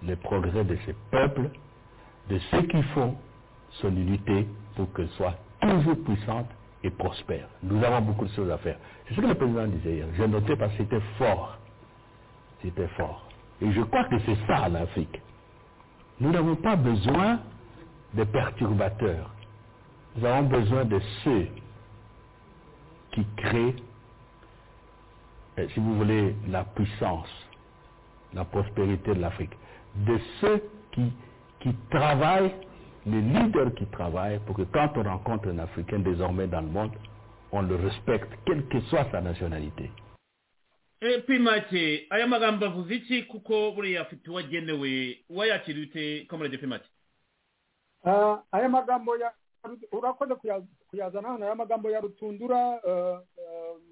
[0.02, 1.50] le progrès de ses peuples,
[2.28, 3.16] de ceux qui font
[3.80, 4.46] son unité
[4.76, 6.46] pour qu'elle soit toujours puissante
[6.82, 7.48] et prospère.
[7.62, 8.76] Nous avons beaucoup de choses à faire.
[9.06, 10.06] C'est ce que le président disait hier.
[10.16, 11.58] J'ai noté parce que c'était fort.
[12.62, 13.26] C'était fort.
[13.60, 15.20] Et je crois que c'est ça l'Afrique.
[16.20, 17.40] Nous n'avons pas besoin
[18.14, 19.30] de perturbateurs.
[20.16, 21.48] Nous avons besoin de ceux
[23.12, 23.74] qui créent,
[25.58, 27.28] euh, si vous voulez, la puissance,
[28.34, 29.52] la prospérité de l'Afrique.
[29.94, 30.62] De ceux
[30.92, 31.12] qui,
[31.60, 32.54] qui travaillent,
[33.06, 36.92] les leaders qui travaillent pour que quand on rencontre un Africain désormais dans le monde,
[37.50, 39.90] on le respecte, quelle que soit sa nationalité.
[41.00, 46.88] epimake aya magambo avuze iki kuko buriya afite uwagenewe wayakira ute komorede epimake
[48.04, 49.32] Ah, aya magambo ya
[49.92, 50.34] urakoze
[50.90, 51.46] kuyazana hano.
[51.46, 52.80] Y'amagambo ya rutundura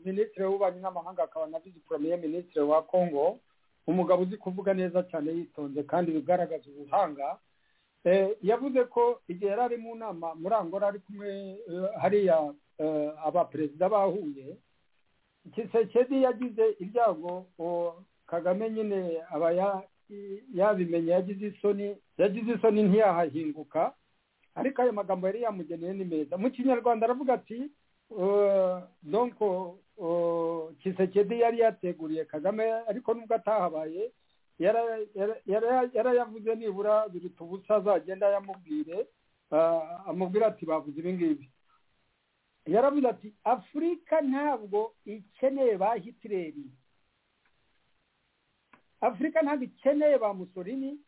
[0.04, 3.38] minisitiri w'ububanyi n'amahanga akaba na visi poromiye minisitiri wa kongo
[3.86, 7.38] umugabo uzi kuvuga neza cyane yitonze kandi bigaragaza ubuhanga.
[8.42, 11.58] Yavuze ko igihe yari ari mu nama muri angola ari kumwe
[12.00, 12.52] hariya
[13.24, 14.56] abaperezida bahuye.
[15.54, 17.46] Kisekedi yagize ibyago
[18.26, 19.52] kagame nyine aba
[20.54, 23.92] yabimenye yagize isoni yagize isoni ntiyahahinguka.
[24.54, 26.36] Ariko ayo magambo yari yamugeneye ni meza.
[26.38, 27.70] Mu kinyarwanda aravuga ati
[29.02, 29.78] donko
[30.82, 34.10] kisekedi yari yateguriye kagame ariko nubwo atahabaye
[35.94, 39.06] yarayavuze nibura biruta ubusa azagenda yamubwire
[40.06, 41.50] amubwira ati bavuze ibi ngibi.
[42.66, 46.64] Yaravuze ati afurika ntabwo ikeneye ba hitireri
[49.00, 50.98] afurika ntabwo ikeneye ba musorini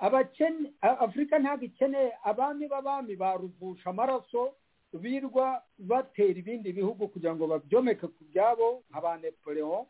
[0.00, 4.54] afurika ntabwo ikeneye abami b'abami baruvusha amaraso
[4.92, 9.86] birwa batera ibindi bihugu kugira ngo babyomeke ku byabo nka ba nepoleon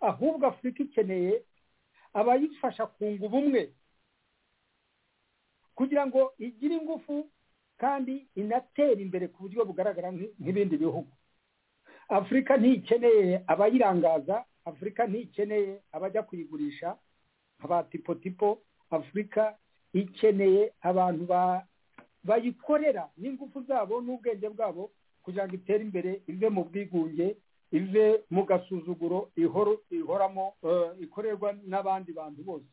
[0.00, 1.44] ahubwo afurika ikeneye
[2.12, 3.72] abayifasha kunga ubumwe
[5.74, 7.28] kugira ngo igire ingufu
[7.76, 11.08] kandi inatere imbere ku buryo bugaragara nk'ibindi bihugu.
[12.08, 16.96] Afurika ntikeneye abayirangaza afurika ntikeneye abajya kuyigurisha.
[17.58, 18.48] Nka tipo tipo
[18.90, 19.56] afurika
[19.92, 21.24] ikeneye abantu
[22.24, 24.90] bayikorera n'ingufu zabo n'ubwenge bwabo
[25.22, 27.36] kugira ngo itere imbere ive mu bwigunge
[27.72, 29.30] ive mu gasuzuguro
[29.90, 30.54] ihoramo
[31.00, 32.66] ikorerwa n'abandi bantu bose.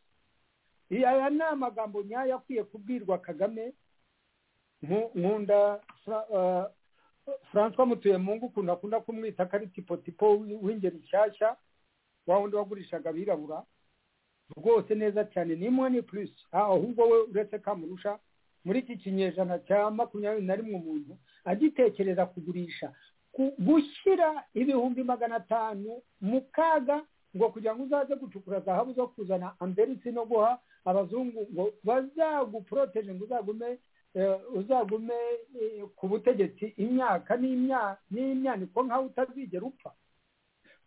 [0.91, 3.73] Aya ni amagambo nyayo akwiye kubwirwa kagame
[5.15, 5.79] nkunda
[7.51, 11.55] francois mutuyemungu ukuntu akunda kumwita ko ari tipo tipo w'ingeri nshyashya
[12.27, 13.63] wa wundi wagurishaga abirabura.
[14.57, 18.19] Rwose neza cyane ni mani purisi ahubwo we uretse kamurusha
[18.65, 22.93] muri iki kinyejana cya makumyabiri na rimwe umuntu agitekereza kugurisha
[23.59, 27.01] gushyira ibihumbi magana atanu mu kaga
[27.35, 33.23] ngo kugira ngo uzaze gucukura zahabu zo kuzana amberisi no guha abazungu ngo bazaguporoteje ngo
[33.25, 33.77] uzagume
[34.55, 35.13] uzagume
[35.95, 37.37] ku butegetsi imyaka
[38.11, 39.91] n'imyaniko nk'aho utazigera upfa.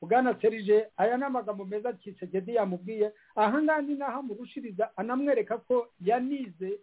[0.02, 3.12] Bwana serije aya ni amagambo meza kisegedi yamubwiye.
[3.36, 6.78] Aha ngaha ni naho amurushiriza anamwereka ko yanize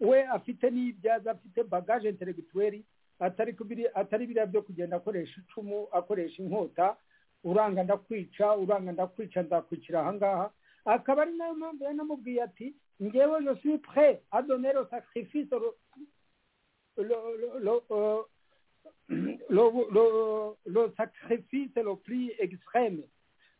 [0.00, 2.84] we afite n'ibyaza afite bagaje interegituweri
[3.20, 6.96] atari biriya byo kugenda akoresha icumu akoresha inkota
[7.44, 10.50] uranga ndakwica uranga ndakwica ndakwicira aha ngaha.
[10.84, 14.18] Akaba ari na yo mpamvu yanamubwiye ati ngewe je suis prêt
[19.48, 23.02] le sacrifice le plus extreme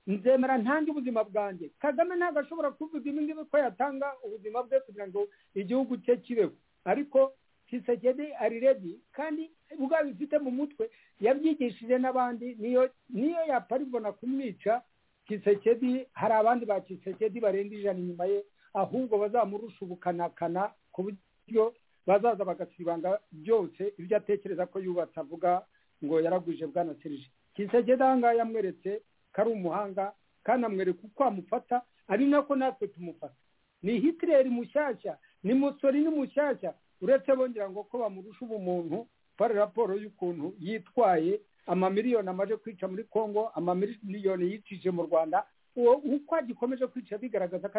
[0.07, 1.71] nzemera ntange ubuzima bwanjye.
[1.79, 6.53] Kagame ntabwo ashobora kuvuga ngibi ko yatanga ubuzima bwe kugira ngo igihugu cye kibeho.
[6.85, 7.33] Ariko
[7.67, 10.91] kisegede ari redi kandi ubwo abifite mu mutwe
[11.21, 14.83] yabyigishije n'abandi niyo niyo yaparibona kumwica
[15.27, 18.45] kisekedi hari abandi ba kisekedi barenga ijana inyuma ye
[18.75, 21.75] ahubwo bazamurusha ubukanakana ku buryo
[22.07, 25.63] bazaza bagasibanga byose ibyo atekereza ko yubatse avuga
[26.05, 29.03] ngo yaragwije bwana serije kisegedi aha ngaha yamweretse
[29.35, 30.13] ko ari umuhanga
[30.45, 33.35] kandi amwereka uko amufata ari nako natwe tumufata.
[33.83, 39.07] Ni hitireri mushyashya ni musori ni mushyashya uretse bongera ngo ko bamurusha ubumuntu
[39.37, 45.45] pari raporo y'ukuntu yitwaye amamiliyoni amaze kwica muri congo amamiliyoni yicishije mu rwanda
[45.77, 47.79] uko agikomeje kwica bigaragaza ko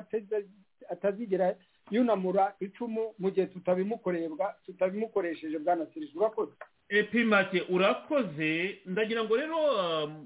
[0.90, 1.56] atazigera
[1.92, 6.52] yunamura icumu mu gihe tutabimukorebwa tutabimukoresheje bwana serije urakoze
[6.90, 8.80] epimake urakoze.
[8.86, 9.58] Ndagira ngo rero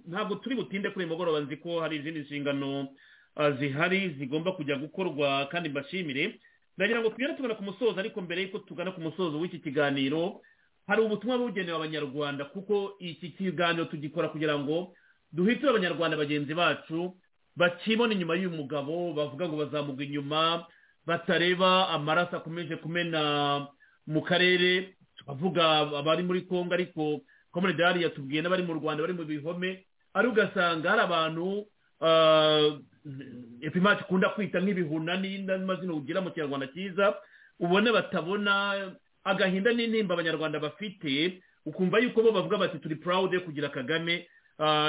[0.08, 2.88] ntabwo turi butinde kuri uyu mugoroba nzi ko hari izindi nshingano
[3.60, 6.40] zihari zigomba kujya gukorwa kandi mbashimire.
[6.78, 10.42] Ndagira ngo tugende tugana ku musozo ariko mbere y'uko tugana ku musozo w'iki kiganiro
[10.88, 14.94] hari ubutumwa bugenewe abanyarwanda kuko iki kiganiro tugikora kugira ngo
[15.34, 17.18] duhitire abanyarwanda bagenzi bacu
[17.58, 20.66] bakibona inyuma y'uyu mugabo bavuga ngo bazamugwa inyuma
[21.06, 23.68] batareba amaraso akomeje kumena
[24.08, 27.22] mu karere tukavuga abari muri congo ariko
[27.52, 31.66] komerede hariya tubwiye n'abari mu rwanda bari mu bihome ari ugasanga hari abantu
[33.62, 37.16] epimati ikunda kwita nk'ibihuna n'amazina ugira mu kinyarwanda cyiza
[37.60, 38.54] ubona batabona
[39.24, 44.28] agahinda n'intimba abanyarwanda bafite ukumva yuko bo bavuga bati turi purawude kugira kagame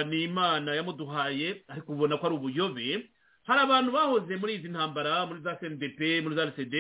[0.09, 3.09] ni imana yamuduhaye ariko ubona ko ari ubuyobe.
[3.47, 6.75] Hari abantu bahoze muri izi ntambara muri za cndp muri za rcd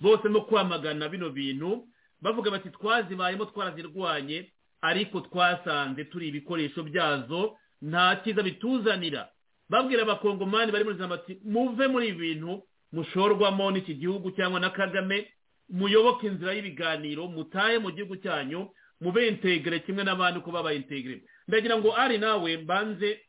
[0.00, 1.88] bose no kwamagana bino bintu
[2.20, 9.28] bavuga bati twazibayemo twarazirwanye ariko twasanze turi ibikoresho byazo nta cyiza bituzanira.
[9.68, 12.62] Babwira abakongomani bari muri za bati muve muri ibi bintu
[12.92, 15.32] mushorwamo n'iki gihugu cyangwa na kagame
[15.70, 18.68] muyoboke inzira y'ibiganiro mutahe mu gihugu cyanyu
[19.00, 21.22] mube integere kimwe n'abandi uko babaye integere.
[21.48, 23.20] Ndagira ngo ari nawe mbanze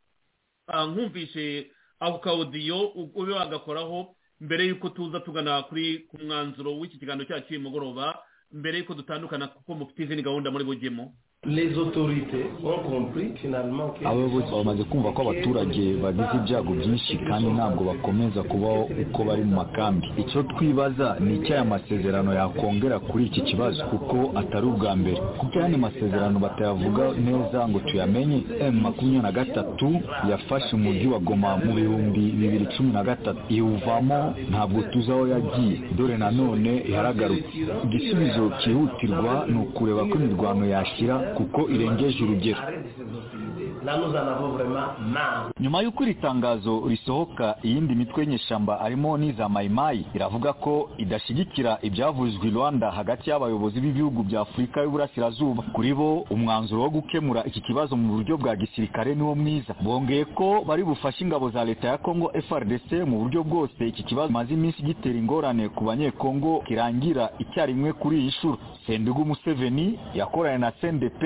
[0.88, 1.72] nkumvishe
[2.04, 2.80] ako kawudiyo
[3.16, 8.20] ube wagakoraho mbere y'uko tuza tugana kuri ku mwanzuro w'iki kiganiro cyacu cy'uyu mugoroba
[8.52, 11.16] mbere y'uko dutandukana kuko mufite izindi gahunda muri bugemo
[14.06, 19.56] abayobozi bamaze kumva ko abaturage bagize ibyago byinshi kandi ntabwo bakomeza kubaho uko bari mu
[19.56, 20.08] makambi.
[20.18, 25.18] Icyo twibaza ni icyo aya masezerano yakongera kuri iki kibazo kuko atari ubwa mbere.
[25.40, 28.40] Kuko ayandi masezerano batayavuga neza ngo tuyamenye
[28.72, 29.88] m makumyabiri na gatatu
[30.30, 33.40] yafashe umujyi wa goma mu bihumbi bibiri cumi na gatatu.
[33.50, 35.76] Iwuvamo ntabwo tuzi aho yagiye.
[35.98, 37.52] Dore nanone iharagarutse
[37.86, 42.62] igisubizo cyihutirwa ni ukureba ko imirwano yashyira kuko irengeje urugero.
[45.60, 52.48] Nyuma y'uko iri tangazo risohoka iyindi mitwe y'inyeshyamba harimo n'iza mayimayi iravuga ko idashyigikira ibyavuzwe
[52.48, 55.64] i rwanda hagati y'abayobozi b'ibihugu bya afurika y'uburasirazuba.
[55.74, 59.74] Kuri bo umwanzuro wo gukemura iki kibazo mu buryo bwa gisirikare niwo mwiza.
[59.82, 64.28] Bongeye ko bari bufashe ingabo za leta ya kongo frdc mu buryo bwose iki kibazo
[64.28, 68.58] kimaze iminsi gitera ingorane ku banyekongo kirangira icyarimwe kuri iyi nshuro.
[68.88, 71.22] Sendugu museveni yakoranye na cndp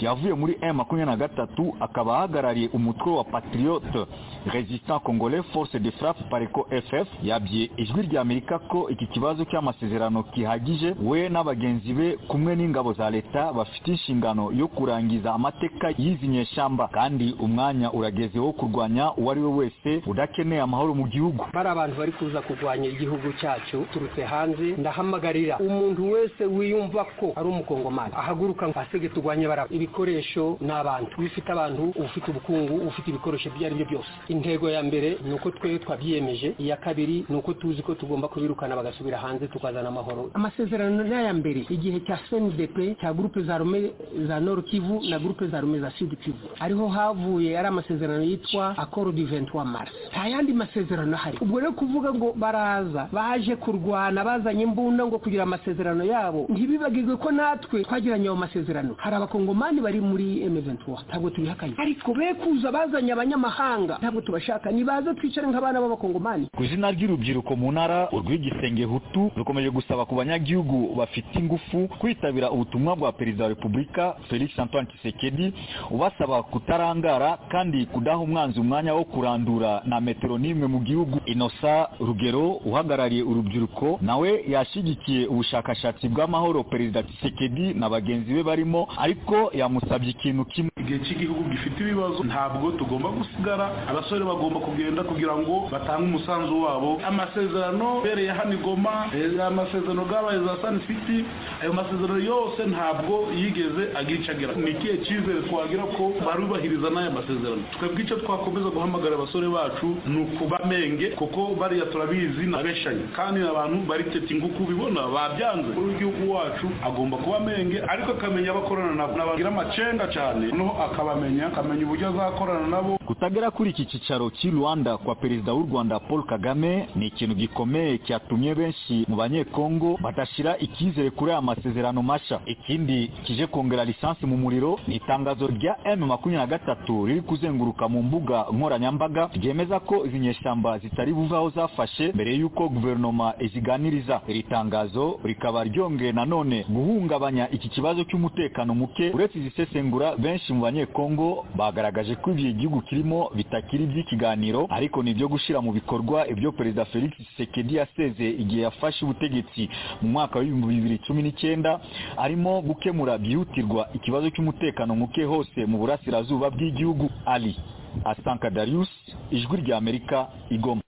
[0.00, 4.06] yavuye muri m makumyabiri na gatatu akaba ahagarariye umutwe wa patriote
[4.52, 10.22] resistant congolais force de frappe pareco ff yabye ijwi rya amerika ko iki kibazo cy'amasezerano
[10.22, 16.88] kihagije we n'abagenzi be kumwe n'ingabo za leta bafite inshingano yo kurangiza amateka y'izi nyeshyamba
[16.88, 21.44] kandi umwanya urageze wo kurwanya uwo ari we wese udakeneye amahoro mu gihugu.
[21.52, 25.58] Bari abantu bari kuza kurwanya igihugu cyacu turutse hanze ndahamagarira.
[25.58, 28.12] Umuntu wese wiyumva ko ari umukongomani.
[28.16, 29.66] Ahaguruka ngo asege turwanye bara.
[29.70, 31.20] Ibikoresho n'abantu.
[31.20, 34.08] Bifite abantu ufite ubukungu ufite ibikoresho ibyo ari byo byose.
[34.28, 38.76] Intego ya mbere ni uko twe twabyiyemeje iya kabiri ni uko tuzi ko tugomba kubirukana
[38.76, 40.30] bagasubira hanze tukazana amahoro.
[40.34, 41.66] Amasezerano ni aya mbere.
[41.68, 43.90] Igihe cya cndp cya gurupe za rume
[44.26, 46.48] za nord kivu na gurupe za rume za sud kivu.
[46.60, 49.90] Ariho havuye ari amasezerano yitwa akoro du 23 mars.
[50.12, 51.38] Nta yandi masezerano ahari.
[51.40, 57.30] Ubwo rero kuvuga ngo baraza baje kurwana bazanye imbunda ngo kugira amasezerano yabo ntibibagirwe ko
[57.32, 58.94] natwe twagiranye ayo masezerano.
[58.98, 61.73] Hari abakongomani bari muri m23 ntabwo tubihakanye.
[61.78, 63.98] Ariko be kuza bazanye abanyamahanga.
[63.98, 66.48] Ntabwo tubashaka nibaze twicare nk'abana b'abakongomani.
[66.56, 72.96] Ku izina ry'urubyiruko mu ntara urw'igisenge hutu rukomeje gusaba ku banyagihugu bafite ingufu kwitabira ubutumwa
[72.96, 75.52] bwa perezida wa repubulika felix antoine tshisekedi
[75.90, 81.20] ubasaba kutarangara kandi kudaha umwanzi umwanya wo kurandura na metero n'imwe mu gihugu.
[81.26, 89.50] Inosa rugero uhagarariye urubyiruko nawe yashyigikiye ubushakashatsi bw'amahoro perezida tshisekedi na bagenzi be barimo ariko
[89.54, 90.70] yamusabye ikintu kimwe.
[90.80, 93.70] Igihe cy'igihugu gifite ibibazo ntabwo tugomba gusigara.
[93.88, 97.00] Abasore bagomba kugenda kugira ngo batange umusanzu wabo.
[97.08, 99.08] Amasezerano bereye hano igoma
[99.46, 101.24] amasezerano bwabaye za sani siti
[101.62, 107.10] ayo masezerano yose ntabwo yigeze agira icyo agera ni ikihe cyizere twagira ko barubahiriza n'aya
[107.10, 107.62] masezerano?
[107.78, 114.04] Twebwe icyo twakomeza guhamagara abasore bacu ni ukubamenge kuko bariya turabizi nabeshanye kandi abantu bari
[114.04, 115.68] teta inguku bibona babyanze.
[115.80, 120.46] W'igihugu wacu agomba kuba amenge ariko akamenya abakorana nabo nabagira amacenga cyane.
[120.52, 122.98] Noneho akabamenya akamenya uburyo azakorana nabo.
[123.06, 127.98] Kutagera kuri iki cyicaro cy'i rwanda kwa perezida w'u rwanda paul kagame ni ikintu gikomeye
[127.98, 132.40] cyatumye benshi mu banyekongo badashyira icyizere kuri aya masezerano mashya.
[132.46, 137.88] Ikindi kije kongera lisansi mu muriro ni itangazo rya m makumyabiri na gatatu riri kuzenguruka
[137.88, 144.20] mu mbuga nkoranyambaga ryemeza ko izi nyeshyamba zitari buve aho zafashe mbere y'uko guverinoma iziganiriza
[144.28, 151.33] iri tangazo rikaba ryongeye nanone guhungabanya iki kibazo cy'umutekano muke uretse izisesengura benshi mu banyekongo
[151.56, 156.84] bagaragaje ko ibyo igihugu kirimo bitakiri iby'ikiganiro ariko ni ibyo gushyira mu bikorwa ibyo perezida
[156.84, 159.68] felix tshisekedi yaseze igihe yafashe ubutegetsi
[160.02, 161.80] mu mwaka w'ibihumbi bibiri cumi n'icyenda
[162.16, 167.10] arimo gukemura byihutirwa ikibazo cy'umutekano muke hose mu burasirazuba bw'igihugu.
[167.26, 167.56] Ali
[168.04, 168.90] asanka darius
[169.30, 170.82] ijwi rya amerika igoma.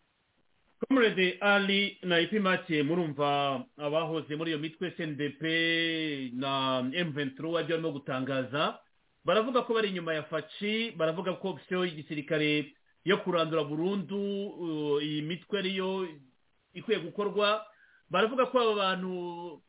[0.89, 5.43] Comrade ali na ipimake murumva abahoze muri iyo mitwe cndp
[6.35, 8.75] na m23 ibyo barimo gutangaza
[9.27, 12.73] baravuga ko bari inyuma ya faci baravuga ko opisiyo y'igisirikare
[13.05, 14.19] yo kurandura burundu
[15.03, 16.09] iyi mitwe ariyo
[16.75, 17.67] ikwiye gukorwa.
[18.11, 19.13] Baravuga ko aba bantu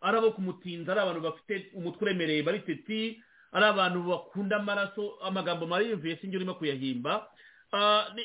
[0.01, 3.17] ari abo kumutinza ari abantu bafite umutwe uremereye bari teti
[3.51, 7.25] ari abantu bakunda amaraso amagambo mariyumviye sinjye urimo kuyahimba.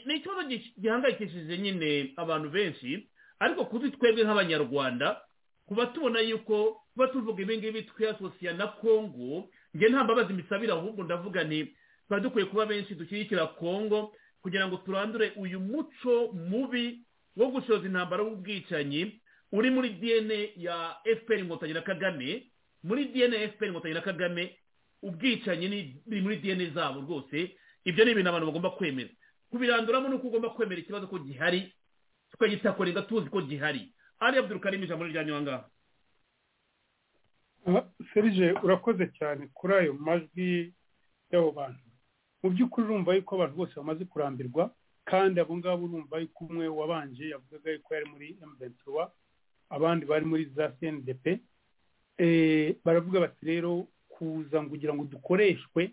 [0.07, 0.43] Ni ikibazo
[0.81, 3.09] gihangayikishije nyine abantu benshi
[3.41, 5.21] ariko kuri twebwe nk'abanyarwanda
[5.67, 11.05] kuba tubona yuko kuba tuvuga ibi ngibi twiyasosiya na kongo njye nta mbabazi mbisabira ahubwo
[11.05, 11.75] ndavuga nti
[12.09, 17.01] tuba dukwiye kuba benshi dushyigikira kongo kugira ngo turandure uyu muco mubi
[17.37, 19.21] wo gushoza intambara w'ubwicanyi
[19.53, 22.49] uri muri dna ya fpr inkotanyi na kagame.
[22.83, 24.57] Muri dna ya fpr inkotanyi na kagame
[25.03, 27.57] ubwicanyi ni- muri dna zabo rwose.
[27.85, 29.09] Ibyo ni ibintu abantu bagomba kwemera.
[29.51, 31.73] Kubiranduramo ni uko ugomba kwemera ikibazo ko gihari
[32.31, 33.93] tukagitakorera tuzi ko gihari.
[34.21, 35.65] Ari abdurukarimu ijambo rijyanye aho ngaho
[38.15, 40.75] Serge urakoze cyane kuri ayo majwi
[41.31, 41.81] y'abo bantu.
[42.43, 44.75] Mu by'ukuri urumva yuko abantu bose bamaze kurambirwa
[45.05, 49.09] kandi abo ngabo urumva yuko umwe wabanje yavugaga yuko yari muri m23
[49.71, 51.41] abandi bari muri za cndp
[52.19, 55.91] Eh, baravuga bati rero kuza ngo kugira ngo dukoreshwe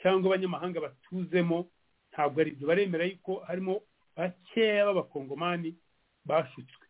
[0.00, 1.68] cyangwa abanyamahanga batuzemo
[2.10, 2.66] ntabwo ari byo.
[2.68, 3.82] Baremera yuko harimo
[4.16, 5.76] bakeya b'abakongomani
[6.24, 6.86] bashutswe.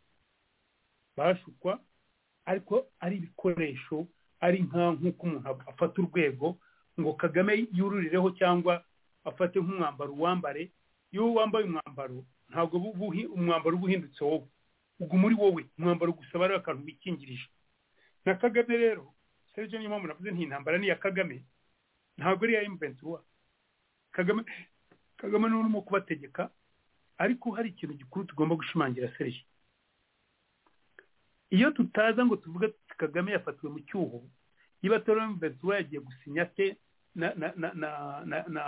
[1.16, 1.80] Bashukwa
[2.46, 4.06] ariko ari ibikoresho
[4.40, 6.58] ari nka nk'uko umuntu afata urwego
[7.00, 8.84] ngo kagame yururireho cyangwa
[9.24, 10.70] afate nk'umwambaro uwambare
[11.12, 12.76] iyo wambaye umwambaro ntabwo
[13.36, 14.46] umwambaro uba uhindutse wowe.
[15.00, 17.48] Ubwo muri wowe umwambaro gusa bari akantu wikingirije
[18.24, 19.14] na kagame rero
[19.54, 21.44] serivisi niyo mpamvu navuze nti intambara ni iya kagame.
[22.18, 23.20] Ntabwo ari iya M23.
[24.12, 24.42] Kagame
[25.16, 26.50] kagame ni urimo kubategeka
[27.18, 29.46] ariko hari ikintu gikuru tugomba gushimangira serivisi
[31.50, 34.22] iyo tutaza ngo tuvuge tuti kagame yafatiwe mu cyuho
[34.82, 36.76] niba tora mbezuwa yagiye gusinya te
[37.14, 37.68] na na na
[38.24, 38.62] na na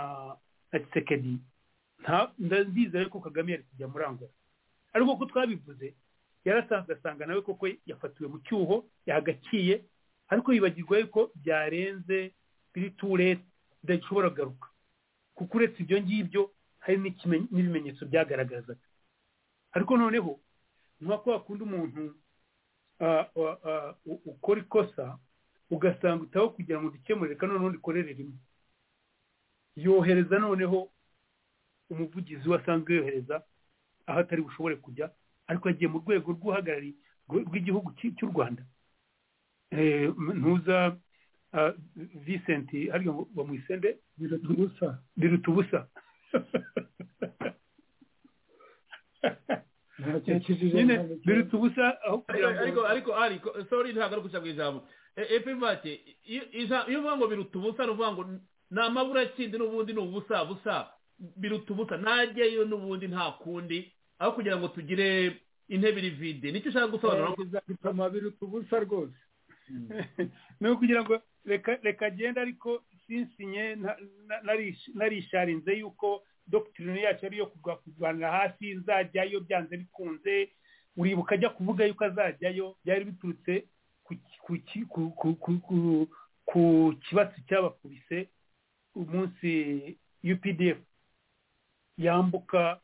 [1.99, 4.31] nta ndizera ko kagame yari kujya muri angola.
[4.93, 5.93] Ariko ko twabivuze
[6.45, 9.81] yarasanzwe asanga nawe koko yafatiwe mu cyuho yahagakiye
[10.29, 12.31] ariko yibagirwa yuko byarenze
[12.73, 13.39] biri ture
[13.83, 14.67] bidashobora kugaruka.
[15.35, 16.41] Kuko uretse ibyo ngibyo
[16.79, 16.97] hari
[17.51, 18.79] n'ibimenyetso byagaragazaga.
[19.73, 20.39] Ariko noneho
[21.01, 22.15] nk'uko wakunda umuntu
[24.05, 25.17] ukora ikosa
[25.69, 28.37] ugasanga utaho kugira ngo dukemure reka noneho ndikorere rimwe.
[29.75, 30.91] Yohereza noneho
[31.89, 33.43] umuvugizi we asanzwe yohereza
[34.07, 35.11] aho atari bushobore kujya
[35.47, 36.95] ariko yagiye mu rwego rw'uhagarariye
[37.29, 38.63] rw- rw'igihugu cy- cy'u rwanda.
[39.71, 40.97] Eh, ntuza
[42.25, 43.97] Vincent harya ngo bamwisende?
[44.17, 44.87] Biruta ubusa
[45.17, 45.79] biruta ubusa
[50.73, 50.95] nyine
[51.25, 54.79] biruta ubusa aho kugira ngo ariko ariko ariko sorry ntabwo ari guca mu ijambo
[55.15, 55.91] epivate
[56.25, 58.23] iyo uvuga ngo biruta ubusa ni ukuvuga ngo
[58.71, 59.21] ni amabura
[59.57, 60.87] n'ubundi ni ubusa busa.
[61.17, 63.91] Biruta ubusa najyeyo n'ubundi nta kundi.
[64.19, 66.51] Aho kugira ngo tugire intebe iri vide.
[66.51, 67.33] Nicyo ushaka gusobanura?
[67.67, 69.15] Bituma biruta ubusa rwose.
[70.61, 73.97] Ni ukugira ngo reka reka agende ariko sinsinye na-
[74.27, 80.51] na- narish- narisharinze yuko dogitirine yacu ariyo kugwa kurwanira hasi nzajyayo byanze bikunze.
[80.97, 83.67] Uribuka ajya kuvuga yuko azajyayo byari biturutse
[84.03, 86.07] ku ki- ku ki- ku- ku- ku- ku-
[86.45, 86.61] ku
[87.03, 88.29] kibatsi cyabakubise
[88.95, 90.77] umunsi updf
[91.97, 92.79] yambuka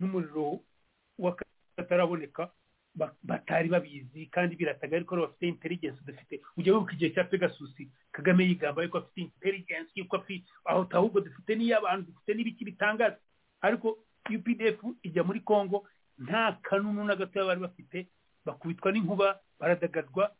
[0.00, 0.60] n'umuriro
[1.18, 2.50] w'akataraboneka
[3.22, 6.40] batari babizi kandi birataga ariko bafite intelligence dufite.
[6.56, 7.74] Ujya wibuka igihe cya pegasus
[8.12, 13.18] kagame yigamba yuko afite intelligence yuko afite aho ahubwo dufite n'iy'abantu dufite n'ibiki bitangaza.
[13.60, 13.98] Ariko
[14.30, 15.88] updf ijya muri congo
[16.18, 18.06] nta kanunu na gatoya bari bafite.
[18.46, 20.30] Bakubitwa n'inkuba baradagadwa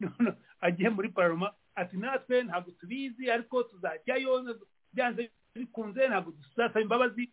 [0.60, 4.56] agiye muri paroma ati natwe ntabwo tubizi ariko tuzajyayo
[4.92, 7.32] byanze bikunze ntabwo dusasaba imbabazi.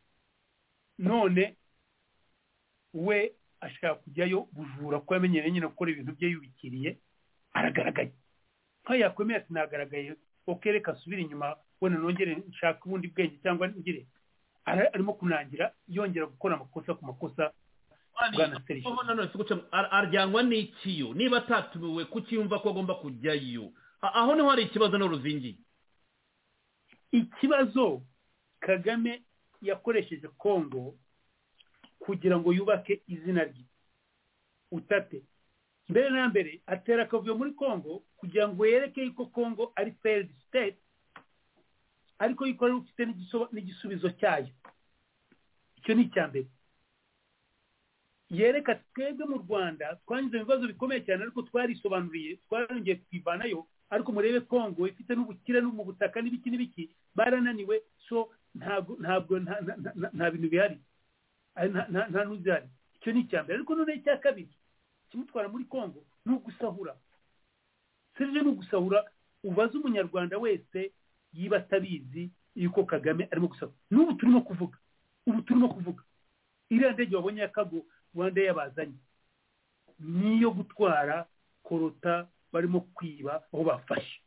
[0.98, 1.58] None
[2.94, 6.98] we ashaka kujyayo bujura ko yamenyereye nyine gukora ibintu bye yubikiriye
[7.53, 8.11] aragaragaye.
[8.84, 10.15] Nkaho yakwemera ati nagaragaye
[10.48, 14.06] oke reka asubire inyuma wenda nongere nshaka ubundi bwenge cyangwa ngire
[14.65, 17.52] arimo kunangira yongera gukora amakosa ku makosa
[18.35, 21.14] bwana serije Aho nanone si guca ar- arjyanwa n'ikiyo.
[21.14, 23.72] Niba atatumiwe kukiyumva ko agomba kujyayo?
[24.02, 25.57] Aho ni ho hari ikibazo n'uruzingi.
[27.11, 28.02] Ikibazo
[28.60, 29.22] kagame
[29.61, 30.95] yakoresheje kongo
[32.04, 33.64] kugira ngo yubake izina rye.
[34.72, 35.24] Utate.
[35.90, 40.78] Mbere na mbere atera akavuyo muri kongo kugira ngo yereke yuko kongo ari failed state
[42.20, 43.02] ariko yuko ari ufite
[43.52, 44.52] n'igisubizo cyayo.
[45.80, 46.48] Icyo ni icya mbere.
[48.30, 54.40] Yereka twebwe mu rwanda twanyuze mu bibazo bikomeye cyane ariko twarisobanuriye twarongeye twivanayo ariko murebe
[54.50, 56.84] kongo ifite n'ubukire no mu butaka n'ibiki n'ibiki
[57.16, 60.78] barananiwe so ntabwo nta- bintu bihari.
[60.80, 60.82] Ari
[61.56, 62.68] nta- n'uzihari
[62.98, 63.56] icyo ni icya mbere.
[63.60, 64.54] Ariko noneho icya kabiri
[65.10, 66.96] kimutwara muri kongo ni ugusahura.
[68.18, 69.04] Serije ni ugusahura
[69.44, 70.92] ubaze umunyarwanda wese
[71.34, 73.78] yiba atabizi yuko kagame arimo gusahura.
[73.92, 74.78] N'ubu turimo kuvuga.
[75.28, 76.04] Ubu turimo kuvuga.
[76.70, 77.86] Iriya ndege wabonye ya kago
[78.16, 78.98] rwanda yabazanye.
[80.00, 81.26] Niyo gutwara
[81.64, 84.22] korota barimo kwiba aho bafashe.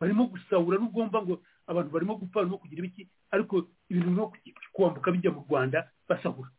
[0.00, 4.32] Barimo gusahura n'ugomba ngo abantu barimo gupfa barimo kugira ibiki ariko ibintu birimo
[4.72, 6.50] kwambuka bijya mu rwanda basahura.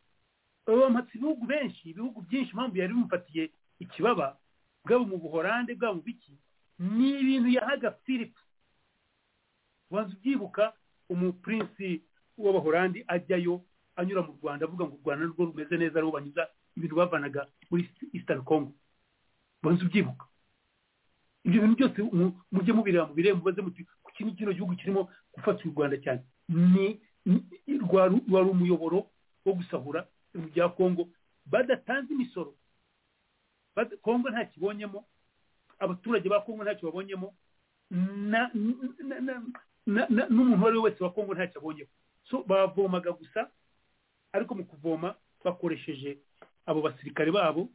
[0.68, 3.44] Bampatse ibihugu benshi ibihugu byinshi impamvu yari bimufatiye
[3.80, 4.38] ikibaba
[4.86, 6.34] bwaba mu buhorande bwaba mu biki
[6.80, 8.34] ni ibintu yahaga philip
[9.92, 10.74] wanze ubyibuka
[11.10, 12.02] umupurinsi
[12.38, 13.62] w'abahorandi ajyayo
[13.96, 17.86] anyura mu rwanda avuga ngo u rwanda rwo rumeze neza ariho banyuza ibintu bavanaga muri
[18.14, 18.72] eastern congo.
[19.64, 20.26] Wanze ubyibuka.
[21.46, 21.98] Ibyo bintu byose
[22.52, 26.22] mujye mubireba mu bireba mubaze muti ku kintu kino gihugu kirimo gufata u rwanda cyane?
[26.50, 26.98] Ni
[28.32, 29.06] wari umuyoboro
[29.46, 31.10] wo gusahura bya congo
[31.46, 32.56] badatanze imisoro.
[34.02, 35.06] Kongo nta kibonyemo
[35.80, 37.34] abaturage ba kongo ntacyo babonyemo
[40.30, 41.90] n'umuntu uwo ari we wese wa kongo ntacyo abonyeho
[42.30, 43.50] so bavomaga gusa
[44.32, 46.18] ariko mu kuvoma bakoresheje
[46.66, 47.70] abo basirikare babo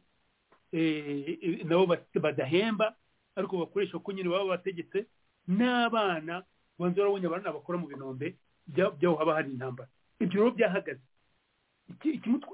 [1.65, 1.85] nabo
[2.21, 2.95] badahemba
[3.35, 5.05] ariko bakoresha uko nyine baba bategetse
[5.47, 6.43] n'abana
[6.79, 8.35] banza barabonye abana bakora mu binombe
[8.67, 9.89] by'aho haba hari intambara.
[10.19, 11.01] Ibyo rero byahagaze.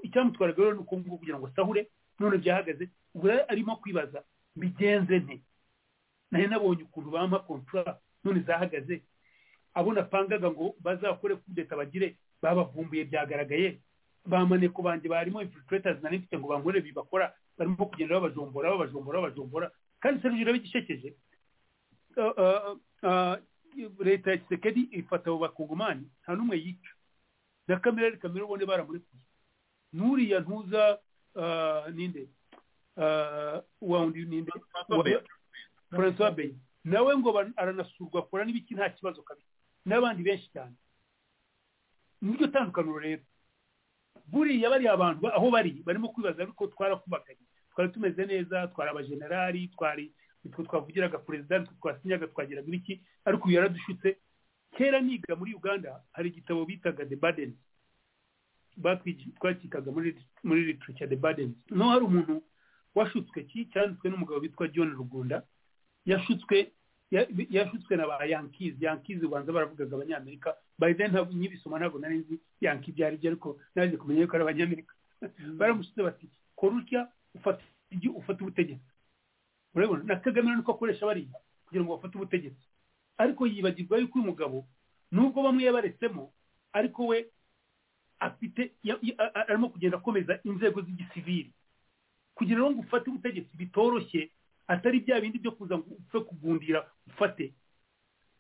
[0.04, 1.88] Icyamutwaraga rero ni uko nguko kugira ngo asahure
[2.20, 4.24] none byahagaze ubwo rero arimo kwibaza
[4.56, 5.42] mbigenze nte
[6.32, 9.04] na yo nabonye ukuntu bampa kontura none zahagaze
[9.74, 13.80] abo napangaga ngo bazakore kudeta bagire babavumbuye byagaragaye
[14.26, 19.68] bamaneko banjye barimo infiltrators nari mfite ngo bankore bibakora barimo kugenda babajombora babajombora babajombora
[20.00, 21.10] kandi serivisi bigishekeje
[24.00, 26.92] leta ya kisekedi ifata abo bakongomani nta n'umwe yica.
[27.68, 29.22] Na kamera ari kamera ubone baramurekuye.
[29.96, 30.84] N'uriya ntuza
[31.96, 32.24] ninde
[33.82, 34.52] wundi ninde
[35.90, 36.52] francois bey
[36.84, 39.48] nawe ngo aranasurwa akora n'ibiki nta kibazo kabiri
[39.86, 40.76] n'abandi benshi cyane
[42.22, 43.24] niryo tandukaniro rero
[44.32, 50.14] buriya bariya abantu aho bari barimo kwibaza ariko twarakubaganye twari tumeze neza twari abajenerali twari
[50.44, 54.18] nitwe twavugiraga perezida nitwe twasinyaga twagiraga ibiki ariko uyu yaradushutse
[54.78, 57.54] kera niga muri uganda hari igitabo bitaga the burden
[59.40, 61.56] twakikaga muri literature the burden.
[61.70, 62.44] Naho hari umuntu
[62.96, 63.44] washutswe
[63.74, 65.44] cyanditswe n'umugabo witwa john rugunda.
[66.06, 66.72] Yashutswe
[67.50, 70.56] yashutswe na ba yankizi yankizi ubanza baravugaga abanyamerika.
[70.80, 74.36] By then ntabwo nyibisoma ntabwo nari nzi yanki ibyo ari byo ariko naje kumenya yuko
[74.36, 74.94] ari abanyamerika.
[75.58, 77.08] Baramushyize bati kora utya?
[78.16, 78.92] Ufata ubutegetsi.
[79.76, 81.36] Urabona na kagame nuko akoresha bariya
[81.66, 82.66] kugira ngo bafate ubutegetsi.
[83.18, 84.68] Ariko yibagirwa yuko uyu mugabo
[85.12, 86.32] nubwo bamwe yabaretsemo
[86.74, 87.28] ariko we
[88.20, 88.72] afite
[89.48, 91.52] arimo kugenda akomeza inzego z'igisivili.
[92.36, 94.32] Kugira ngo ufate ubutegetsi bitoroshye
[94.68, 97.54] atari bya bindi byo kuza ngo upfe kugundira ufate.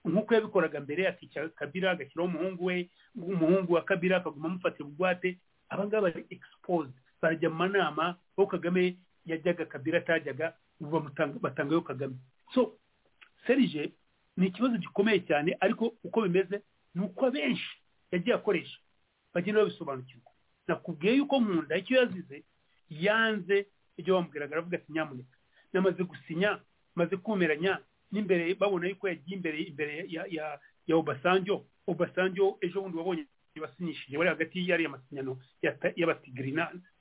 [0.05, 5.39] Nk'uko yabikoraga mbere akica kabira agashyiraho umuhungu we umuhungu wa kabira akaguma amufatira bugwate.
[5.69, 6.93] Abangaba bari exposed.
[7.21, 10.99] Barajya mu manama aho kagame yajyaga kabira atajyaga ubu
[11.41, 12.15] batangayo kagame.
[12.53, 12.77] So
[13.47, 13.91] serije
[14.37, 16.61] ni ikibazo gikomeye cyane ariko uko bimeze
[16.95, 17.69] ni uko abenshi
[18.11, 18.77] yagiye akoresha
[19.35, 20.31] bagenda babisobanukirwa
[20.67, 22.43] nakubwiye yuko nkunda icyo yazize
[22.89, 23.67] yanze
[23.97, 25.37] ibyo bamubwiraga aravuga ati nyamuneka.
[25.73, 26.59] Namaze gusinya
[26.95, 27.79] maze kumeranya
[28.11, 29.93] n'imbere babona yuko yagiye imbere imbere
[30.87, 33.23] ya obasanjo obasanjo ejo bundi wabonye
[33.61, 35.37] basinyishije bari hagati yariya masinyano
[35.95, 36.51] y'abatigiri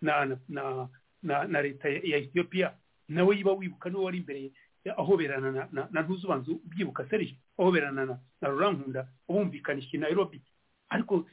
[0.02, 0.89] na
[1.23, 2.74] na leta ya ethiopia
[3.09, 4.52] nawe yiba wibuka ni we wari imbere
[4.97, 10.40] ahoberana na ntuzubanza ubyibuka serije ahoberana na rurankunda bumvikanisha i nairobi.
[10.89, 11.27] Ariko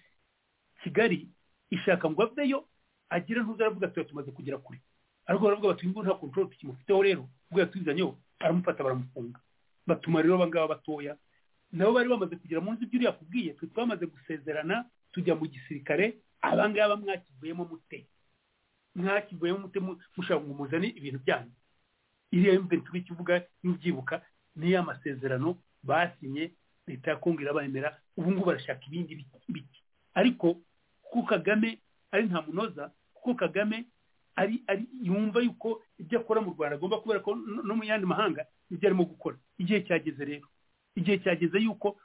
[0.83, 1.29] kigali
[1.69, 2.65] ishaka ngo aveyo
[3.09, 4.81] agire ntuza aravuga ati tumaze kugera kure.
[5.25, 7.29] Ariko baravuga bati nta control tukimufiteho rero.
[7.49, 9.39] Ubwo yatuzanyeho baramufata baramufunga.
[9.87, 11.17] Batuma rero abangaba batoya.
[11.71, 16.17] Nabo bari bamaze kugera mu nzu ibyo uriya yakubwiye twe twamaze gusezerana tujya mu gisirikare
[16.41, 18.07] abangaba mwakivuyemo mute.
[18.95, 19.79] Mwakivuyemo mute
[20.17, 21.51] mushaka ngo muzane ibintu byanyu.
[22.31, 24.21] Iriya mventi turi kivuga n'ubyibuka
[24.55, 26.51] niyo amasezerano basinye
[26.87, 29.15] leta ya kongo irabemera ubu ngubu barashaka ibindi
[29.47, 29.83] biti
[30.13, 30.59] ariko
[31.11, 31.79] kuko kagame
[32.11, 33.85] ari nta munoza kuko kagame
[34.35, 38.45] ari ari yumva yuko ibyo akora mu rwanda agomba kubera ko no mu yandi mahanga
[38.71, 39.35] ibyo arimo gukora.
[39.59, 40.47] Igihe cyageze rero.
[40.95, 41.99] Igihe cyageze yuko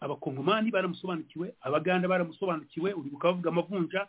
[0.00, 4.08] abakongomani baramusobanukiwe abaganda baramusobanukiwe uribuka bavuga amavunja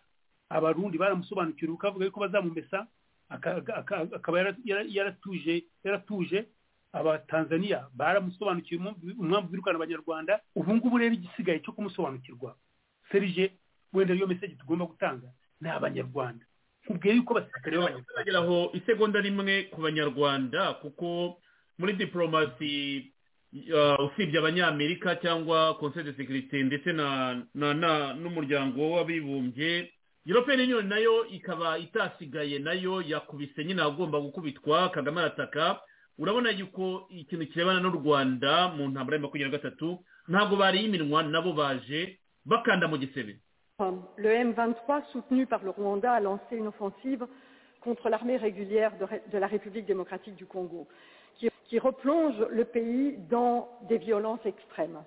[0.49, 2.88] abarundi baramusobanukiwe uribuka bavuga yuko bazamumesa
[3.30, 4.56] akaba
[4.91, 6.45] yaratuje yaratuje.
[6.95, 8.80] Abatanzaniya baramusobanukiwe
[9.19, 10.40] impamvu birukana abanyarwanda.
[10.56, 12.56] Ubu ngubu rero igisigaye cyo kumusobanukirwa
[13.11, 13.52] serije
[13.94, 15.27] wenda ariyo meseje tugomba gutanga
[15.61, 16.45] ni abanyarwanda.
[16.86, 21.38] Nkubwiye yuko abasirikare b'abanyarwanda aho isegonda rimwe ku banyarwanda kuko
[21.77, 23.11] muri diporomasi
[24.06, 26.90] usibye abanyamerika cyangwa conseil de sécurité ndetse
[27.56, 29.91] n'umuryango w'abibumbye
[30.27, 35.80] european union na yo ikaba itasigaye na yo yakubise nyine agomba gukubitwa kagame arataka.
[36.18, 41.23] Urabona yuko ikintu kirebana n'u rwanda mu ntambara ya makumyabiri na gatatu ntabwo bariye iminwa
[41.23, 42.19] nabo baje
[44.17, 47.27] le M23, soutenu par le Rwanda, a lancé une offensive
[47.81, 50.88] contre l'armée régulière de, la République démocratique du Congo,
[51.35, 55.03] qui, replonge le pays dans des violences extrêmes.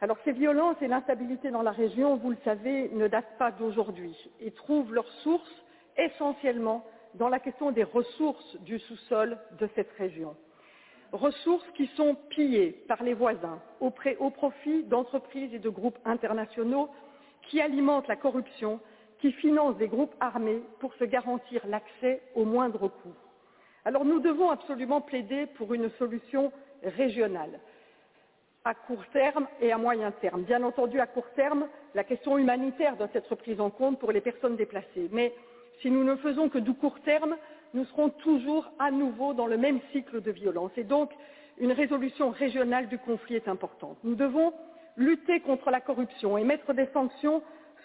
[0.00, 4.16] Alors ces violences et l'instabilité dans la région, vous le savez, ne datent pas d'aujourd'hui
[4.40, 5.62] et trouvent leur source
[5.98, 10.34] essentiellement dans la question des ressources du sous-sol de cette région.
[11.12, 13.90] Ressources qui sont pillées par les voisins au,
[14.30, 16.88] profit d'entreprises et de groupes internationaux
[17.42, 18.78] qui alimentent la corruption,
[19.18, 23.14] qui financent des groupes armés pour se garantir l'accès au moindre coût.
[23.84, 26.52] Alors nous devons absolument plaider pour une solution
[26.84, 27.58] régionale,
[28.64, 30.42] à court terme et à moyen terme.
[30.42, 34.20] Bien entendu, à court terme, la question humanitaire doit être prise en compte pour les
[34.20, 35.08] personnes déplacées.
[35.10, 35.34] Mais
[35.80, 37.36] si nous ne faisons que du court terme,
[37.74, 40.72] nous serons toujours à nouveau dans le même cycle de violence.
[40.76, 41.10] Et donc,
[41.58, 43.98] une résolution régionale du conflit est importante.
[44.02, 44.52] Nous devons
[44.96, 47.42] lutter contre la corruption et mettre des sanctions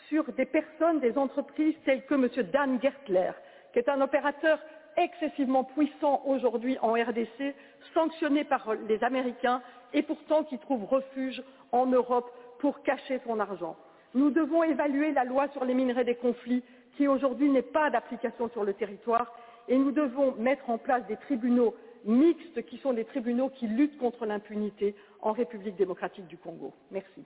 [0.09, 2.27] sur des personnes, des entreprises telles que M.
[2.51, 3.31] Dan Gertler,
[3.73, 4.59] qui est un opérateur
[4.97, 7.53] excessivement puissant aujourd'hui en RDC,
[7.93, 9.61] sanctionné par les Américains
[9.93, 13.75] et pourtant qui trouve refuge en Europe pour cacher son argent.
[14.13, 16.63] Nous devons évaluer la loi sur les minerais des conflits
[16.95, 19.33] qui aujourd'hui n'est pas d'application sur le territoire
[19.67, 21.75] et nous devons mettre en place des tribunaux
[22.05, 26.73] mixtes qui sont des tribunaux qui luttent contre l'impunité en République démocratique du Congo.
[26.91, 27.23] Merci.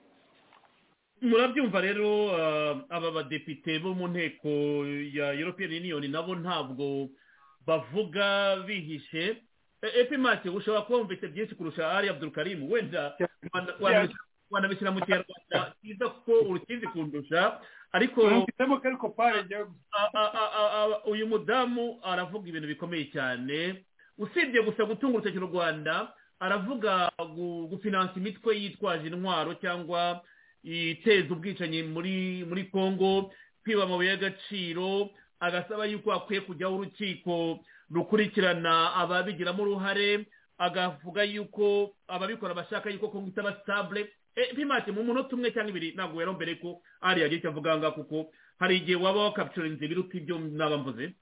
[1.22, 2.30] murabyumva rero
[2.88, 7.10] aba badepite bo mu nteko ya european union nabo ntabwo
[7.66, 9.36] bavuga bihishe
[10.00, 13.16] epimake ushobora kuba wumvise byinshi kurusha ari abdurukarimu wenda
[14.50, 17.60] wanabishyira mu kinyarwanda cyiza kuko urukizi kundusha
[17.92, 18.20] ariko
[21.06, 23.84] uyu mudamu aravuga ibintu bikomeye cyane
[24.18, 27.10] usibye gusa gutunga urutoki u rwanda aravuga
[27.70, 30.20] gufinansa imitwe yitwaje intwaro cyangwa
[30.64, 33.32] iteza ubwicanyi muri muri congo
[33.64, 35.10] kwiba amabuye y'agaciro
[35.40, 37.58] agasaba yuko hakwiye kujyaho urukiko
[37.90, 40.26] rukurikirana ababigiramo uruhare
[40.58, 44.12] agavuga yuko ababikora bashaka yuko kongo itaba sitabule
[44.56, 47.92] pimake mu munota umwe cyangwa ibiri ntabwo wera mbere ko ari yagiye icyo avuga ngaha
[47.98, 51.14] kuko hari igihe waba wakapicurinze ibiruta ibyo naba mvuze.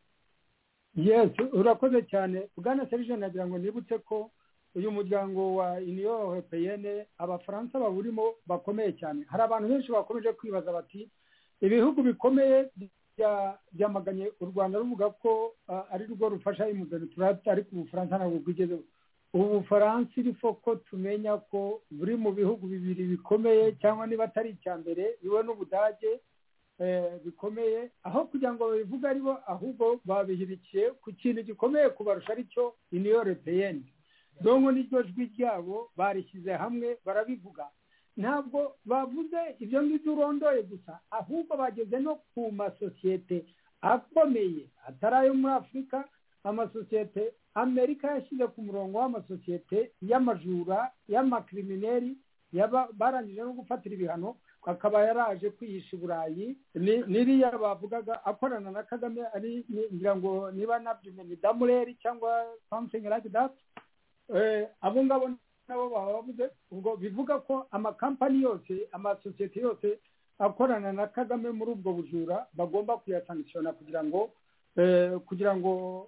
[0.97, 2.49] Yesi urakoze cyane.
[2.57, 4.31] Bwana serije nagira ngo nibutse ko
[4.75, 9.25] uyu muryango wa uniyo europeyene abafaransa bawurimo bakomeye cyane.
[9.31, 11.09] Hari abantu benshi bakomeje kwibaza bati
[11.61, 12.71] ibihugu bikomeye
[13.73, 15.55] byamaganye u rwanda ruvuga ko
[15.91, 18.83] ari rwo rufasha imuzani turate ariko ubufaransa ntabwo bwigezeho
[19.35, 24.77] ubu bufaransa irifo ko tumenya ko buri mu bihugu bibiri bikomeye cyangwa niba atari icya
[24.81, 26.13] mbere biwe n'ubudage
[27.25, 27.91] bikomeye.
[28.03, 33.17] Aho kugira ngo babivuge ari bo ahubwo babihirikiye ku kintu gikomeye kubarusha ari cyo uniyo
[33.21, 33.83] europeyene
[34.41, 37.67] dongo n'iryo jwi ryabo barishyize hamwe barabivuga.
[38.17, 43.45] Ntabwo bavuze ibyo ngibyo urondoye gusa ahubwo bageze no ku masosiyete
[43.83, 46.05] akomeye atari ayo muri afurika
[46.45, 52.17] amasosiyete amerika yashyize ku murongo w'amasosiyete y'amajura y'amakirimineri
[52.99, 54.37] barangije no gufatira ibihano
[54.69, 56.47] akaba yaraje kwihisha i burayi.
[56.75, 59.65] N'iriya bavugaga akorana na kagame ari
[59.95, 63.53] ngira ngo niba nabyume ni damureri cyangwa something like that.
[64.81, 65.31] Abo ngabo
[65.69, 69.99] nabo baba bavuze ubwo bivuga ko amakampani yose amasosiyete yose
[70.39, 74.31] akorana na kagame muri ubwo bujura bagomba kuyasankishona kugira ngo
[75.29, 76.05] kugira ngo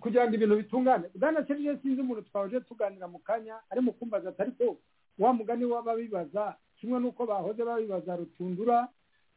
[0.00, 1.08] kugira ngo ibintu bitungane.
[1.14, 4.76] Bwana serije sinzi umuntu twaje tuganira mu kanya ari mu kumbaza atari ko
[5.18, 8.88] wa mugani w'ababibaza kimwe n'uko bahoze babibaza rutundura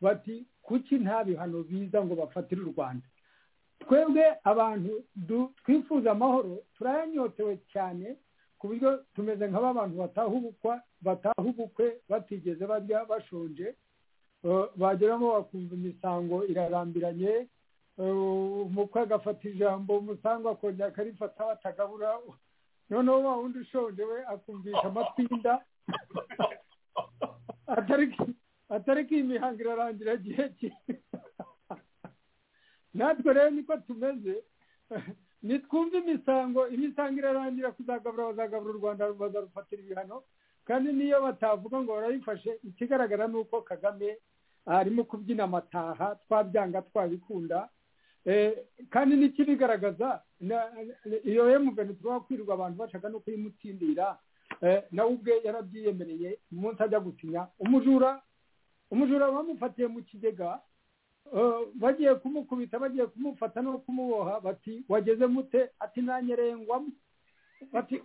[0.02, 3.06] bati kuki nta bihano biza ngo bafatire u rwanda?
[3.80, 5.04] Twebwe abantu
[5.64, 8.16] twifuza amahoro turayanyotewe cyane
[8.58, 9.96] ku buryo tumeze nk'aba bantu
[11.04, 13.76] bataha ubukwe batigeze barya bashonje
[14.80, 17.48] bageramo bakumva imisango irarambiranye
[17.98, 22.20] umukwe agafata ijambo umusango akongera akarifata batagabura
[22.90, 25.62] noneho wa wundi ushonje we akumvisha amatwinda
[27.68, 30.72] atari ko iyi mihango irarangira igihe cye
[32.94, 34.44] natwe rero niko tumeze.
[35.44, 40.24] Nitwumve imisango imisango irarangira kuzagabura bazagabura u rwanda bazarufatira ibihano.
[40.66, 44.18] Kandi niyo batavuga ngo barayifashe ikigaragara ni uko kagame
[44.66, 47.70] arimo kubyina amataha twabyanga twabikunda.
[48.90, 50.22] Kandi n'ikibigaragaza
[51.24, 54.18] iyo emugani tuba kwirirwa abantu bashaka no kuyimutsindira
[54.92, 58.22] nawe ubwe yarabyiyemereye umunsi ajya gusinya umujura
[58.92, 60.60] umujura bamufatiye mu kigega
[61.76, 65.70] bagiye kumukubita bagiye kumufata no kumuboha bati wageze mute?
[65.80, 66.92] Ati nanyerengwamo.
[67.74, 68.02] Bati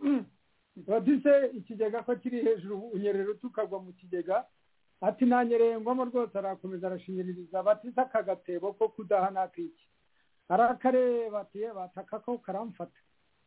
[0.88, 4.44] bati se ikigega ko kiri hejuru unyerera tukagwa mu kigega?
[5.00, 7.62] Ati nanyerengwamo rwose arakomeza arashinyiririza.
[7.62, 9.84] Bati se aka gatebo ko kudaha n'akiki?
[10.52, 13.00] Arakareba ati bataka ko karamfata.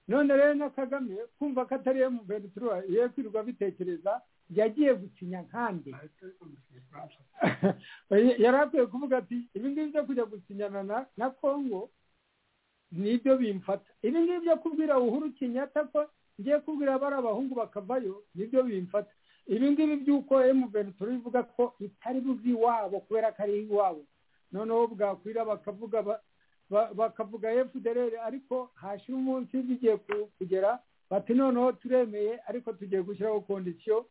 [0.07, 5.89] None rero na kagame kumva ko atari emuventura ye kwirirwa bitekereza yagiye gusinya nkande
[8.43, 11.89] yari akwiye kuvuga ati ibi ngibi byo kujya gusinyana na kongo
[12.91, 13.89] ni byo bimfata.
[14.01, 16.05] Ibi ngibi byo kubwira uhuru kinyata ko
[16.39, 19.11] ngiye kubwira bari abahungu bakavayo ni byo bimfata.
[19.47, 24.03] Ibi ngibi by'uko emuventura ivuga ko itari buzi iwabo kubera ko ari iwabo.
[24.51, 26.19] Noneho bwakwira bakavuga
[26.95, 29.97] bakavuga fdr ariko hashira umunsi bigiye
[30.37, 30.79] kugera
[31.09, 34.05] bati noneho turemeye ariko tugiye gushyiraho kondisiyo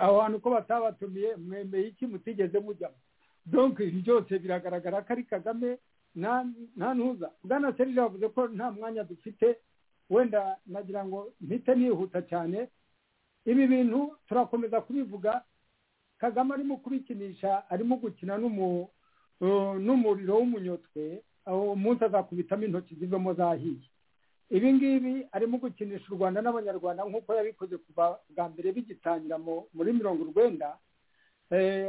[0.00, 2.94] aho hantu ko batabatumiye mwemeye iki mutigeze mujyamo
[3.46, 5.78] donke ibi byose biragaragara ko ari kagame
[6.16, 7.28] nta ntuza.
[7.44, 9.58] Bwana serije yavuze ko nta mwanya dufite
[10.10, 12.68] wenda nagira ngo mpite nihuta cyane.
[13.44, 15.44] Ibi bintu turakomeza kubivuga.
[16.18, 18.38] Kagame arimo kubikinisha arimo gukina
[19.84, 23.86] n'umuriro w'umunyotwe aho umunsi azakubitamo intoki zivemo zahiye
[24.50, 29.36] ibi ngibi arimo gukinisha u rwanda n'abanyarwanda nk'uko yabikoze kuva bwa mbere bigitangira
[29.74, 30.78] muri mirongo urwenda.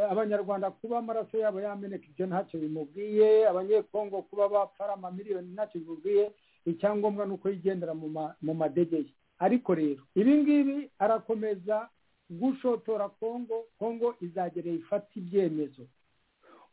[0.10, 6.32] Abanyarwanda kuba amaraso yabo yameneka ibyo ntacyo bimubwiye abanyekongo kuba bapfara amamiliyoni ntacyo bimubwiye
[6.66, 7.94] icyangombwa ni uko yigendera
[8.42, 11.90] mu madege ye ariko rero ibi ngibi arakomeza
[12.30, 15.84] gushotora kongo kongo izagereye ifata ibyemezo.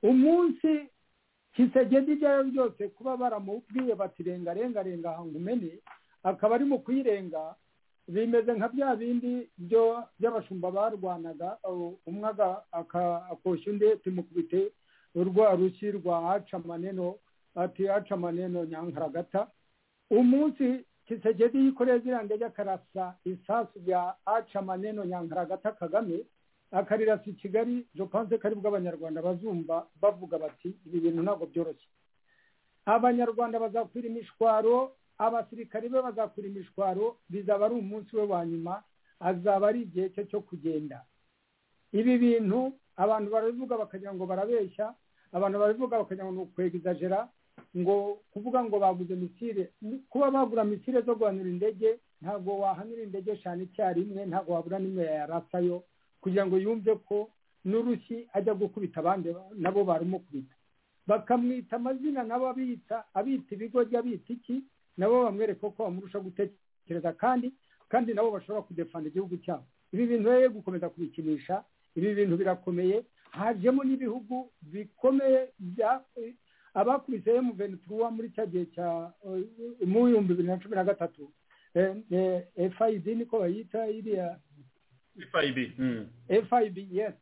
[0.04, 0.88] Umunsi
[1.56, 5.70] kisegedi ibyo ari byo byose kuba baramubwiye bati renga renga renga ahantu umene
[6.22, 7.54] akaba arimo kuyirenga
[8.08, 9.48] bimeze nka bya bindi
[10.20, 11.56] by'abashumba barwanaga
[12.06, 12.28] umwe
[13.32, 14.72] akoshya undi tumukubite
[15.14, 17.16] urwa rushyi rwa aca maneno
[17.54, 19.46] ati aca maneno nyankaragata.
[20.10, 26.18] Umunsi kisegedi yikoreye ziriya ndege akarasa isasu rya aca maneno nyankaragata kagame
[26.74, 31.88] akarirasa i kigali jopanse ko ari bwo abanyarwanda bazumva bavuga bati ibi bintu ntabwo byoroshye.
[32.86, 38.82] Abanyarwanda bazakwira imishwaro abasirikari be bazakwira imishwaro bizaba ari umunsi we wa nyuma
[39.20, 41.04] azaba ari igihe cye cyo kugenda.
[41.92, 44.94] Ibi bintu abantu barabivuga bakagira ngo barabeshya
[45.32, 47.28] abantu barabivuga bakagira ngo ni ukwegizajera
[47.76, 49.70] ngo kuvuga ngo baguze misire
[50.10, 55.82] kuba bagura misire zo guhanura indege ntabwo wahanura indege eshanu icyarimwe ntabwo wabura n'imwe yarasayo
[56.24, 57.28] kugira ngo yumve ko
[57.68, 59.28] n'urushyi ajya gukubita abandi
[59.60, 60.54] nabo baramukubita
[61.06, 64.64] bakamwita amazina nabo abita abita ibigo abita iki
[64.96, 67.52] nabo bamwereka ko bamurusha gutekereza kandi
[67.92, 69.64] kandi nabo bashobora kudefanda igihugu cyabo.
[69.92, 71.62] Ibi bintu rero gukomeza kubikinisha
[71.96, 73.04] ibi bintu birakomeye.
[73.30, 76.00] Hajemo n'ibihugu bikomeye bya
[76.74, 79.12] abakubise emuvenituruwa muri cya gihe cya
[79.86, 81.30] mu bihumbi bibiri na cumi na gatatu.
[82.78, 84.38] Fid niko bayita iriya
[85.14, 85.58] fib
[86.50, 87.14] fib yes.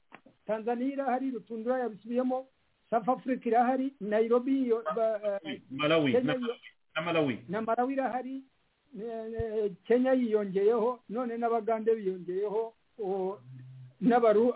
[0.47, 2.47] Tanzania irahari rutundura yabisubiyemo
[2.91, 4.85] south africa irahari nairobi iyo
[5.71, 6.13] malawi
[6.95, 7.39] na malawi.
[7.49, 8.43] na malawi irahari
[9.85, 12.75] kenya yiyongeyeho none n'abagande biyongeyeho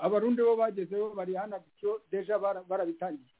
[0.02, 3.30] abarundi bo bagezeho bari hano bityo deja barabitangiye.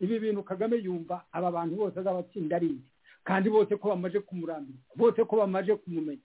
[0.00, 2.80] Ibi bintu kagame yumva aba bantu bose azabatsinda ari
[3.24, 6.22] kandi bose ko bamaze kumurambira bose ko bamaze kumumenya.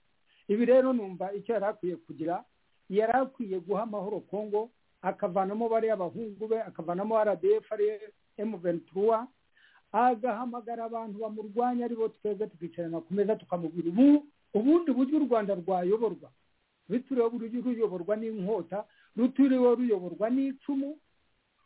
[0.48, 2.44] Ibi rero numva icyo yari akwiye kugira
[2.90, 4.70] yari akwiye guha amahoro kongo
[5.02, 7.86] akavanamo bariya abahungu be akavanamo rdf ari
[8.36, 9.26] emuventura
[9.92, 15.54] agahamagara abantu bamurwanya ari bo twebwe tukicarana ku meza tukamubwira ubu ubundi buryo u rwanda
[15.54, 16.30] rwayoborwa.
[16.90, 18.84] Ruturiwe uburyo ruyoborwa n'inkota
[19.16, 20.98] ruturiwe ruyoborwa n'icumu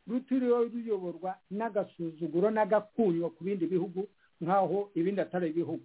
[0.06, 4.04] ruturiwe ruyoborwa n'agasuzuguro n'agakunywa ku bindi bihugu
[4.40, 5.84] nk'aho ibindi atari ibihugu.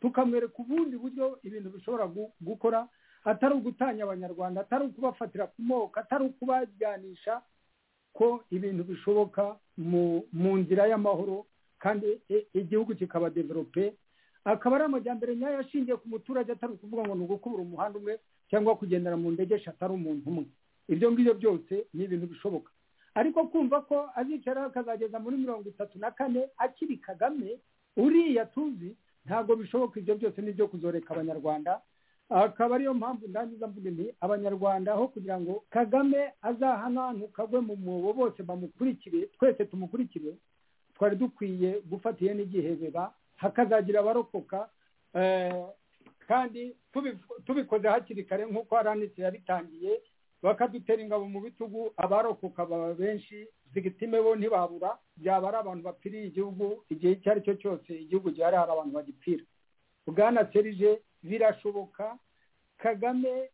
[0.00, 2.08] Tukamwereka ubundi buryo ibintu bishobora
[2.40, 2.88] gukora
[3.28, 7.42] atari ugutanya abanyarwanda atari ukubafatira ku moko atari ukubajyanisha
[8.16, 11.44] ko ibintu bishoboka mu nzira y'amahoro
[11.78, 12.08] kandi
[12.54, 13.94] igihugu kikaba develope
[14.44, 18.14] akaba ari amajyambere nyayo ashingiye ku muturage atari ukuvuga ngo ni ugukubura umuhanda umwe
[18.50, 20.44] cyangwa kugendera mu ndege eshatu ari umuntu umwe.
[20.88, 22.72] Ibyo ngibyo byose ni ibintu bishoboka.
[23.14, 27.60] Ariko kumva ko azicara akazageza muri mirongo itatu na kane akiri kagame
[27.96, 28.96] uriya tuzi
[29.28, 31.80] ntabwo bishoboka ibyo byose ni ibyo kuzoreka abanyarwanda
[32.30, 38.12] akaba ariyo mpamvu ndangiza mvuga nti abanyarwanda aho kugira ngo kagame azahanantu kagwe mu mwobo
[38.12, 40.36] bose bamukurikire twese tumukurikire
[40.94, 44.68] twari dukwiye gufata ihe n'igihebeba hakazagira abarokoka
[46.28, 46.76] kandi
[47.46, 50.00] tubikoze hakiri kare nk'uko haranitse yabitangiye
[50.42, 56.84] bakadutera ingabo mu bitugu abarokoka baba benshi zigitime bo ntibabura byaba ari abantu bapfiriye igihugu
[56.92, 59.44] igihe icyo ari cyo cyose igihugu gihari hari abantu bagipfira.
[60.06, 62.18] Bwana serije birashoboka.
[62.78, 63.50] Kagame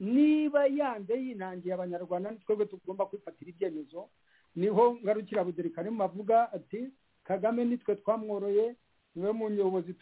[0.00, 4.08] niba yanze yinangiye abanyarwanda twebwe tugomba kwifatira ibyemezo.
[4.56, 6.90] Niho ngarukira buderikarimu avuga ati
[7.24, 8.74] kagame nitwe twamworoye
[9.14, 9.94] ni we muyobozi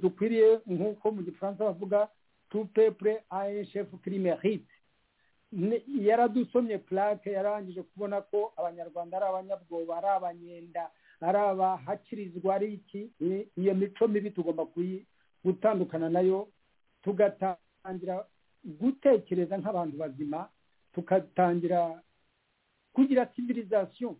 [0.00, 2.08] dukwiriye nk'uko mu gifaransa bavuga
[2.50, 4.70] tu pepure aye shefu kirimerite
[6.00, 13.10] yaradusomye plaque yarangije kubona ko abanyarwanda ari abanyabwoba ari abanyenda ari abahakirizwa ari iki?
[13.56, 14.66] Iyo mico mibi tugomba
[15.44, 16.48] gutandukana na yo
[17.02, 18.26] tugatangira
[18.64, 20.48] gutekereza nk'abantu bazima
[20.94, 22.00] tugatangira
[22.92, 24.16] kugira civilisation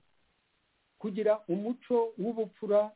[0.99, 2.91] kugira umuco w'ubupfura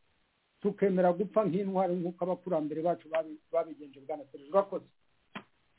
[0.61, 3.09] tukemera gupfa nk'intwari nk'uko abakurambere bacu
[3.53, 4.85] babigenje bwana serije urakoze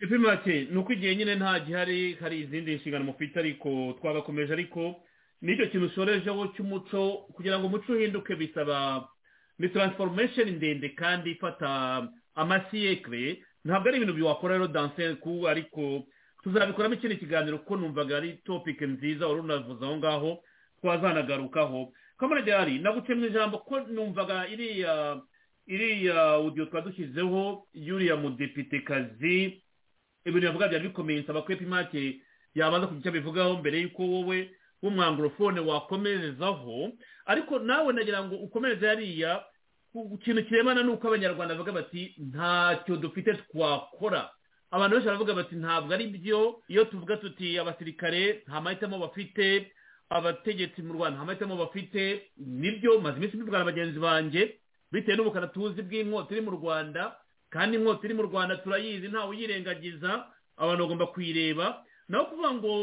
[0.01, 3.69] ifi make ni uko igihe nyine nta gihari hari izindi nshingano mufite ariko
[3.99, 4.95] twagakomeje ariko
[5.41, 9.07] n'icyo kintu ushorejeho cy'umuco kugira ngo umuco uhinduke bisaba
[9.59, 12.07] ni taransiforomesheni ndende kandi ifata
[12.39, 16.07] amasiyekire ntabwo ari ibintu biwakora rero danseku ariko
[16.43, 20.31] tuzabikoramo ikindi kiganiro kuko numvaga ari topike nziza wari unavuze aho ngaho
[20.81, 25.21] twazanagarukaho kamarade naguce mu ijambo ko numvaga iriya
[25.67, 29.61] iriya audio twadushyizeho y'uriya mudepitekazi
[30.25, 32.21] ibintu yavuga byari bikomeye nsaba ko epimake
[32.55, 34.39] yabanza kugira icyo abivugaho mbere y'uko wowe
[34.83, 36.91] w'umwangorofone wakomerezaho.
[37.25, 39.43] Ariko nawe nagira ngo ukomereze hariya
[39.91, 44.29] ku kintu kirebana n'uko abanyarwanda bavuga bati ntacyo dufite twakora.
[44.71, 46.61] Abantu benshi baravuga bati ntabwo ari byo.
[46.69, 49.71] Iyo tuvuga tuti abasirikare nta mahitamo bafite
[50.09, 54.57] abategetsi mu rwanda nta mahitamo bafite ni byo maze iminsi mbibwira bagenzi banjye
[54.91, 57.17] bitewe n'ubukana tuzi bw'inkota iri mu rwanda
[57.49, 60.25] kandi inkota iri mu rwanda turayizi ntawe uyirengagiza
[60.57, 61.81] abantu bagomba kuyireba.
[62.09, 62.73] Naho kuvuga ngo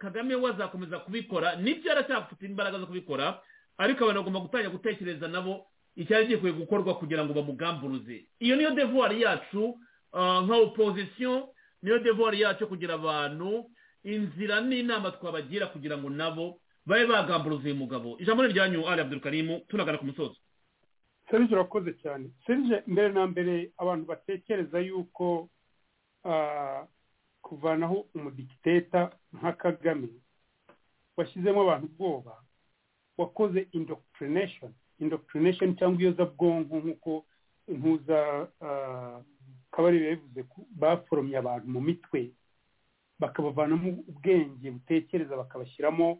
[0.00, 3.40] kagame we azakomeza kubikora ni byo aracyafite imbaraga zo kubikora
[3.78, 5.66] ariko abantu bagomba gutangira gutekereza nabo
[5.96, 8.24] icyari gikwiye gukorwa kugira ngo bamugamburuze.
[8.40, 9.78] Iyo niyo devuwari yacu
[10.44, 13.70] nka opozisiyo niyo devuwari yacu kugira abantu
[14.04, 18.18] inzira n'inama twabagira kugira ngo nabo babe bagamburuza uyu mugabo.
[18.18, 20.38] Ijambo ni ryanyu ari abdurukarimu tunagana ku musozi.
[21.30, 25.48] Serije urakoze cyane serije mbere na mbere abantu batekereza yuko
[27.42, 30.08] kuvanaho umudikiteta nka kagame
[31.16, 32.42] washyizemo abantu ubwoba
[33.18, 34.72] wakoze indoctrination.
[35.02, 37.12] Indoctrination cyangwa iyozabwonko nk'uko
[37.72, 38.18] impuza
[39.72, 40.40] kabarebe yabivuze
[40.80, 42.20] baforomye abantu mu mitwe
[43.22, 46.18] bakabavanamo ubwenge butekereza bakabashyiramo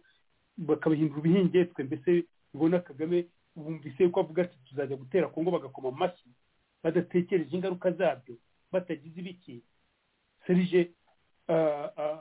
[0.57, 2.11] bakabahindura ibihingetwe mbese
[2.55, 3.27] ubona kagame
[3.57, 6.29] bumvise ko avuga ati tuzajya gutera kongo bagakoma amashyi
[6.83, 8.35] badatekereje ingaruka zabyo
[8.73, 9.63] batagize ibiki.
[10.47, 10.91] Serije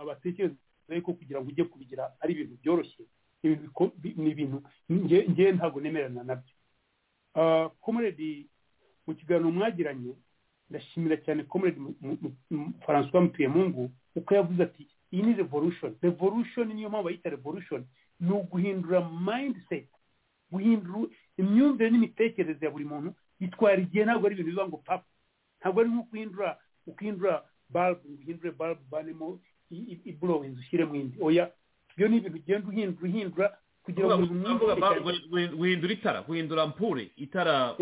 [0.02, 0.56] abatekereza
[0.96, 3.04] yuko kugira ngo ujye kubigira ari ibintu byoroshye.
[3.44, 6.54] Ni ibintu ngewe ntabwo nemerana na byo.
[7.82, 8.48] Komuredi
[9.08, 10.14] mu kiganiro mwagiranye
[10.70, 11.80] ndashimira cyane komuredi
[12.86, 15.96] francois mutuyemungu uko yavuze ati iyi ni revolution.
[16.02, 17.86] Revolution niyo mpamvu bayita revolution.
[18.20, 19.88] Ni uguhindura mindset
[20.52, 21.08] guhindura
[21.38, 25.06] imyumvire n'imitekerereze ya buri muntu bitwara igihe ntabwo ari ibintu biba ngo papa
[25.60, 26.58] ntabwo ari nko guhindura
[26.88, 29.40] guhindura balbu uhindure balbu uvanemo
[30.06, 31.18] iburowinzi ushyiremo indi.
[31.22, 31.52] Oya
[32.02, 33.48] ibyo ni ibintu ugenda uhindura uhindura
[33.86, 34.26] kugira ngo
[35.62, 37.76] guhindura itara guhindura mpure itara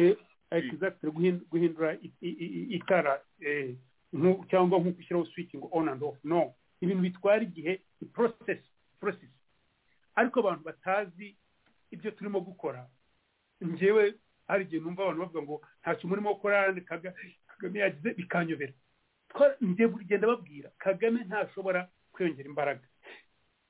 [1.49, 1.97] guhindura
[2.69, 3.21] itara
[4.49, 6.17] cyangwa nko gushyiraho switch ngo on and off.
[6.23, 6.53] No.
[6.81, 8.59] Ibintu bitwara igihe ni process
[8.99, 9.29] process.
[10.15, 11.35] Ariko abantu batazi
[11.91, 12.87] ibyo turimo gukora.
[13.63, 14.13] Ngewe
[14.47, 18.73] hari igihe numva abantu bavuga ngo ntacyo murimo gukora kagame yagize bikanyobera.
[19.61, 22.87] Njye buri genda babwira kagame ntashobora kwiyongera imbaraga.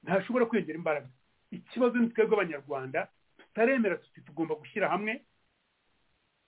[0.04, 1.10] Ntashobora kwiyongera imbaraga.
[1.52, 3.08] Ikibazo ni twebwe abanyarwanda
[3.38, 5.26] tutaremera tuti tugomba gushyira hamwe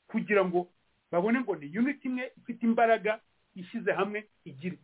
[0.08, 0.70] kugira ngo
[1.12, 3.20] babone ngo ni unit imwe ifite imbaraga
[3.56, 4.78] ishyize hamwe igire.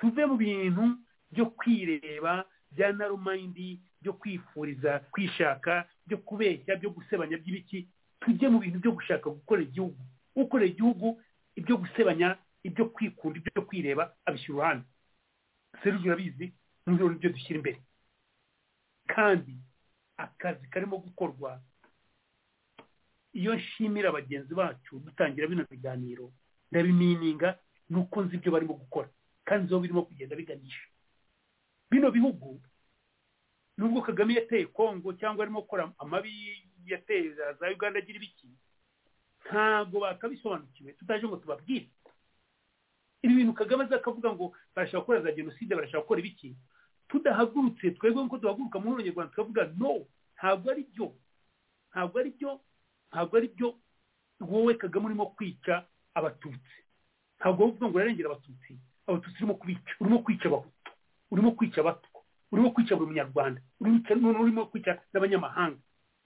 [0.00, 0.98] Tuve mu bintu
[1.30, 7.88] byo kwireba bya narumayindi byo kwifuriza kwishaka byo kubeshya byo gusebanya by'ibiki
[8.20, 9.98] tujye mu bintu byo gushaka gukorera igihugu.
[10.36, 11.22] Ukorera igihugu
[11.56, 14.84] ibyo gusebanya ibyo kwikunda ibyo kwireba abishyira uruhande.
[15.82, 16.46] Serivisi urabizi
[16.90, 17.78] n'ibyo ni byo dushyira imbere.
[19.06, 19.54] Kandi
[20.16, 21.60] akazi karimo gukorwa
[23.32, 26.32] iyo nshimira bagenzi bacu dutangira bino biganiro
[26.70, 27.58] ndabimininga
[27.90, 29.08] ni uko nzi ibyo barimo gukora
[29.44, 30.86] kandi aho birimo kugenda biganisha.
[31.90, 32.60] Bino bihugu
[33.78, 36.30] nubwo kagame yateye kongo cyangwa arimo gukora amabi
[36.86, 38.48] yateye za uganda agira ibiki
[39.46, 40.92] ntabwo bakabisobanukiwe.
[40.92, 41.88] Tutaje ngo tubabwire.
[43.22, 46.56] Ibi bintu kagame aza akavuga ngo barashaka gukora za jenoside barashaka gukora ibiki?
[47.10, 50.06] Tudahagurutse twebwe nk'uko duhaguruka muri urugendo tukavuga no
[50.38, 51.06] ntabwo ari byo
[51.92, 52.50] ntabwo ari byo
[53.10, 53.68] ntabwo ari byo
[54.40, 55.84] wowe kagame urimo kwica
[56.14, 56.76] abatutsi.
[57.38, 58.72] Ntabwo uvuga ngo urarengera abatutsi.
[59.06, 60.90] Abatutsi urimo kubica urimo kwica abahutu
[61.30, 62.20] urimo kwica abatwa
[62.52, 65.78] urimo kwica buri munyarwanda urimo kwica n'abanyamahanga.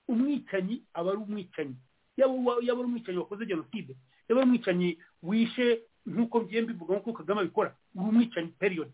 [0.09, 1.77] Umwicanyi aba ari umwicanyi.
[2.17, 3.97] Yaba ari umwicanyi wakoze jenoside
[4.29, 8.93] yaba ari umwicanyi wishe nk'uko mbivuga nk'uko kagame abikora uri umwicanyi periyodi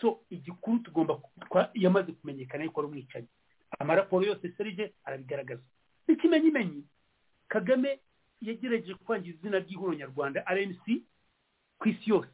[0.00, 1.20] so igikuru tugomba
[1.74, 3.28] yamaze kumenyekana yuko ari umwicanyi.
[3.78, 5.62] Amaraporo yose serije arabigaragaza.
[6.08, 6.84] N'ikimenyimenyi
[7.48, 8.00] kagame
[8.40, 10.84] yagerageje kwangiza izina ry'ihuriro nyarwanda rnc
[11.78, 12.30] ku isi yose.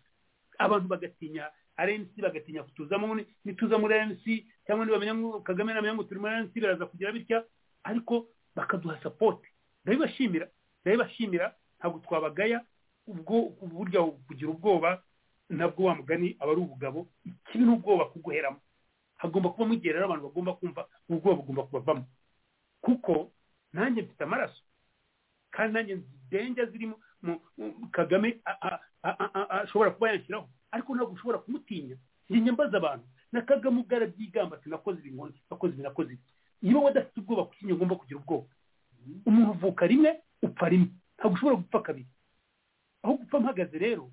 [0.58, 4.24] Abantu bagatinya rnc bagatinya kutuzamo nituza muri rnc
[4.66, 7.44] cyangwa nibamenya ngo kagame namenya ngo turi muri rnc biraza kugira bitya
[7.84, 8.26] ariko
[8.56, 9.48] bakaduha sapoti
[9.84, 10.48] ndabibashimira
[10.82, 12.64] ndabibashimira ntabwo twabagaya
[13.06, 15.02] ubwo burya kugira ubwoba
[15.48, 18.60] nabwo wa mugani aba ari ubugabo ikibi n'ubwoba kuguheramo.
[19.16, 22.04] Hagomba kubamo igihe rero abantu bagomba kumva ubwoba bugomba kubavamo.
[22.80, 23.32] Kuko
[23.72, 24.62] nanjye mfite amaraso
[25.50, 25.94] kandi nanjye
[26.28, 26.96] ndenga zirimo
[27.90, 28.38] kagame
[29.48, 31.96] ashobora kuba yanshyiraho ariko ntabwo ushobora kumutinya.
[32.30, 36.22] Njye mbaza abantu na kagame ubwo arabyigamba ati nakoze ibi nkoni nakoze ibi nakoze ibi.
[36.62, 38.46] Niba wadafite ubwoba kuki njye ngomba kugira ubwoba.
[39.26, 40.88] Umuntu uvuka rimwe upfa rimwe.
[41.18, 42.08] Ntabwo ushobora gupfa kabiri.
[43.02, 44.10] Aho gupfa mpagaze rero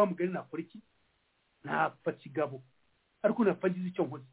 [0.00, 0.80] wa mugari nakora iki?
[1.64, 2.62] Ntapfa kigabo.
[3.22, 4.24] Ariko napfa ngize icyo nkoze.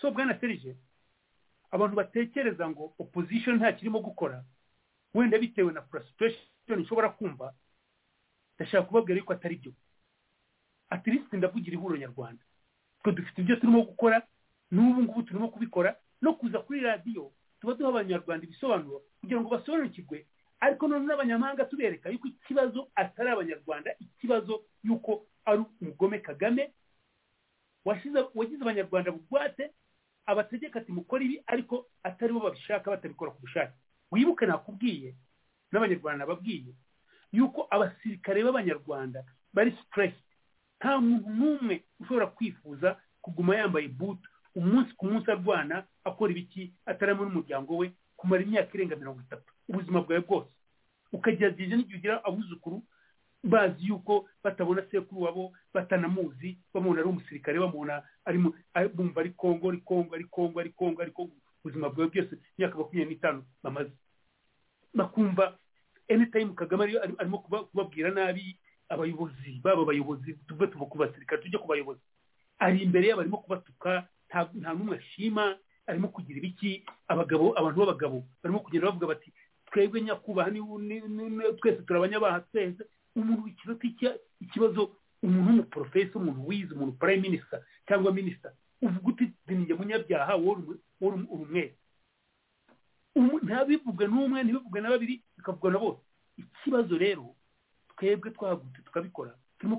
[0.00, 0.76] So bwana serije
[1.70, 4.44] abantu batekereza ngo opposition nta kirimo gukora
[5.14, 7.54] wenda bitewe na frustration nshobora kumva
[8.56, 9.72] ndashaka kubabwira yuko atari byo.
[10.90, 12.44] At least ndavugira ihuriro nyarwanda.
[13.02, 14.22] Twe dufite ibyo turimo gukora
[14.70, 20.26] n'ubu ngubu turimo kubikora no kuza kuri radiyo tuba duha abanyarwanda ibisobanuro kugira ngo basobanukirwe
[20.64, 26.72] ariko none n'abanyamahanga tubereka yuko ikibazo atari abanyarwanda ikibazo yuko ari umugome kagame
[27.84, 29.70] wagize abanyarwanda bugwate
[30.26, 33.72] abategeka ati mukora ibi ariko atari bo babishaka batabikora ku bushake.
[34.10, 35.14] Wibuke nakubwiye
[35.72, 36.72] n'abanyarwanda babwiye
[37.32, 40.14] yuko abasirikare b'abanyarwanda bari stress
[40.80, 47.24] nta muntu n'umwe ushobora kwifuza kuguma yambaye butu umunsi ku munsi arwana akora ibiki ataramo
[47.24, 47.92] n'umuryango we
[48.24, 49.44] kumara imyaka irenga mirongo itatu.
[49.68, 50.48] Ubuzima bwawe bwose.
[51.12, 52.80] Ukagerageza n'igihe ugira abuzukuru
[53.44, 58.00] bazi yuko batabona sekuru wabo batanamuzi bamubona ari umusirikare bamubona
[58.96, 61.36] bumva ari kongo ari kongo ari kongo ari kongo ari kongo.
[61.60, 63.92] Ubuzima bwawe bwose imyaka makumyabiri n'itanu bamaze.
[64.94, 65.58] Bakumva
[66.10, 66.84] anytime kagame
[67.18, 68.56] arimo kubabwira nabi
[68.88, 72.00] abayobozi baba abayobozi tuve tuva ku basirikare tujye ku bayobozi.
[72.58, 75.56] Ari imbere yabo arimo kubatuka nta n'umwe ashima
[75.86, 79.32] arimo kugira ibiki abagabo abantu b'abagabo barimo kugenda bavuga bati
[79.70, 80.50] twebwe nyakubaha
[81.60, 82.82] twese turabanyabaha twese
[83.16, 83.80] umuntu w'ikibazo
[84.40, 84.82] ikibazo
[85.22, 87.58] umuntu w'umuporofesi umuntu wize umuntu prime minister
[87.88, 88.52] cyangwa minisita
[88.82, 91.74] uvuga uti njye munyabyaha wowe uri umwere
[93.42, 96.00] ntabivuge n'umwe ntibivuge na babiri bikavugwa na bose.
[96.36, 97.34] Ikibazo rero
[97.96, 99.76] twebwe twahagurutse tukabikora turimo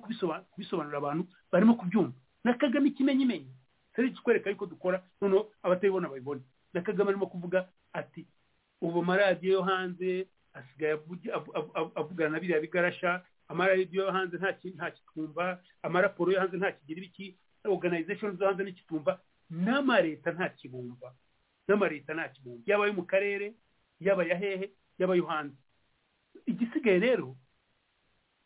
[0.51, 2.15] kubisobanurira abantu barimo kubyumva.
[2.43, 3.51] Na kagame ikimenyimenyi
[3.95, 6.41] turi kikwereka yuko dukora noneho abatabibona babibona
[6.73, 8.27] na kagame arimo kuvuga ati
[8.81, 10.99] ubu amaradiyo yo hanze asigaye
[11.95, 17.37] avugana na biriya bigarasha amaradiyo yo hanze nta kitwumva amaraporo yo hanze nta kigira ibiki
[17.63, 19.19] organization zo hanze ntikitumva
[19.49, 21.15] n'amareta nta kibumva
[21.67, 23.53] n'amareta nta kibumva yaba ayo mu karere
[23.99, 25.55] yaba aya hehe yaba ayo hanze.
[26.45, 27.35] Igisigaye rero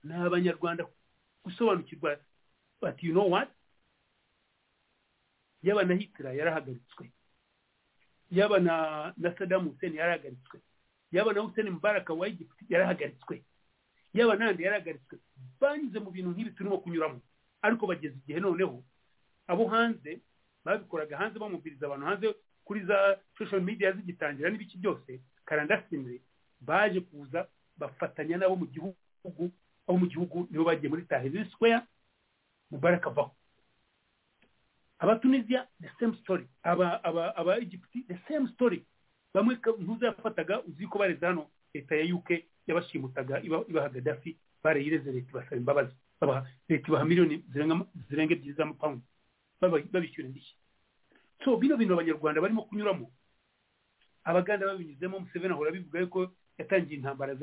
[0.04, 0.86] ni abanyarwanda
[1.44, 2.18] gusobanukirwa
[2.82, 3.50] bati you know what?
[5.64, 7.12] Yaba na hitler yarahagaritswe.
[8.32, 10.60] Yaba na na Saddam Hussein yarahagaritswe.
[11.12, 13.44] Yaba na Hussein Mubarak wa Egypt yarahagaritswe.
[14.14, 15.18] Yaba nandi yarahagaritswe.
[15.60, 17.22] Banyuze mu bintu nk'ibi turimo kunyuramo.
[17.62, 18.84] Ariko bageze igihe noneho
[19.48, 20.22] abo hanze
[20.66, 22.28] babikoraga hanze bamubwiriza abantu hanze
[22.64, 25.20] kuri za social media zigitangira n'ibiki byose.
[25.46, 26.22] Karandasimire
[26.62, 28.96] baje kuza bafatanya nabo mu gihugu
[29.88, 31.82] abo mu gihugu nibo bagiye muri Tahrir Square.
[32.72, 33.34] Mubarak avaho
[35.00, 38.84] abatunisia the same story aba aba aba Egypt the same story
[39.34, 42.30] bamwe ntuzafataga uzi ko bareze hano leta ya UK
[42.68, 45.94] yabashimutaga ibaha Gaddafi barayireze leta ibasaba imbabazi
[46.70, 47.44] leta ibaha miliyoni
[48.10, 49.06] zirenga ebyiri z'amapawundi
[49.62, 50.56] babishyura indishyi
[51.44, 53.12] so bino bintu abanyarwanda barimo kunyuramo
[54.24, 57.36] abaganda babinyuzemo museveni ahora bivuga yuko yatangiye intambara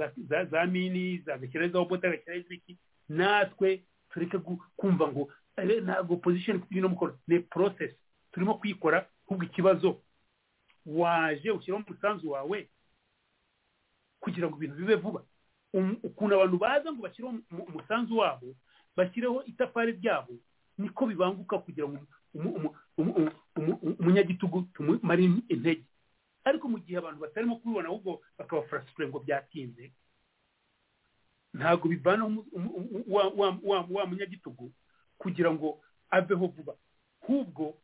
[0.50, 1.34] za mini za
[1.80, 2.76] obota agashyiraho iziki
[3.08, 4.38] natwe tureke
[4.76, 7.92] kumva ngo ntabwo opposition irimo mukora ni process.
[8.32, 10.02] Turimo kuyikora ahubwo ikibazo.
[10.86, 12.68] Waje ushyiraho umusanzu wawe
[14.20, 15.22] kugira ngo ibintu bibe vuba.
[16.02, 18.54] Ukuntu abantu baza ngo bashyireho umusanzu wabo
[18.96, 20.34] bashyireho itafari ryabo
[20.78, 22.06] niko bibanguka kugira ngo
[23.98, 25.84] umunyagitugu tumare intege.
[26.44, 29.90] Ariko mu gihe abantu batarimo kubibona ahubwo bakaba furasitire ngo byatinze
[31.54, 32.24] ntabwo bivana
[33.08, 34.70] wa munyagitugu
[35.18, 35.80] kugira ngo
[36.10, 36.74] aveho vuba.
[37.26, 37.74] Ahubwo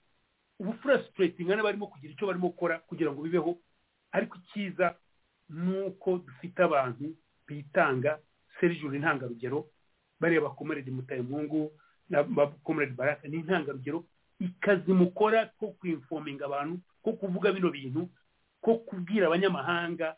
[0.60, 3.58] ubu furasitiratinga n'abarimo kugira icyo barimo gukora kugira ngo bibeho
[4.12, 4.94] ariko icyiza
[5.50, 7.10] ni uko dufite abantu
[7.46, 8.18] bitanga
[8.60, 9.66] serijuru intangarugero
[10.20, 11.72] bareba komeredi mutayimungu
[12.08, 12.22] na
[12.62, 14.04] komeredi baraka ni intangarugero
[14.40, 18.06] ikazi mukora ko kwinfominga abantu ko kuvuga bino bintu
[18.62, 20.14] ko kubwira abanyamahanga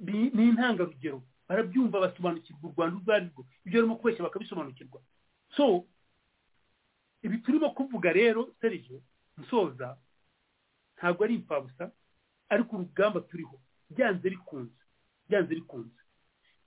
[0.00, 1.22] ni intangarugero.
[1.48, 3.44] Barabyumva basobanukirwa u rwanda urwo ari rwo.
[3.66, 5.00] Ibyo barimo kubeshya bakabisobanukirwa.
[5.56, 5.86] So
[7.22, 9.00] ibi turimo kuvuga rero serije
[9.36, 9.98] musoza
[10.96, 11.90] ntabwo ari imfabusa
[12.48, 13.60] ariko urugamba turiho.
[13.90, 14.74] Byanze bikunze
[15.28, 16.00] byanze bikunze.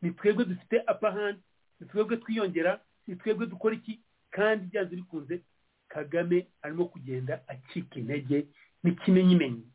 [0.01, 1.41] Ni twebwe dufite apahandi
[1.79, 4.01] ni twebwe twiyongera ni twebwe dukora iki?
[4.29, 5.41] Kandi byanze bikunze
[5.87, 8.47] kagame arimo kugenda acika intege
[8.83, 9.65] n'ikimenyimenyi.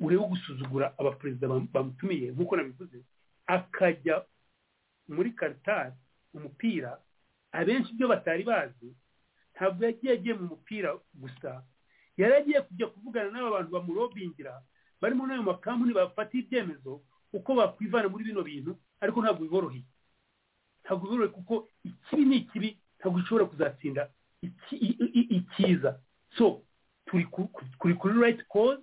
[0.00, 2.98] Urebe gusuzugura abaperezida bam- bamutumiye nk'uko nabivuze
[3.46, 4.24] akajya
[5.08, 5.94] muri karitari
[6.34, 6.98] umupira
[7.52, 8.88] abenshi ibyo batari bazi
[9.54, 11.62] ntabwo yagiye agiye mu mupira gusa.
[12.16, 14.62] Yari agiye kujya kuvugana n'aba bantu bamurobingira
[15.00, 17.02] barimo n'ayo makampani bafata ibyemezo
[17.32, 19.84] uko bakwivana muri bino bintu ariko ntabwo biboroheye.
[20.84, 21.54] Ntabwo biboroheye kuko
[21.84, 22.68] ikibi ni ikibi
[22.98, 24.08] ntabwo gishobora kuzatsinda
[25.36, 26.00] icyiza
[26.36, 26.62] so
[27.06, 28.82] turi ku- ku- kuri rayiti kozi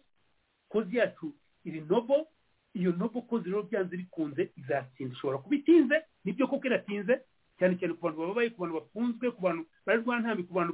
[0.69, 1.33] kozi yacu
[1.65, 2.27] iri nobo
[2.73, 5.13] iyo nobo kozi rero byanze bikunze izatsinda.
[5.15, 7.21] Ishobora kuba itinze ni byo koko iratinze?
[7.60, 10.73] Cyane cyane ku bantu bababaye ku bantu bafunzwe ku bantu bari rwantambi ku bantu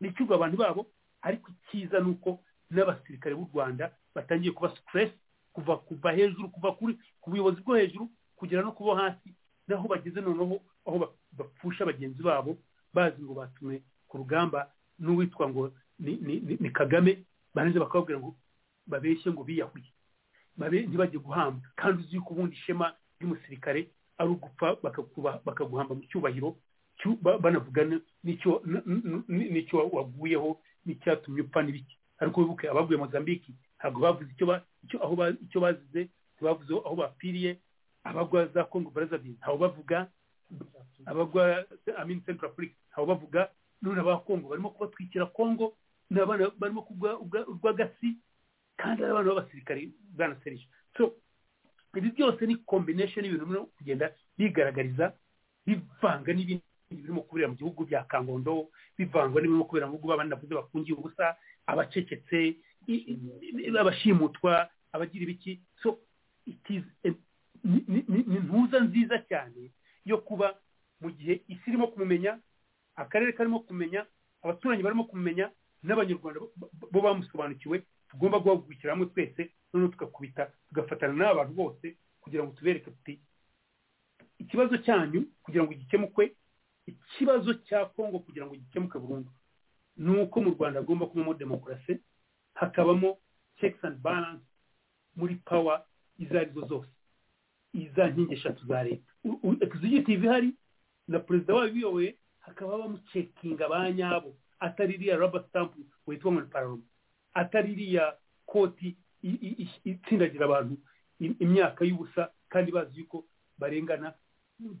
[0.00, 0.82] bicyurwa abantu babo
[1.22, 2.40] ariko icyiza ni uko
[2.70, 5.16] n'abasirikare b'u rwanda batangiye kuba sitiresi
[5.52, 8.04] kuva kuva hejuru kuva kuri ku buyobozi bwo hejuru
[8.36, 9.34] kugera no kubo hasi
[9.68, 12.56] naho bageze noneho aho ba- bapfusha bagenzi babo
[12.94, 17.24] bazi ngo batumwe ku rugamba n'uwitwa ngo ni, kagame
[17.54, 18.32] barangiza bakababwira ngo
[18.86, 19.90] babeshye ngo biyahuye.
[20.56, 21.60] Ntibajye guhamba.
[21.76, 23.90] Kandi uzi yuko ubundi ishema ry'umusirikare
[24.20, 24.76] ari ugupfa
[25.44, 26.56] bakaguhamba mu cyubahiro
[27.00, 31.96] cyu- ba- banavuga n- n'icyo waguyeho n'icyatumye upfa n'ibiki.
[32.20, 37.56] Ariko wibuke abaguye mozambiki ntabwo bavuze icyo bazize ntibavuze aho bapfiriye
[38.04, 40.08] abagwa za congo brazzaville ntaho bavuga
[41.06, 41.64] abagwa
[41.96, 43.48] amin central africa ntaho bavuga
[43.82, 45.72] none aba congo barimo kubatwikira congo
[46.10, 48.16] ni abana barimo urw'agasi
[48.76, 50.66] kandi ari abana b'abasirikare bwana serije
[50.96, 51.12] so
[51.96, 54.06] ibi byose ni combination y'ibintu birimo kugenda
[54.38, 55.12] bigaragariza
[55.66, 58.68] bivanga n'ibindi birimo kubera mu gihugu bya kangondo
[58.98, 61.36] bivangwa n'ibirimo kubera mu bihugu b'abandi navuze bafungiye ubusa
[61.66, 62.56] abacecetse
[63.80, 65.60] abashimutwa abagira ibiki.
[65.82, 65.98] So
[66.46, 66.58] it
[67.04, 67.14] a-
[67.64, 68.04] ni-
[68.46, 69.70] ntuza nziza cyane
[70.04, 70.54] yo kuba
[71.00, 72.38] mu gihe isi irimo kumumenya
[72.96, 74.06] akarere karimo kumenya
[74.42, 75.50] abaturanyi barimo kumenya
[75.82, 76.40] n'abanyarwanda
[76.92, 82.90] bo bamusobanukiwe tugomba guhagurukira hamwe twese noneho tugakubita tugafatana n'aba bantu bose kugira ngo tubereke
[82.90, 83.20] tuti
[84.38, 86.34] ikibazo cyanyu kugira ngo gikemukwe
[86.86, 89.30] ikibazo cya kongo kugira ngo gikemuke burundu.
[89.96, 91.98] Ni uko mu rwanda hagomba kubamo demokarasi
[92.54, 93.18] hakabamo
[93.60, 94.44] checks and balance
[95.16, 95.84] muri power
[96.18, 96.90] izo ari zo zose
[97.72, 99.12] iza nkingi eshatu za leta.
[99.60, 100.54] Executive ihari
[101.08, 105.72] na perezida wayo ubiyoboye hakaba bamucekinga ba nyabo atari iriya rubber stamp
[106.06, 106.82] witwa ngo ni paroma
[107.34, 108.16] atari iriya
[108.46, 108.96] koti
[109.84, 110.76] itsindagira abantu
[111.18, 113.24] imyaka y'ubusa kandi bazi yuko
[113.58, 114.14] barengana.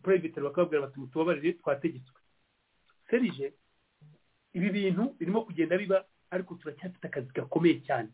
[0.02, 2.20] Private bakababwira bati mutubabarire twategetswe.
[3.10, 3.52] Serije
[4.52, 8.08] ibi bintu birimo kugenda biba ariko turacyafite akazi gakomeye cyane.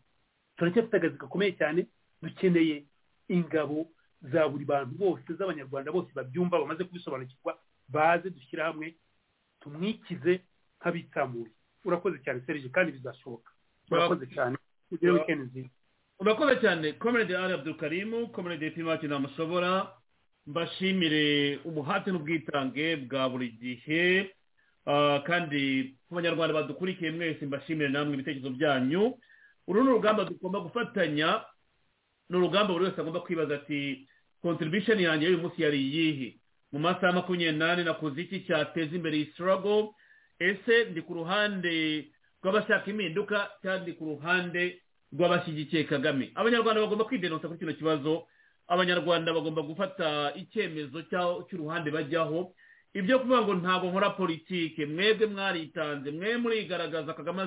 [0.57, 1.87] Turacyafite akazi gakomeye cyane
[2.23, 2.85] dukeneye
[3.27, 3.87] ingabo
[4.21, 7.59] za buri bantu bose z'abanyarwanda bose babyumva bamaze kubisobanukirwa
[7.91, 8.95] baze dushyira hamwe
[9.59, 10.41] tumwikize
[10.79, 11.51] nk'abitsamuye
[11.85, 13.51] urakoze cyane serije kandi bizashoboka.
[13.91, 14.55] Urakoze cyane.
[14.91, 15.69] Ugire wikendi nziza.
[16.19, 16.93] Urakoze cyane.
[16.93, 19.91] Komerede ari abdukarimu komerede pimaki ntamushobora
[20.47, 24.33] mbashimire umuhate n'ubwitange bwa buri gihe.
[24.85, 29.17] Ah, kandi ku banyarwanda badukurikiye mwese mbashimire namwe ibitekerezo byanyu.
[29.67, 31.43] Uru ni urugamba tugomba gufatanya
[32.29, 34.07] ni urugamba buri wese agomba kwibaza ati
[34.41, 36.39] contribution yanjye y'uyu munsi yari iyihe?
[36.71, 39.91] Mu masaha makumyabiri n'ane nakoze iki cyateza imbere iyi struggle.
[40.39, 42.07] Ese ndi ku ruhande
[42.43, 44.79] rw'abashaka impinduka cyangwa ndi ku ruhande
[45.13, 46.31] rw'abashyigikiye kagame.
[46.35, 48.27] Abanyarwanda bagomba kwidenonsa kuri kino kibazo.
[48.67, 51.01] Abanyarwanda bagomba gufata icyemezo
[51.47, 52.53] cy'uruhande bajyaho.
[52.93, 56.11] Ibyo kuvuga ngo ntabwo nkora politike mwebwe mwaritanze.
[56.11, 57.41] Mwe murigaragaza kagame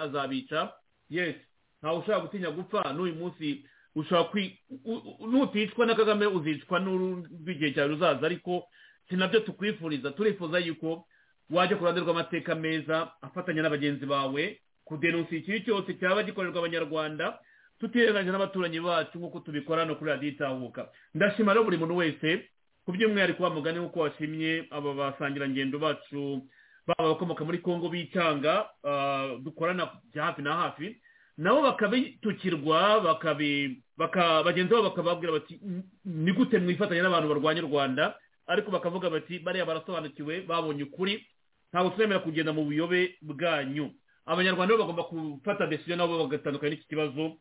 [0.00, 0.72] azabica.
[1.10, 1.36] Yes.
[1.82, 3.64] Ntawe ushobora gutinya gupfa n'uyu munsi.
[3.94, 8.26] Ushobora kwi u- u- nuticwa na kagame uzicwa n'urw'igihe cyawe ruzaza.
[8.26, 8.66] Ariko
[9.08, 10.10] si na byo tukwifuriza.
[10.10, 11.06] Turifuza yuko
[11.50, 14.58] wajya ku ruhande rw'amateka meza afatanya na bagenzi bawe.
[14.86, 17.38] Kudenonsa ikibi cyose cyaba gikorerwa abanyarwanda
[17.82, 20.88] tutirenganya n'abaturanyi bacu nk'uko tubikora no kuri radiyo itahuka.
[21.14, 22.48] Ndashima rero buri muntu wese
[22.86, 26.46] ku by'umwihariko wa mugani nk'uko washimye aba basangirangendo bacu
[26.86, 30.96] baba abakomoka muri congo bitanga ah, dukorana bya hafi na hafi
[31.36, 37.68] nabo bakabitukirwa bakabi baka bagenzi babo bakababwira bati "N- ni gute mwifatanya n'abantu barwanya u
[37.68, 38.14] rwanda?
[38.46, 41.26] Ariko bakavuga bati bariya barasobanukiwe babonye ukuri
[41.72, 43.90] ntabwo turemera kugenda mu buyobe bwanyu.
[44.26, 47.36] Abanyarwanda bo bagomba gufata decision nabo bagatandukana n'iki kibazo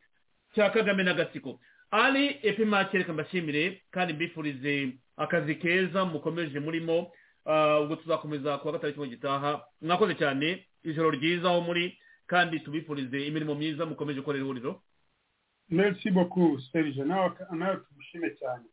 [0.56, 1.60] cya kagame n'agatsiko.
[1.92, 7.12] Ari epimake reka mbashimire kandi mbifurize akazi keza mukomeje murimo
[7.48, 9.62] Ah, ubwo tuzakomeza kuwa gatandatu mu gitaha.
[9.82, 11.94] Mwakoze cyane ijoro ryiza aho muri
[12.28, 14.82] kandi tubifurize imirimo myiza mukomeje gukorera ihuriro
[15.70, 17.04] merci beaucoup serge.
[17.06, 18.66] Nawe nawe tugushime cyane.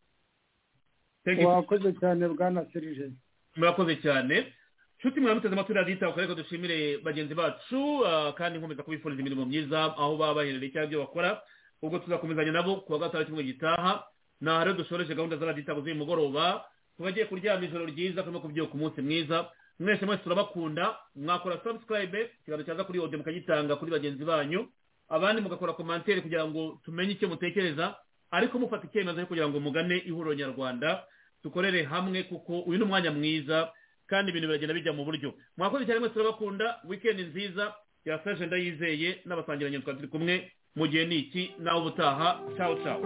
[1.45, 3.11] Wakoze cyane bwana serije
[3.57, 4.53] murakoze cyane.
[5.03, 9.83] Nshuti mwamuteze amatwi radiyo itaha reka dushimire bagenzi bacu ah, kandi nkomeza kubifuriza imirimo myiza
[9.85, 11.43] aho baba baherereye cyangwa ibyo bakora
[11.83, 14.05] ubwo tuzakomezanya nabo kuwa gatandatu mu gitaha.
[14.41, 16.65] Ni aha rero dushoreje gahunda za radiyo itaha z'uyu mugoroba.
[16.97, 19.51] Tubagiye kuryama ijoro ryiza turimo kubyuka umunsi mwiza.
[19.81, 20.97] Mwese mwese turabakunda.
[21.17, 24.69] Mwakora subscribe ikiganiro cyaza kuri ode mukagitanga kuri bagenzi banyu.
[25.09, 27.95] Abandi mugakora komantere kugira ngo tumenye icyo mutekereza
[28.31, 31.03] ariko mufata icyemezo cyo kugira ngo mugane ihuriro nyarwanda.
[31.45, 33.73] Dukorere hamwe kuko uyu ni umwanya mwiza.
[34.13, 35.33] Kandi ibintu biragenda bijya mu buryo.
[35.57, 37.65] Mwakoze cyane mwese turabakunda wikendi nziza
[38.05, 40.35] ya saje ndayizeye n'abasangiranye twari turi kumwe
[40.77, 41.43] mu gihe ni iki?
[41.65, 43.05] Nawe ubutaha cawo cawo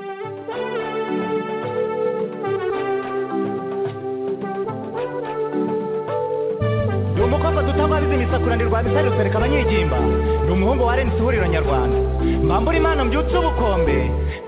[7.14, 9.98] ndi umukobwa dutababiza imisakuranirwa misari rusereka abanyigimba
[10.44, 11.98] ndi umuhungu wa renisi ihuriro nyarwanda.
[12.44, 13.96] Mbambura imana mbyutse ubukombe.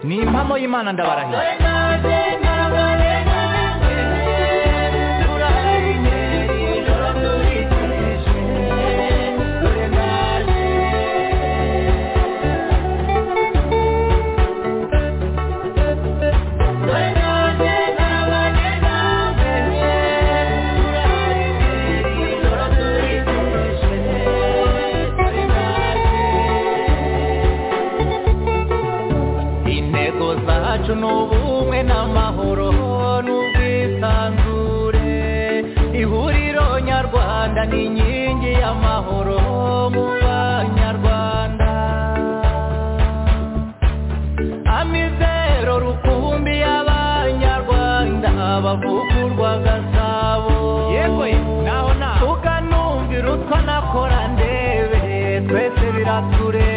[0.06, 1.40] Ni impamo y'imana ndabarahira.
[56.18, 56.67] bat gure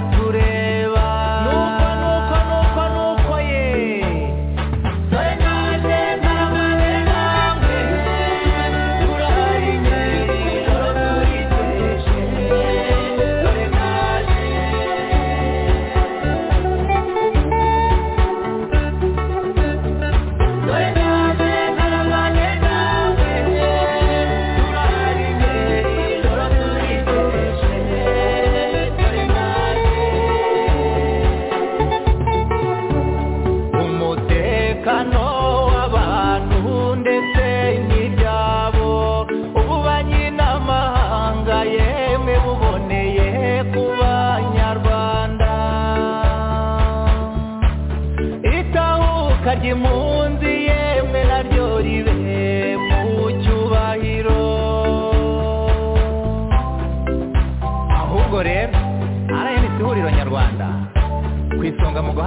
[0.00, 0.57] twese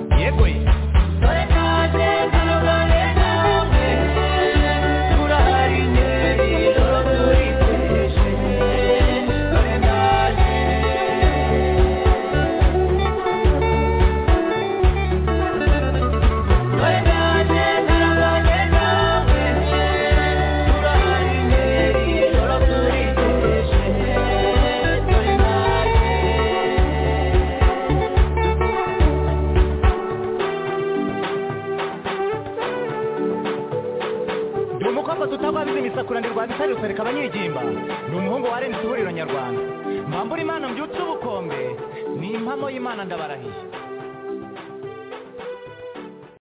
[36.69, 37.63] imisakura rwa bisari rusereka abanyigimba
[38.11, 39.61] ni umuhungu wa renisi ihuriro nyarwanda.
[40.09, 41.77] Mbambura imana mbyutse ubukombe
[42.21, 43.53] ni impamo y'imana ndabarahiye.